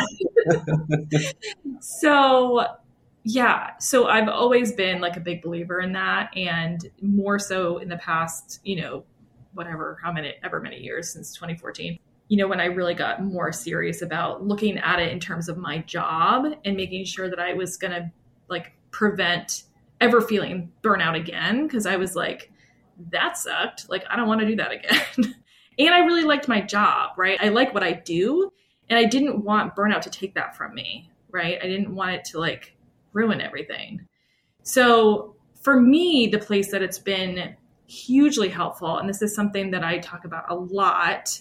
so 1.81 2.66
yeah, 3.25 3.70
so 3.79 4.09
I've 4.09 4.29
always 4.29 4.73
been 4.73 5.01
like 5.01 5.16
a 5.16 5.20
big 5.20 5.43
believer 5.43 5.81
in 5.81 5.93
that, 5.93 6.37
and 6.37 6.85
more 7.01 7.39
so 7.39 7.79
in 7.79 7.89
the 7.89 7.97
past, 7.99 8.61
you 8.64 8.81
know, 8.81 9.05
whatever, 9.55 9.99
how 10.03 10.12
many, 10.12 10.35
ever 10.43 10.61
many 10.61 10.79
years 10.79 11.12
since 11.12 11.33
2014 11.35 11.99
you 12.33 12.39
know, 12.39 12.49
when 12.49 12.61
I 12.61 12.64
really 12.64 12.95
got 12.95 13.23
more 13.23 13.53
serious 13.53 14.01
about 14.01 14.43
looking 14.43 14.79
at 14.79 14.99
it 14.99 15.12
in 15.12 15.20
terms 15.20 15.51
of 15.51 15.59
my 15.59 15.79
job 15.81 16.47
and 16.64 16.77
making 16.79 17.05
sure 17.05 17.29
that 17.29 17.39
I 17.39 17.53
was 17.53 17.77
going 17.77 17.91
to 17.91 18.11
like 18.49 18.73
prevent 18.91 19.64
ever 20.03 20.20
feeling 20.20 20.70
burnout 20.82 21.16
again. 21.16 21.68
Cause 21.68 21.86
I 21.86 21.96
was 21.96 22.14
like, 22.14 22.53
that 23.11 23.36
sucked. 23.36 23.88
Like, 23.88 24.05
I 24.11 24.16
don't 24.16 24.28
want 24.28 24.40
to 24.40 24.46
do 24.46 24.57
that 24.57 24.72
again. 24.72 25.34
and 25.78 25.94
I 25.94 26.00
really 26.00 26.24
liked 26.24 26.48
my 26.48 26.61
job, 26.61 27.11
right? 27.16 27.38
I 27.40 27.48
like 27.48 27.74
what 27.74 27.82
I 27.82 27.92
do. 27.92 28.50
And 28.88 28.98
I 28.98 29.05
didn't 29.05 29.42
want 29.44 29.74
burnout 29.74 30.03
to 30.03 30.11
take 30.11 30.34
that 30.34 30.57
from 30.57 30.74
me, 30.74 31.11
right? 31.30 31.59
I 31.62 31.66
didn't 31.66 31.94
want 31.94 32.12
it 32.12 32.24
to 32.26 32.38
like 32.38 32.76
ruin 33.12 33.40
everything. 33.40 34.07
So 34.62 35.36
for 35.61 35.80
me, 35.80 36.26
the 36.26 36.38
place 36.38 36.70
that 36.70 36.82
it's 36.82 36.98
been 36.98 37.57
hugely 37.86 38.48
helpful, 38.48 38.98
and 38.98 39.09
this 39.09 39.22
is 39.22 39.34
something 39.34 39.70
that 39.70 39.84
I 39.84 39.98
talk 39.98 40.24
about 40.24 40.50
a 40.50 40.55
lot 40.55 41.40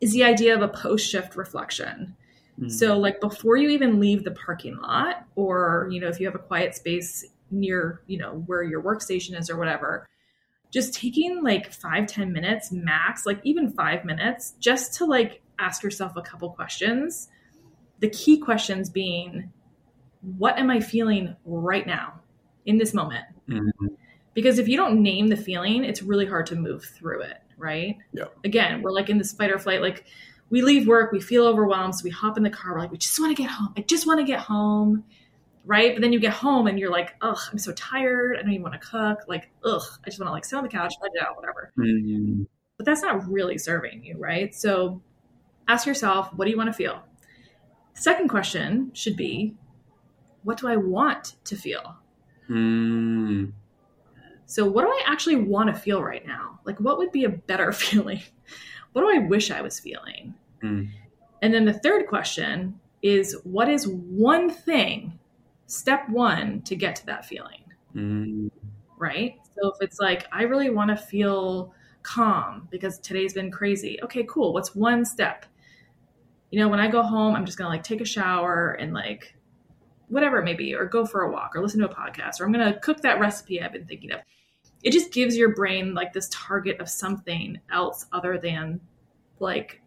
is 0.00 0.12
the 0.12 0.24
idea 0.24 0.54
of 0.54 0.62
a 0.62 0.68
post 0.68 1.08
shift 1.08 1.36
reflection. 1.36 2.16
Mm. 2.58 2.70
So, 2.70 2.98
like 2.98 3.20
before 3.20 3.56
you 3.56 3.70
even 3.70 4.00
leave 4.00 4.24
the 4.24 4.30
parking 4.30 4.76
lot, 4.78 5.26
or 5.36 5.88
you 5.90 6.00
know, 6.00 6.08
if 6.08 6.20
you 6.20 6.26
have 6.26 6.34
a 6.34 6.40
quiet 6.40 6.74
space 6.74 7.24
near, 7.50 8.02
you 8.06 8.18
know, 8.18 8.42
where 8.46 8.62
your 8.62 8.82
workstation 8.82 9.38
is 9.38 9.50
or 9.50 9.56
whatever, 9.56 10.08
just 10.70 10.94
taking 10.94 11.42
like 11.42 11.72
five, 11.72 12.06
ten 12.06 12.32
minutes 12.32 12.70
max, 12.70 13.26
like 13.26 13.40
even 13.44 13.70
five 13.70 14.04
minutes, 14.04 14.54
just 14.60 14.94
to 14.94 15.04
like 15.04 15.42
ask 15.58 15.82
yourself 15.82 16.12
a 16.16 16.22
couple 16.22 16.50
questions. 16.50 17.28
The 17.98 18.08
key 18.08 18.38
questions 18.38 18.88
being, 18.88 19.52
what 20.22 20.58
am 20.58 20.70
I 20.70 20.80
feeling 20.80 21.36
right 21.44 21.86
now 21.86 22.20
in 22.66 22.78
this 22.78 22.94
moment? 22.94 23.24
Mhm. 23.48 23.70
Because 24.32 24.58
if 24.58 24.68
you 24.68 24.76
don't 24.76 25.02
name 25.02 25.28
the 25.28 25.36
feeling, 25.36 25.84
it's 25.84 26.02
really 26.02 26.26
hard 26.26 26.46
to 26.46 26.56
move 26.56 26.84
through 26.84 27.22
it, 27.22 27.38
right? 27.58 27.96
Yeah. 28.12 28.26
Again, 28.44 28.80
we're 28.82 28.92
like 28.92 29.10
in 29.10 29.18
this 29.18 29.32
fight 29.32 29.50
or 29.50 29.58
flight. 29.58 29.82
Like 29.82 30.04
we 30.50 30.62
leave 30.62 30.86
work, 30.86 31.12
we 31.12 31.20
feel 31.20 31.46
overwhelmed, 31.46 31.94
so 31.94 32.04
we 32.04 32.10
hop 32.10 32.36
in 32.36 32.42
the 32.42 32.50
car. 32.50 32.74
We're 32.74 32.80
like, 32.80 32.92
we 32.92 32.98
just 32.98 33.18
want 33.18 33.36
to 33.36 33.42
get 33.42 33.50
home. 33.50 33.72
I 33.76 33.82
just 33.82 34.06
want 34.06 34.20
to 34.20 34.24
get 34.24 34.38
home, 34.40 35.04
right? 35.70 35.94
But 35.94 36.00
then 36.00 36.12
you 36.12 36.18
get 36.18 36.32
home 36.32 36.66
and 36.66 36.80
you're 36.80 36.90
like, 36.90 37.14
ugh, 37.22 37.38
I'm 37.52 37.56
so 37.56 37.70
tired. 37.74 38.36
I 38.36 38.42
don't 38.42 38.50
even 38.50 38.64
want 38.64 38.74
to 38.74 38.80
cook. 38.80 39.20
Like, 39.28 39.50
ugh, 39.64 39.80
I 40.04 40.10
just 40.10 40.18
want 40.18 40.26
to 40.26 40.32
like 40.32 40.44
sit 40.44 40.56
on 40.56 40.64
the 40.64 40.68
couch, 40.68 40.92
let 41.00 41.12
it 41.14 41.22
out, 41.22 41.36
whatever. 41.36 41.72
Mm. 41.78 42.48
But 42.76 42.86
that's 42.86 43.02
not 43.02 43.30
really 43.30 43.56
serving 43.56 44.02
you, 44.02 44.18
right? 44.18 44.52
So 44.52 45.00
ask 45.68 45.86
yourself, 45.86 46.34
what 46.34 46.46
do 46.46 46.50
you 46.50 46.56
want 46.56 46.70
to 46.70 46.72
feel? 46.72 47.00
Second 47.94 48.26
question 48.26 48.90
should 48.94 49.16
be, 49.16 49.54
what 50.42 50.58
do 50.58 50.66
I 50.66 50.74
want 50.74 51.36
to 51.44 51.54
feel? 51.54 51.96
Mm. 52.48 53.52
So, 54.46 54.66
what 54.66 54.82
do 54.82 54.88
I 54.88 55.02
actually 55.06 55.36
want 55.36 55.72
to 55.72 55.80
feel 55.80 56.02
right 56.02 56.26
now? 56.26 56.58
Like, 56.64 56.80
what 56.80 56.98
would 56.98 57.12
be 57.12 57.22
a 57.22 57.28
better 57.28 57.70
feeling? 57.84 58.22
What 58.92 59.02
do 59.02 59.08
I 59.08 59.18
wish 59.28 59.52
I 59.52 59.60
was 59.62 59.78
feeling? 59.78 60.34
Mm. 60.64 60.88
And 61.42 61.54
then 61.54 61.64
the 61.64 61.74
third 61.74 62.08
question 62.08 62.80
is, 63.02 63.36
what 63.44 63.68
is 63.68 63.86
one 63.86 64.50
thing, 64.50 65.19
step 65.70 66.08
one, 66.08 66.62
to 66.62 66.76
get 66.76 66.96
to 66.96 67.06
that 67.06 67.24
feeling? 67.24 67.64
Mm. 67.94 68.50
Right? 68.98 69.36
So, 69.54 69.70
if 69.70 69.76
it's 69.80 69.98
like, 69.98 70.26
I 70.32 70.42
really 70.42 70.70
want 70.70 70.90
to 70.90 70.96
feel 70.96 71.74
calm 72.02 72.68
because 72.70 72.98
today's 72.98 73.34
been 73.34 73.50
crazy. 73.50 73.98
Okay, 74.02 74.24
cool. 74.28 74.52
What's 74.52 74.74
one 74.74 75.04
step? 75.04 75.46
You 76.50 76.60
know, 76.60 76.68
when 76.68 76.80
I 76.80 76.88
go 76.88 77.02
home, 77.02 77.36
I'm 77.36 77.46
just 77.46 77.58
going 77.58 77.66
to 77.66 77.76
like 77.76 77.84
take 77.84 78.00
a 78.00 78.06
shower 78.06 78.72
and 78.72 78.92
like 78.92 79.36
whatever 80.08 80.38
it 80.38 80.44
may 80.44 80.54
be, 80.54 80.74
or 80.74 80.86
go 80.86 81.06
for 81.06 81.22
a 81.22 81.30
walk 81.30 81.54
or 81.54 81.62
listen 81.62 81.80
to 81.80 81.90
a 81.90 81.94
podcast, 81.94 82.40
or 82.40 82.44
I'm 82.44 82.52
going 82.52 82.72
to 82.72 82.80
cook 82.80 83.02
that 83.02 83.20
recipe 83.20 83.62
I've 83.62 83.72
been 83.72 83.86
thinking 83.86 84.10
of 84.10 84.20
it 84.82 84.92
just 84.92 85.12
gives 85.12 85.36
your 85.36 85.54
brain 85.54 85.94
like 85.94 86.12
this 86.12 86.28
target 86.30 86.80
of 86.80 86.88
something 86.88 87.60
else 87.70 88.06
other 88.12 88.38
than 88.38 88.80
like 89.38 89.82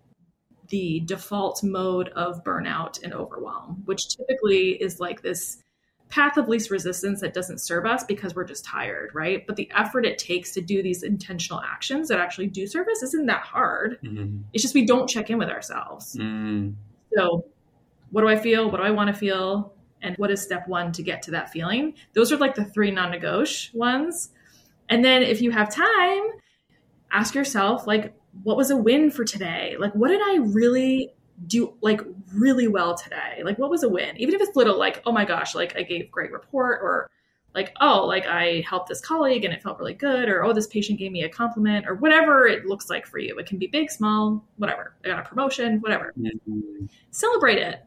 the 0.70 1.02
default 1.02 1.64
mode 1.64 2.10
of 2.10 2.44
burnout 2.44 3.04
and 3.04 3.14
overwhelm, 3.14 3.82
which 3.86 4.16
typically 4.16 4.72
is 4.72 5.00
like 5.00 5.22
this 5.22 5.64
path 6.10 6.38
of 6.38 6.47
least 6.47 6.70
resistance 6.70 7.22
that 7.22 7.34
doesn't 7.34 7.60
serve 7.60 7.86
us 7.86 8.04
because 8.04 8.36
we're 8.36 8.43
just 8.43 8.64
tired, 8.64 9.10
right? 9.14 9.45
But 9.47 9.56
the 9.56 9.70
effort 9.76 10.06
it 10.06 10.18
takes 10.18 10.51
to 10.51 10.62
do 10.62 10.84
these 10.84 11.04
intentional 11.04 11.62
actions 11.62 12.08
that 12.10 12.20
actually 12.20 12.47
do 12.47 12.68
serve 12.68 12.88
us 12.88 13.01
isn't 13.01 13.26
that 13.26 13.41
hard. 13.41 13.99
Mm. 14.04 14.43
It's 14.54 14.62
just 14.62 14.76
we 14.76 14.86
don't 14.86 15.10
check 15.10 15.30
in 15.30 15.38
with 15.38 15.49
ourselves. 15.49 16.16
Mm. 16.16 16.76
So, 17.16 17.45
what 18.12 18.22
do 18.22 18.28
I 18.28 18.36
feel? 18.36 18.70
What 18.70 18.78
do 18.78 18.84
I 18.84 18.91
want 18.91 19.08
to 19.08 19.14
feel? 19.14 19.74
And 20.01 20.16
what 20.18 20.30
is 20.30 20.41
step 20.41 20.68
one 20.68 20.91
to 20.91 21.01
get 21.01 21.22
to 21.24 21.32
that 21.32 21.51
feeling? 21.51 21.95
Those 22.14 22.32
are 22.32 22.38
like 22.38 22.56
the 22.56 22.66
three 22.66 22.91
non 22.91 23.12
negotiable 23.12 23.80
ones. 23.80 24.30
And 24.89 25.04
then 25.04 25.24
if 25.24 25.41
you 25.41 25.51
have 25.51 25.74
time, 25.74 26.22
ask 27.12 27.34
yourself, 27.34 27.88
like, 27.88 28.14
what 28.43 28.58
was 28.58 28.70
a 28.70 28.78
win 28.78 29.10
for 29.10 29.24
today? 29.24 29.76
Like, 29.80 29.93
what 29.93 30.10
did 30.10 30.22
I 30.22 30.39
really 30.41 31.14
do, 31.47 31.76
like, 31.82 32.01
really 32.34 32.68
well 32.68 32.96
today? 32.96 33.42
Like, 33.44 33.60
what 33.60 33.70
was 33.70 33.84
a 33.84 33.90
win? 33.90 34.18
Even 34.18 34.36
if 34.36 34.42
it's 34.42 34.56
little, 34.56 34.78
like, 34.78 35.02
oh 35.06 35.12
my 35.12 35.26
gosh, 35.26 35.56
like, 35.56 35.76
I 35.78 35.84
gave 35.84 36.12
great 36.12 36.32
report, 36.32 36.80
or 36.82 37.10
like, 37.54 37.72
oh, 37.80 38.06
like, 38.06 38.26
I 38.26 38.64
helped 38.68 38.90
this 38.90 39.00
colleague 39.00 39.46
and 39.46 39.54
it 39.54 39.62
felt 39.62 39.78
really 39.78 39.94
good, 39.94 40.28
or 40.30 40.44
oh, 40.44 40.54
this 40.54 40.68
patient 40.68 41.00
gave 41.00 41.12
me 41.12 41.24
a 41.24 41.30
compliment, 41.30 41.86
or 41.88 41.96
whatever 41.96 42.48
it 42.48 42.66
looks 42.66 42.90
like 42.90 43.06
for 43.06 43.20
you. 43.20 43.38
It 43.38 43.46
can 43.46 43.60
be 43.60 43.68
big, 43.68 43.92
small, 43.92 44.44
whatever. 44.58 44.96
I 45.06 45.10
got 45.10 45.20
a 45.20 45.30
promotion, 45.30 45.80
whatever. 45.80 46.14
Mm. 46.20 46.90
Celebrate 47.12 47.60
it 47.60 47.84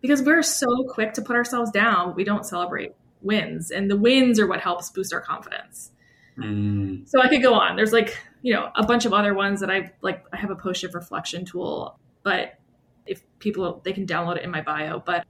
because 0.00 0.22
we're 0.22 0.42
so 0.42 0.84
quick 0.88 1.14
to 1.14 1.22
put 1.22 1.36
ourselves 1.36 1.70
down. 1.70 2.14
We 2.14 2.24
don't 2.24 2.46
celebrate 2.46 2.92
wins, 3.20 3.70
and 3.70 3.90
the 3.90 3.96
wins 3.96 4.38
are 4.38 4.46
what 4.46 4.60
helps 4.60 4.90
boost 4.90 5.12
our 5.12 5.20
confidence. 5.20 5.90
Mm. 6.38 7.08
So 7.08 7.20
I 7.20 7.28
could 7.28 7.42
go 7.42 7.54
on. 7.54 7.76
There's 7.76 7.92
like, 7.92 8.16
you 8.42 8.54
know, 8.54 8.70
a 8.76 8.86
bunch 8.86 9.04
of 9.04 9.12
other 9.12 9.34
ones 9.34 9.60
that 9.60 9.70
I 9.70 9.92
like 10.02 10.24
I 10.32 10.36
have 10.36 10.50
a 10.50 10.56
post 10.56 10.80
shift 10.80 10.94
reflection 10.94 11.44
tool, 11.44 11.98
but 12.22 12.59
if 13.06 13.22
people 13.38 13.80
they 13.84 13.92
can 13.92 14.06
download 14.06 14.36
it 14.36 14.44
in 14.44 14.50
my 14.50 14.60
bio, 14.62 15.00
but 15.00 15.26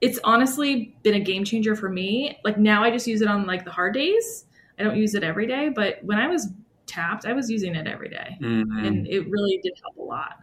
it's 0.00 0.18
honestly 0.24 0.96
been 1.02 1.14
a 1.14 1.20
game 1.20 1.44
changer 1.44 1.74
for 1.74 1.88
me. 1.88 2.38
Like 2.44 2.58
now 2.58 2.84
I 2.84 2.90
just 2.90 3.06
use 3.06 3.20
it 3.20 3.28
on 3.28 3.46
like 3.46 3.64
the 3.64 3.70
hard 3.70 3.94
days. 3.94 4.44
I 4.78 4.84
don't 4.84 4.96
use 4.96 5.14
it 5.14 5.24
every 5.24 5.46
day, 5.46 5.70
but 5.70 5.98
when 6.02 6.18
I 6.18 6.28
was 6.28 6.48
tapped, 6.86 7.26
I 7.26 7.32
was 7.32 7.50
using 7.50 7.74
it 7.74 7.86
every 7.86 8.08
day. 8.08 8.36
Mm. 8.40 8.86
And 8.86 9.06
it 9.08 9.28
really 9.28 9.58
did 9.62 9.74
help 9.82 9.96
a 9.96 10.02
lot. 10.02 10.36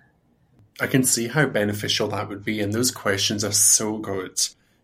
I 0.82 0.88
can 0.88 1.04
see 1.04 1.30
how 1.30 1.46
beneficial 1.46 2.10
that 2.10 2.28
would 2.28 2.44
be, 2.44 2.60
and 2.60 2.74
those 2.74 2.92
questions 2.92 3.46
are 3.46 3.54
so 3.54 3.98
good 3.98 4.40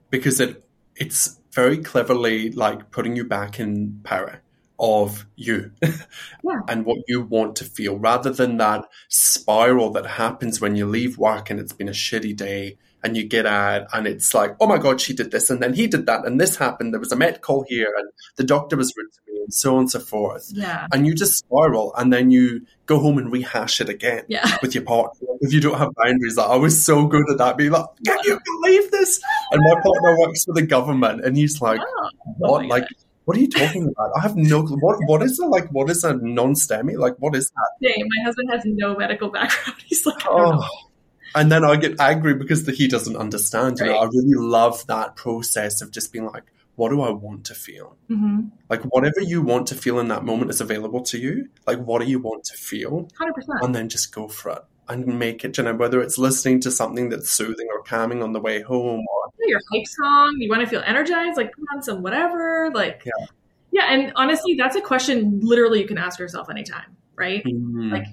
because 0.09 0.39
it 0.39 0.63
it's 0.95 1.39
very 1.51 1.77
cleverly 1.77 2.51
like 2.51 2.91
putting 2.91 3.15
you 3.15 3.25
back 3.25 3.59
in 3.59 3.99
power 4.03 4.41
of 4.81 5.25
you 5.35 5.71
Yeah. 5.81 6.59
and 6.67 6.85
what 6.85 6.97
you 7.07 7.21
want 7.21 7.55
to 7.57 7.63
feel 7.65 7.97
rather 7.97 8.31
than 8.31 8.57
that 8.57 8.85
spiral 9.09 9.91
that 9.91 10.05
happens 10.05 10.59
when 10.59 10.75
you 10.75 10.85
leave 10.87 11.17
work 11.17 11.49
and 11.49 11.59
it's 11.59 11.71
been 11.73 11.87
a 11.87 11.91
shitty 11.93 12.35
day 12.35 12.77
and 13.03 13.15
you 13.17 13.23
get 13.27 13.45
out 13.47 13.87
and 13.93 14.05
it's 14.05 14.33
like, 14.33 14.55
oh 14.59 14.67
my 14.67 14.77
God, 14.77 15.01
she 15.01 15.13
did 15.13 15.31
this 15.31 15.49
and 15.49 15.61
then 15.61 15.73
he 15.73 15.87
did 15.87 16.05
that 16.05 16.25
and 16.25 16.39
this 16.39 16.55
happened. 16.57 16.93
There 16.93 16.99
was 16.99 17.11
a 17.11 17.15
med 17.15 17.41
call 17.41 17.65
here 17.67 17.91
and 17.97 18.07
the 18.35 18.43
doctor 18.43 18.75
was 18.77 18.93
rude 18.95 19.11
to 19.11 19.19
me 19.33 19.39
and 19.43 19.53
so 19.53 19.73
on 19.73 19.79
and 19.81 19.91
so 19.91 19.99
forth. 19.99 20.51
Yeah. 20.53 20.85
And 20.93 21.07
you 21.07 21.15
just 21.15 21.37
spiral 21.39 21.93
and 21.95 22.11
then 22.13 22.29
you 22.29 22.65
go 22.85 22.99
home 22.99 23.17
and 23.17 23.31
rehash 23.31 23.81
it 23.81 23.89
again 23.89 24.23
Yeah. 24.27 24.55
with 24.61 24.75
your 24.75 24.83
partner 24.83 25.27
if 25.41 25.51
you 25.53 25.59
don't 25.61 25.77
have 25.79 25.89
boundaries. 25.95 26.37
Like, 26.37 26.49
I 26.49 26.55
was 26.57 26.83
so 26.85 27.07
good 27.07 27.23
at 27.31 27.37
that, 27.39 27.57
being 27.57 27.71
like, 27.71 27.85
can 28.05 28.19
you 28.23 28.39
believe 28.61 28.91
this? 28.91 29.19
And 29.51 29.61
my 29.63 29.81
partner 29.81 30.17
works 30.19 30.43
for 30.45 30.53
the 30.53 30.61
government 30.61 31.25
and 31.25 31.35
he's 31.35 31.59
like, 31.61 31.79
Oh, 31.81 32.09
what? 32.37 32.65
Oh 32.65 32.67
my 32.67 32.75
like, 32.79 32.87
what 33.25 33.37
are 33.37 33.39
you 33.39 33.49
talking 33.49 33.87
about? 33.87 34.11
I 34.17 34.21
have 34.21 34.35
no 34.35 34.63
clue. 34.63 34.77
What, 34.77 34.97
what 35.05 35.21
is 35.21 35.39
it? 35.39 35.45
Like, 35.45 35.69
what 35.69 35.89
is 35.89 36.03
a 36.03 36.13
non-STEMI? 36.13 36.97
Like, 36.97 37.15
what 37.19 37.35
is 37.35 37.51
that? 37.51 37.87
Same. 37.87 38.07
My 38.07 38.25
husband 38.25 38.49
has 38.51 38.61
no 38.65 38.95
medical 38.95 39.29
background. 39.29 39.79
He's 39.85 40.05
like, 40.05 40.21
I 40.25 40.29
don't 40.29 40.55
know. 40.55 40.63
Oh. 40.63 40.87
And 41.33 41.51
then 41.51 41.63
I 41.63 41.77
get 41.77 41.99
angry 42.01 42.33
because 42.33 42.65
the, 42.65 42.73
he 42.73 42.87
doesn't 42.87 43.15
understand. 43.15 43.77
You 43.79 43.85
know, 43.85 43.97
I 43.97 44.05
really 44.05 44.33
love 44.33 44.85
that 44.87 45.15
process 45.15 45.81
of 45.81 45.91
just 45.91 46.11
being 46.11 46.25
like, 46.25 46.43
what 46.75 46.89
do 46.89 47.01
I 47.01 47.11
want 47.11 47.45
to 47.45 47.53
feel? 47.53 47.95
Mhm. 48.09 48.51
Like, 48.69 48.81
whatever 48.83 49.21
you 49.21 49.41
want 49.41 49.67
to 49.67 49.75
feel 49.75 49.99
in 49.99 50.07
that 50.09 50.25
moment 50.25 50.51
is 50.51 50.59
available 50.59 51.01
to 51.03 51.17
you. 51.17 51.47
Like, 51.67 51.79
what 51.79 52.01
do 52.01 52.09
you 52.09 52.19
want 52.19 52.43
to 52.45 52.57
feel? 52.57 53.07
100%. 53.19 53.31
And 53.61 53.75
then 53.75 53.87
just 53.87 54.13
go 54.13 54.27
for 54.27 54.51
it 54.51 54.63
and 54.91 55.19
make 55.19 55.43
it, 55.43 55.57
you 55.57 55.63
know, 55.63 55.73
whether 55.73 56.01
it's 56.01 56.17
listening 56.17 56.59
to 56.61 56.71
something 56.71 57.09
that's 57.09 57.29
soothing 57.31 57.67
or 57.71 57.83
calming 57.83 58.21
on 58.21 58.33
the 58.33 58.39
way 58.39 58.61
home 58.61 58.99
or 58.99 59.31
your 59.47 59.59
hype 59.71 59.87
song. 59.87 60.35
You 60.39 60.49
want 60.49 60.61
to 60.61 60.67
feel 60.67 60.83
energized, 60.85 61.37
like 61.37 61.53
put 61.53 61.65
on 61.75 61.83
some 61.83 62.01
whatever. 62.01 62.71
Like, 62.73 63.03
Yeah. 63.05 63.25
yeah. 63.71 63.93
And 63.93 64.13
honestly, 64.15 64.55
that's 64.55 64.75
a 64.75 64.81
question 64.81 65.39
literally 65.41 65.81
you 65.81 65.87
can 65.87 65.97
ask 65.97 66.19
yourself 66.19 66.49
anytime, 66.49 66.95
right? 67.15 67.43
Mm. 67.43 67.91
Like, 67.91 68.05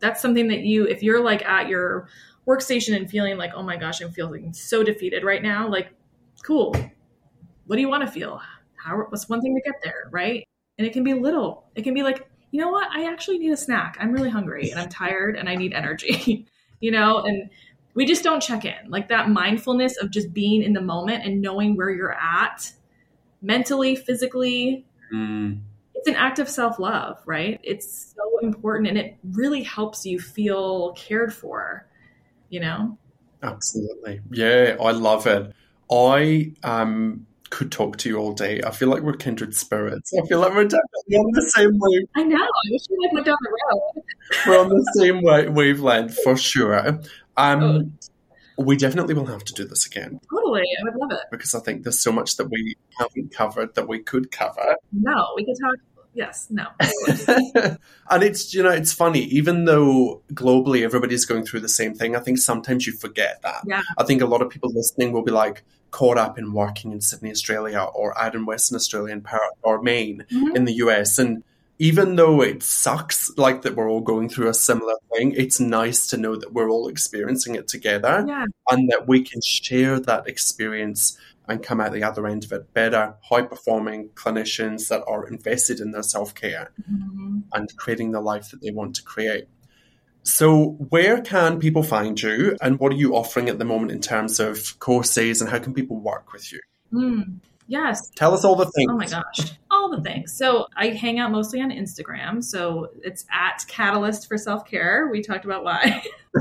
that's 0.00 0.20
something 0.20 0.48
that 0.48 0.60
you, 0.60 0.84
if 0.86 1.02
you're 1.02 1.22
like 1.22 1.44
at 1.44 1.68
your 1.68 2.08
workstation 2.46 2.96
and 2.96 3.10
feeling 3.10 3.36
like, 3.36 3.52
oh 3.54 3.62
my 3.62 3.76
gosh, 3.76 4.00
I'm 4.00 4.12
feeling 4.12 4.52
so 4.52 4.82
defeated 4.82 5.24
right 5.24 5.42
now, 5.42 5.68
like, 5.68 5.90
cool. 6.42 6.74
What 7.66 7.76
do 7.76 7.80
you 7.80 7.88
want 7.88 8.02
to 8.04 8.10
feel? 8.10 8.40
How, 8.76 8.98
what's 9.08 9.28
one 9.28 9.40
thing 9.40 9.54
to 9.54 9.62
get 9.62 9.80
there, 9.82 10.08
right? 10.10 10.46
And 10.76 10.86
it 10.86 10.92
can 10.92 11.04
be 11.04 11.14
little. 11.14 11.64
It 11.74 11.82
can 11.82 11.94
be 11.94 12.02
like, 12.02 12.28
you 12.54 12.60
know 12.60 12.70
what? 12.70 12.86
I 12.92 13.10
actually 13.10 13.38
need 13.38 13.50
a 13.50 13.56
snack. 13.56 13.96
I'm 13.98 14.12
really 14.12 14.30
hungry 14.30 14.70
and 14.70 14.78
I'm 14.78 14.88
tired 14.88 15.34
and 15.34 15.48
I 15.48 15.56
need 15.56 15.72
energy, 15.72 16.46
you 16.80 16.92
know? 16.92 17.18
And 17.18 17.50
we 17.94 18.06
just 18.06 18.22
don't 18.22 18.40
check 18.40 18.64
in. 18.64 18.76
Like 18.86 19.08
that 19.08 19.28
mindfulness 19.28 19.96
of 19.96 20.12
just 20.12 20.32
being 20.32 20.62
in 20.62 20.72
the 20.72 20.80
moment 20.80 21.24
and 21.24 21.42
knowing 21.42 21.76
where 21.76 21.90
you're 21.90 22.14
at 22.14 22.70
mentally, 23.42 23.96
physically, 23.96 24.86
Mm. 25.12 25.60
it's 25.94 26.06
an 26.06 26.14
act 26.14 26.38
of 26.38 26.48
self 26.48 26.78
love, 26.78 27.20
right? 27.26 27.58
It's 27.64 28.14
so 28.16 28.38
important 28.46 28.88
and 28.88 28.98
it 28.98 29.16
really 29.32 29.64
helps 29.64 30.06
you 30.06 30.20
feel 30.20 30.92
cared 30.92 31.34
for, 31.34 31.88
you 32.50 32.60
know? 32.60 32.96
Absolutely. 33.42 34.20
Yeah, 34.30 34.76
I 34.80 34.92
love 34.92 35.26
it. 35.26 35.52
I 35.90 36.52
um 36.62 37.26
could 37.56 37.70
talk 37.70 37.96
to 37.98 38.08
you 38.08 38.16
all 38.18 38.32
day. 38.32 38.60
I 38.68 38.70
feel 38.72 38.88
like 38.88 39.02
we're 39.02 39.12
kindred 39.26 39.54
spirits. 39.54 40.12
I 40.20 40.26
feel 40.26 40.40
like 40.40 40.52
we're 40.54 40.64
definitely 40.64 41.16
on 41.22 41.30
the 41.32 41.42
same 41.56 41.72
wave. 41.84 42.02
I 42.16 42.22
know. 42.24 42.36
I 42.36 42.70
wish 42.72 42.82
we 42.90 42.96
like 43.06 43.12
went 43.14 43.26
down 43.26 43.36
the 43.46 43.52
road. 43.70 44.02
We're 44.46 44.60
on 44.64 44.68
the 44.70 44.92
same 44.98 45.22
wa- 45.22 45.50
wavelength 45.50 46.16
for 46.24 46.36
sure. 46.36 47.00
Um, 47.36 47.62
Oh. 48.58 48.64
we 48.64 48.76
definitely 48.76 49.14
will 49.14 49.26
have 49.26 49.44
to 49.44 49.52
do 49.52 49.64
this 49.64 49.84
again 49.86 50.20
Totally. 50.30 50.62
I 50.62 50.84
would 50.84 50.94
love 51.02 51.10
it. 51.10 51.24
because 51.32 51.54
I 51.56 51.60
think 51.60 51.82
there's 51.82 51.98
so 51.98 52.12
much 52.12 52.36
that 52.36 52.48
we 52.50 52.76
haven't 52.98 53.32
covered 53.32 53.74
that 53.76 53.88
we 53.88 53.98
could 54.10 54.30
cover. 54.30 54.76
No, 54.92 55.16
we 55.36 55.44
could 55.44 55.56
talk. 55.60 55.78
Yes, 56.16 56.46
no. 56.50 56.66
and 58.10 58.22
it's 58.22 58.54
you 58.54 58.62
know 58.62 58.70
it's 58.70 58.92
funny 58.92 59.20
even 59.40 59.64
though 59.64 60.22
globally 60.32 60.82
everybody's 60.82 61.24
going 61.24 61.44
through 61.44 61.58
the 61.60 61.68
same 61.68 61.92
thing 61.94 62.14
i 62.14 62.20
think 62.20 62.38
sometimes 62.38 62.86
you 62.86 62.92
forget 62.92 63.42
that 63.42 63.62
Yeah. 63.66 63.82
i 63.98 64.04
think 64.04 64.22
a 64.22 64.26
lot 64.26 64.40
of 64.42 64.48
people 64.48 64.70
listening 64.72 65.10
will 65.12 65.24
be 65.24 65.32
like 65.32 65.64
caught 65.96 66.18
up 66.18 66.34
in 66.40 66.52
working 66.52 66.90
in 66.92 67.00
sydney 67.00 67.30
australia 67.36 67.82
or 68.00 68.08
out 68.22 68.34
in 68.34 68.44
western 68.46 68.74
australia 68.76 69.12
in 69.12 69.20
Perth 69.32 69.56
or 69.62 69.80
maine 69.80 70.18
Mhm. 70.32 70.56
in 70.56 70.64
the 70.64 70.72
us 70.74 71.18
and 71.22 71.42
even 71.90 72.16
though 72.16 72.40
it 72.50 72.62
sucks 72.62 73.18
like 73.36 73.62
that 73.62 73.74
we're 73.76 73.90
all 73.92 74.00
going 74.12 74.28
through 74.28 74.48
a 74.48 74.54
similar 74.54 74.96
thing 75.12 75.32
it's 75.42 75.58
nice 75.60 76.00
to 76.10 76.16
know 76.16 76.34
that 76.36 76.52
we're 76.52 76.70
all 76.74 76.88
experiencing 76.88 77.54
it 77.60 77.66
together 77.68 78.24
Yeah. 78.26 78.46
and 78.70 78.90
that 78.90 79.06
we 79.06 79.18
can 79.30 79.40
share 79.58 80.00
that 80.00 80.26
experience 80.28 81.16
and 81.48 81.62
come 81.62 81.80
out 81.80 81.92
the 81.92 82.02
other 82.10 82.26
end 82.26 82.42
of 82.44 82.52
it 82.52 82.64
better 82.80 83.14
high 83.30 83.42
performing 83.42 84.08
clinicians 84.22 84.88
that 84.88 85.02
are 85.12 85.22
invested 85.34 85.78
in 85.84 85.90
their 85.92 86.02
self-care 86.14 86.66
Mhm. 86.90 87.42
and 87.54 87.76
creating 87.76 88.10
the 88.12 88.20
life 88.32 88.46
that 88.50 88.60
they 88.62 88.70
want 88.80 88.92
to 88.96 89.02
create. 89.02 89.46
So, 90.24 90.70
where 90.88 91.20
can 91.20 91.60
people 91.60 91.82
find 91.82 92.20
you, 92.20 92.56
and 92.62 92.80
what 92.80 92.92
are 92.92 92.96
you 92.96 93.14
offering 93.14 93.50
at 93.50 93.58
the 93.58 93.64
moment 93.64 93.92
in 93.92 94.00
terms 94.00 94.40
of 94.40 94.78
courses, 94.78 95.40
and 95.40 95.50
how 95.50 95.58
can 95.58 95.74
people 95.74 96.00
work 96.00 96.32
with 96.32 96.50
you? 96.50 96.60
Mm. 96.92 97.40
Yes. 97.66 98.10
Tell 98.14 98.34
us 98.34 98.44
all 98.44 98.56
the 98.56 98.66
things. 98.66 98.90
Oh 98.90 98.96
my 98.96 99.06
gosh. 99.06 99.54
All 99.70 99.88
the 99.90 100.02
things. 100.02 100.36
So 100.36 100.66
I 100.76 100.88
hang 100.88 101.18
out 101.18 101.30
mostly 101.30 101.62
on 101.62 101.70
Instagram. 101.70 102.44
So 102.44 102.90
it's 103.02 103.24
at 103.32 103.64
Catalyst 103.68 104.28
for 104.28 104.36
Self 104.36 104.66
Care. 104.66 105.08
We 105.10 105.22
talked 105.22 105.46
about 105.46 105.64
why. 105.64 106.04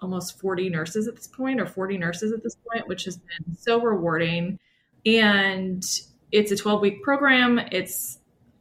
almost 0.00 0.38
40 0.40 0.68
nurses 0.68 1.08
at 1.08 1.16
this 1.16 1.26
point 1.26 1.60
or 1.60 1.66
40 1.66 1.98
nurses 1.98 2.32
at 2.32 2.42
this 2.42 2.56
point, 2.56 2.86
which 2.88 3.04
has 3.04 3.16
been 3.16 3.56
so 3.56 3.80
rewarding. 3.80 4.58
And 5.04 5.84
it's 6.32 6.50
a 6.52 6.56
12 6.56 6.80
week 6.80 7.02
program. 7.02 7.58
It's 7.72 8.18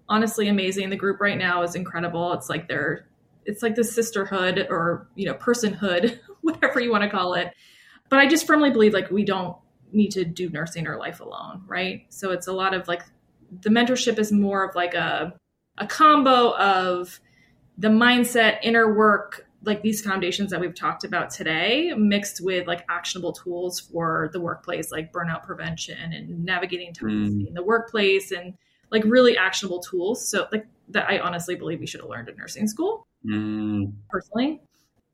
honestly 0.07 0.47
amazing. 0.47 0.89
The 0.89 0.95
group 0.95 1.19
right 1.19 1.37
now 1.37 1.63
is 1.63 1.75
incredible. 1.75 2.33
It's 2.33 2.49
like 2.49 2.67
they're, 2.67 3.07
it's 3.45 3.61
like 3.61 3.75
the 3.75 3.83
sisterhood 3.83 4.67
or, 4.69 5.07
you 5.15 5.25
know, 5.25 5.33
personhood, 5.33 6.19
whatever 6.41 6.79
you 6.79 6.91
want 6.91 7.03
to 7.03 7.09
call 7.09 7.33
it. 7.33 7.53
But 8.09 8.19
I 8.19 8.27
just 8.27 8.47
firmly 8.47 8.71
believe 8.71 8.93
like 8.93 9.09
we 9.09 9.25
don't 9.25 9.57
need 9.91 10.11
to 10.11 10.25
do 10.25 10.49
nursing 10.49 10.87
or 10.87 10.97
life 10.97 11.19
alone, 11.19 11.63
right? 11.67 12.05
So 12.09 12.31
it's 12.31 12.47
a 12.47 12.53
lot 12.53 12.73
of 12.73 12.87
like 12.87 13.03
the 13.61 13.69
mentorship 13.69 14.19
is 14.19 14.31
more 14.31 14.67
of 14.67 14.75
like 14.75 14.93
a 14.93 15.33
a 15.77 15.87
combo 15.87 16.55
of 16.55 17.19
the 17.77 17.89
mindset, 17.89 18.59
inner 18.63 18.93
work, 18.93 19.47
like 19.63 19.81
these 19.81 20.01
foundations 20.01 20.51
that 20.51 20.59
we've 20.59 20.75
talked 20.75 21.03
about 21.03 21.29
today, 21.29 21.93
mixed 21.97 22.43
with 22.43 22.67
like 22.67 22.85
actionable 22.89 23.33
tools 23.33 23.79
for 23.79 24.29
the 24.31 24.39
workplace, 24.39 24.91
like 24.91 25.11
burnout 25.11 25.43
prevention 25.43 26.13
and 26.13 26.45
navigating 26.45 26.93
toxicity 26.93 27.43
Mm. 27.43 27.47
in 27.47 27.53
the 27.53 27.63
workplace 27.63 28.31
and 28.31 28.53
like 28.91 29.03
really 29.05 29.37
actionable 29.37 29.79
tools. 29.79 30.27
So 30.27 30.47
like 30.51 30.67
that 30.89 31.09
I 31.09 31.19
honestly 31.19 31.55
believe 31.55 31.79
we 31.79 31.87
should 31.87 32.01
have 32.01 32.09
learned 32.09 32.29
in 32.29 32.37
nursing 32.37 32.67
school 32.67 33.07
mm, 33.25 33.91
personally. 34.09 34.61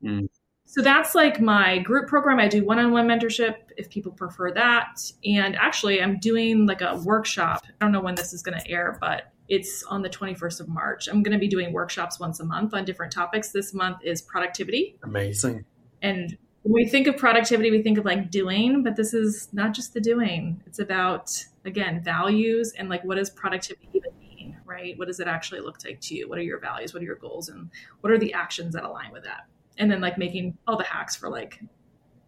Mm. 0.04 0.28
So 0.66 0.82
that's 0.82 1.16
like 1.16 1.42
my 1.42 1.80
group 1.80 2.08
program. 2.08 2.40
I 2.40 2.48
do 2.48 2.64
one 2.64 2.80
on 2.80 2.92
one 2.92 3.08
mentorship 3.08 3.56
if 3.78 3.90
people 3.90 4.12
prefer 4.12 4.52
that. 4.54 5.02
And 5.26 5.56
actually, 5.56 6.02
I'm 6.02 6.18
doing 6.20 6.66
like 6.66 6.82
a 6.82 6.96
workshop. 6.98 7.64
I 7.66 7.86
don't 7.86 7.92
know 7.92 8.00
when 8.02 8.16
this 8.16 8.32
is 8.32 8.42
going 8.42 8.58
to 8.58 8.70
air, 8.70 8.98
but 9.02 9.34
it's 9.52 9.84
on 9.84 10.02
the 10.02 10.10
21st 10.10 10.62
of 10.62 10.70
March. 10.70 11.10
I'm 11.10 11.22
going 11.22 11.34
to 11.34 11.38
be 11.38 11.50
doing 11.50 11.74
workshops 11.74 12.22
once 12.22 12.40
a 12.40 12.46
month 12.46 12.74
on 12.74 12.86
different 12.86 13.12
topics. 13.12 13.52
This 13.52 13.74
month 13.74 13.98
is 14.02 14.22
productivity. 14.22 14.96
amazing. 15.04 15.66
And 16.02 16.38
when 16.64 16.74
we 16.74 16.88
think 16.88 17.06
of 17.06 17.18
productivity, 17.18 17.70
we 17.70 17.84
think 17.84 17.98
of 17.98 18.06
like 18.06 18.32
doing, 18.32 18.82
but 18.82 18.96
this 18.96 19.14
is 19.14 19.50
not 19.52 19.74
just 19.74 19.94
the 19.94 20.00
doing. 20.00 20.64
It's 20.66 20.80
about, 20.80 21.30
again, 21.66 22.02
values 22.02 22.72
and 22.78 22.88
like 22.88 23.04
what 23.04 23.16
does 23.16 23.30
productivity 23.30 23.90
even 23.94 24.12
mean, 24.18 24.58
right? 24.64 24.98
What 24.98 25.10
does 25.10 25.20
it 25.20 25.28
actually 25.28 25.60
look 25.60 25.84
like 25.84 26.00
to 26.00 26.16
you? 26.16 26.30
What 26.30 26.38
are 26.38 26.44
your 26.44 26.62
values? 26.62 26.94
What 26.94 27.04
are 27.04 27.06
your 27.06 27.18
goals? 27.18 27.50
And 27.50 27.70
what 28.00 28.14
are 28.14 28.18
the 28.18 28.34
actions 28.34 28.74
that 28.74 28.86
align 28.86 29.12
with 29.12 29.26
that? 29.26 29.48
And 29.78 29.92
then 29.92 30.00
like 30.00 30.18
making 30.18 30.58
all 30.66 30.78
the 30.78 30.86
hacks 30.86 31.18
for 31.18 31.30
like 31.30 31.60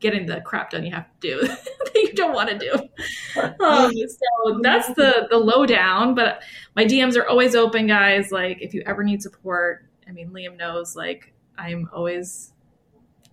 getting 0.03 0.25
the 0.25 0.41
crap 0.41 0.69
done 0.69 0.85
you 0.85 0.91
have 0.91 1.07
to 1.21 1.27
do 1.27 1.41
that 1.47 1.95
you 1.95 2.13
don't 2.13 2.33
want 2.33 2.49
to 2.49 2.59
do. 2.59 2.73
Um, 3.63 3.91
so 3.91 4.59
that's 4.61 4.87
the 4.89 5.27
the 5.31 5.37
lowdown. 5.37 6.13
But 6.13 6.43
my 6.75 6.85
DMs 6.85 7.17
are 7.17 7.27
always 7.27 7.55
open, 7.55 7.87
guys. 7.87 8.31
Like 8.31 8.61
if 8.61 8.75
you 8.75 8.83
ever 8.85 9.03
need 9.03 9.23
support, 9.23 9.85
I 10.07 10.11
mean, 10.11 10.29
Liam 10.29 10.57
knows. 10.57 10.95
Like 10.95 11.33
I'm 11.57 11.89
always, 11.91 12.53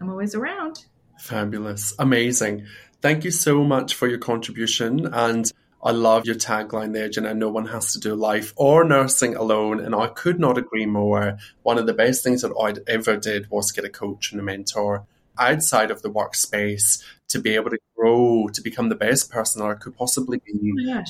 I'm 0.00 0.08
always 0.08 0.34
around. 0.34 0.86
Fabulous, 1.18 1.92
amazing. 1.98 2.64
Thank 3.02 3.24
you 3.24 3.30
so 3.30 3.62
much 3.64 3.92
for 3.92 4.08
your 4.08 4.18
contribution 4.18 5.12
and. 5.12 5.52
I 5.82 5.92
love 5.92 6.26
your 6.26 6.34
tagline 6.34 6.92
there, 6.92 7.08
Jenna. 7.08 7.32
No 7.32 7.48
one 7.48 7.64
has 7.68 7.94
to 7.94 8.00
do 8.00 8.14
life 8.14 8.52
or 8.54 8.84
nursing 8.84 9.34
alone. 9.34 9.80
And 9.80 9.94
I 9.94 10.08
could 10.08 10.38
not 10.38 10.58
agree 10.58 10.84
more. 10.84 11.38
One 11.62 11.78
of 11.78 11.86
the 11.86 11.94
best 11.94 12.22
things 12.22 12.42
that 12.42 12.52
I'd 12.62 12.80
ever 12.86 13.16
did 13.16 13.48
was 13.48 13.72
get 13.72 13.86
a 13.86 13.88
coach 13.88 14.30
and 14.30 14.38
a 14.38 14.44
mentor 14.44 15.06
outside 15.38 15.90
of 15.90 16.02
the 16.02 16.10
workspace 16.10 17.02
to 17.28 17.38
be 17.38 17.54
able 17.54 17.70
to 17.70 17.78
grow 17.96 18.48
to 18.48 18.60
become 18.60 18.88
the 18.88 18.94
best 18.94 19.30
person 19.30 19.62
that 19.62 19.70
I 19.70 19.74
could 19.74 19.96
possibly 19.96 20.40
be 20.44 20.52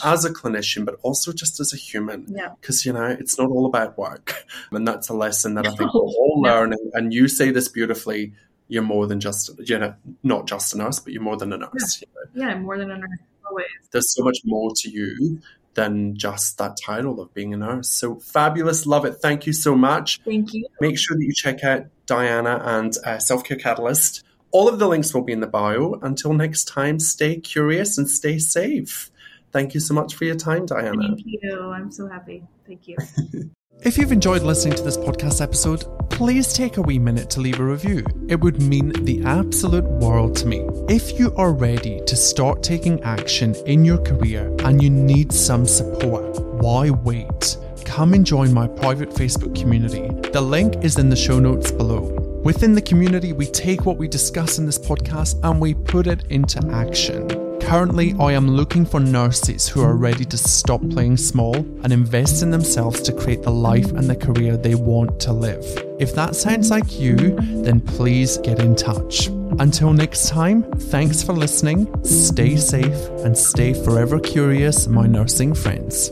Oh 0.05 0.13
as 0.13 0.25
a 0.25 0.31
clinician, 0.33 0.85
but 0.85 0.97
also 1.03 1.33
just 1.33 1.61
as 1.61 1.73
a 1.73 1.77
human. 1.77 2.27
Yeah. 2.29 2.51
Because, 2.61 2.85
you 2.85 2.93
know, 2.93 3.07
it's 3.07 3.39
not 3.39 3.51
all 3.51 3.67
about 3.67 3.97
work. 3.99 4.35
And 4.73 4.87
that's 4.87 5.09
a 5.09 5.15
lesson 5.15 5.55
that 5.55 5.67
I 5.67 5.71
think 5.71 5.93
we're 5.95 6.01
all 6.01 6.43
no. 6.43 6.51
learning. 6.51 6.91
And 6.95 7.13
you 7.13 7.29
say 7.29 7.51
this 7.51 7.69
beautifully. 7.69 8.33
You're 8.69 8.83
more 8.83 9.07
than 9.07 9.19
just, 9.19 9.51
you 9.69 9.79
know, 9.79 9.95
not 10.23 10.47
just 10.47 10.75
a 10.75 10.79
nurse, 10.79 11.01
but 11.01 11.13
you're 11.13 11.23
more 11.23 11.37
than 11.37 11.53
a 11.53 11.59
nurse. 11.59 12.03
You 12.03 12.07
know? 12.15 12.47
Yeah, 12.47 12.59
more 12.59 12.79
than 12.79 12.91
a 12.91 12.99
nurse 12.99 13.19
always. 13.51 13.67
There's 13.91 14.15
so 14.15 14.23
much 14.23 14.39
more 14.45 14.71
to 14.77 14.91
you 14.91 15.41
than 15.81 16.15
just 16.15 16.59
that 16.59 16.77
title 16.77 17.21
of 17.21 17.33
being 17.33 17.55
a 17.55 17.57
nurse. 17.57 17.89
So 17.89 18.17
fabulous. 18.17 18.85
Love 18.85 19.07
it. 19.07 19.15
Thank 19.15 19.47
you 19.47 19.55
so 19.55 19.75
much. 19.75 20.21
Thank 20.25 20.53
you. 20.53 20.67
Make 20.81 20.99
sure 20.99 21.17
that 21.17 21.25
you 21.25 21.33
check 21.33 21.65
out 21.65 21.87
Diana 22.05 22.61
and 22.63 22.95
uh, 23.05 23.19
Self 23.19 23.45
Care 23.45 23.57
Catalyst. 23.57 24.23
All 24.51 24.69
of 24.69 24.79
the 24.79 24.87
links 24.87 25.15
will 25.15 25.23
be 25.23 25.33
in 25.33 25.41
the 25.41 25.47
bio. 25.47 25.95
Until 26.03 26.35
next 26.35 26.67
time, 26.67 27.01
stay 27.01 27.37
curious 27.41 27.97
and 27.97 28.11
stay 28.11 28.39
safe. 28.39 29.11
Thank 29.53 29.73
you 29.75 29.81
so 29.81 29.95
much 29.95 30.15
for 30.15 30.25
your 30.25 30.37
time, 30.37 30.67
Diana. 30.67 31.03
Thank 31.03 31.23
you. 31.25 31.73
I'm 31.73 31.91
so 31.91 32.07
happy. 32.09 32.43
Thank 32.67 32.87
you. 32.87 32.97
If 33.83 33.97
you've 33.97 34.13
enjoyed 34.13 34.43
listening 34.43 34.77
to 34.77 34.83
this 34.83 34.99
podcast 34.99 35.41
episode, 35.41 35.87
please 36.11 36.53
take 36.53 36.77
a 36.77 36.83
wee 36.83 36.99
minute 36.99 37.31
to 37.31 37.41
leave 37.41 37.59
a 37.61 37.65
review. 37.65 38.05
It 38.29 38.39
would 38.39 38.61
mean 38.61 38.91
the 39.05 39.23
absolute 39.25 39.87
world 39.87 40.37
to 40.37 40.47
me. 40.47 40.69
If 40.91 41.19
you 41.19 41.35
are 41.37 41.55
ready 41.55 42.03
to 42.05 42.15
start 42.15 42.63
taking 42.63 43.03
action 43.05 43.55
in 43.65 43.87
your 43.87 43.97
career 43.97 44.55
and 44.65 44.83
you 44.83 44.91
need 44.91 45.33
some 45.33 45.65
support, 45.65 46.43
why 46.63 46.91
wait? 46.91 47.57
Come 47.87 48.13
and 48.13 48.27
join 48.27 48.53
my 48.53 48.69
private 48.69 49.09
Facebook 49.09 49.59
community. 49.59 50.11
The 50.31 50.43
link 50.43 50.85
is 50.85 50.99
in 50.99 51.09
the 51.09 51.17
show 51.17 51.41
notes 51.41 51.71
below. 51.71 52.03
Within 52.45 52.75
the 52.75 52.83
community, 52.83 53.33
we 53.33 53.47
take 53.47 53.87
what 53.87 53.97
we 53.97 54.09
discuss 54.09 54.59
in 54.59 54.67
this 54.67 54.79
podcast 54.79 55.43
and 55.43 55.59
we 55.59 55.73
put 55.73 56.07
it 56.07 56.25
into 56.29 56.63
action. 56.71 57.40
Currently, 57.71 58.17
I 58.19 58.33
am 58.33 58.49
looking 58.49 58.85
for 58.85 58.99
nurses 58.99 59.69
who 59.69 59.81
are 59.81 59.95
ready 59.95 60.25
to 60.25 60.37
stop 60.37 60.81
playing 60.91 61.17
small 61.19 61.55
and 61.55 61.93
invest 61.93 62.43
in 62.43 62.51
themselves 62.51 63.01
to 63.03 63.13
create 63.13 63.45
the 63.45 63.53
life 63.53 63.93
and 63.93 64.11
the 64.11 64.17
career 64.17 64.57
they 64.57 64.75
want 64.75 65.21
to 65.21 65.33
live. 65.33 65.65
If 66.01 66.13
that 66.17 66.35
sounds 66.35 66.69
like 66.69 66.99
you, 66.99 67.15
then 67.63 67.81
please 67.81 68.39
get 68.39 68.59
in 68.59 68.75
touch. 68.75 69.29
Until 69.61 69.93
next 69.93 70.29
time, 70.29 70.65
thanks 70.91 71.23
for 71.23 71.33
listening, 71.33 71.87
stay 72.03 72.57
safe, 72.57 73.09
and 73.25 73.39
stay 73.39 73.73
forever 73.73 74.19
curious, 74.19 74.89
my 74.89 75.07
nursing 75.07 75.55
friends. 75.55 76.11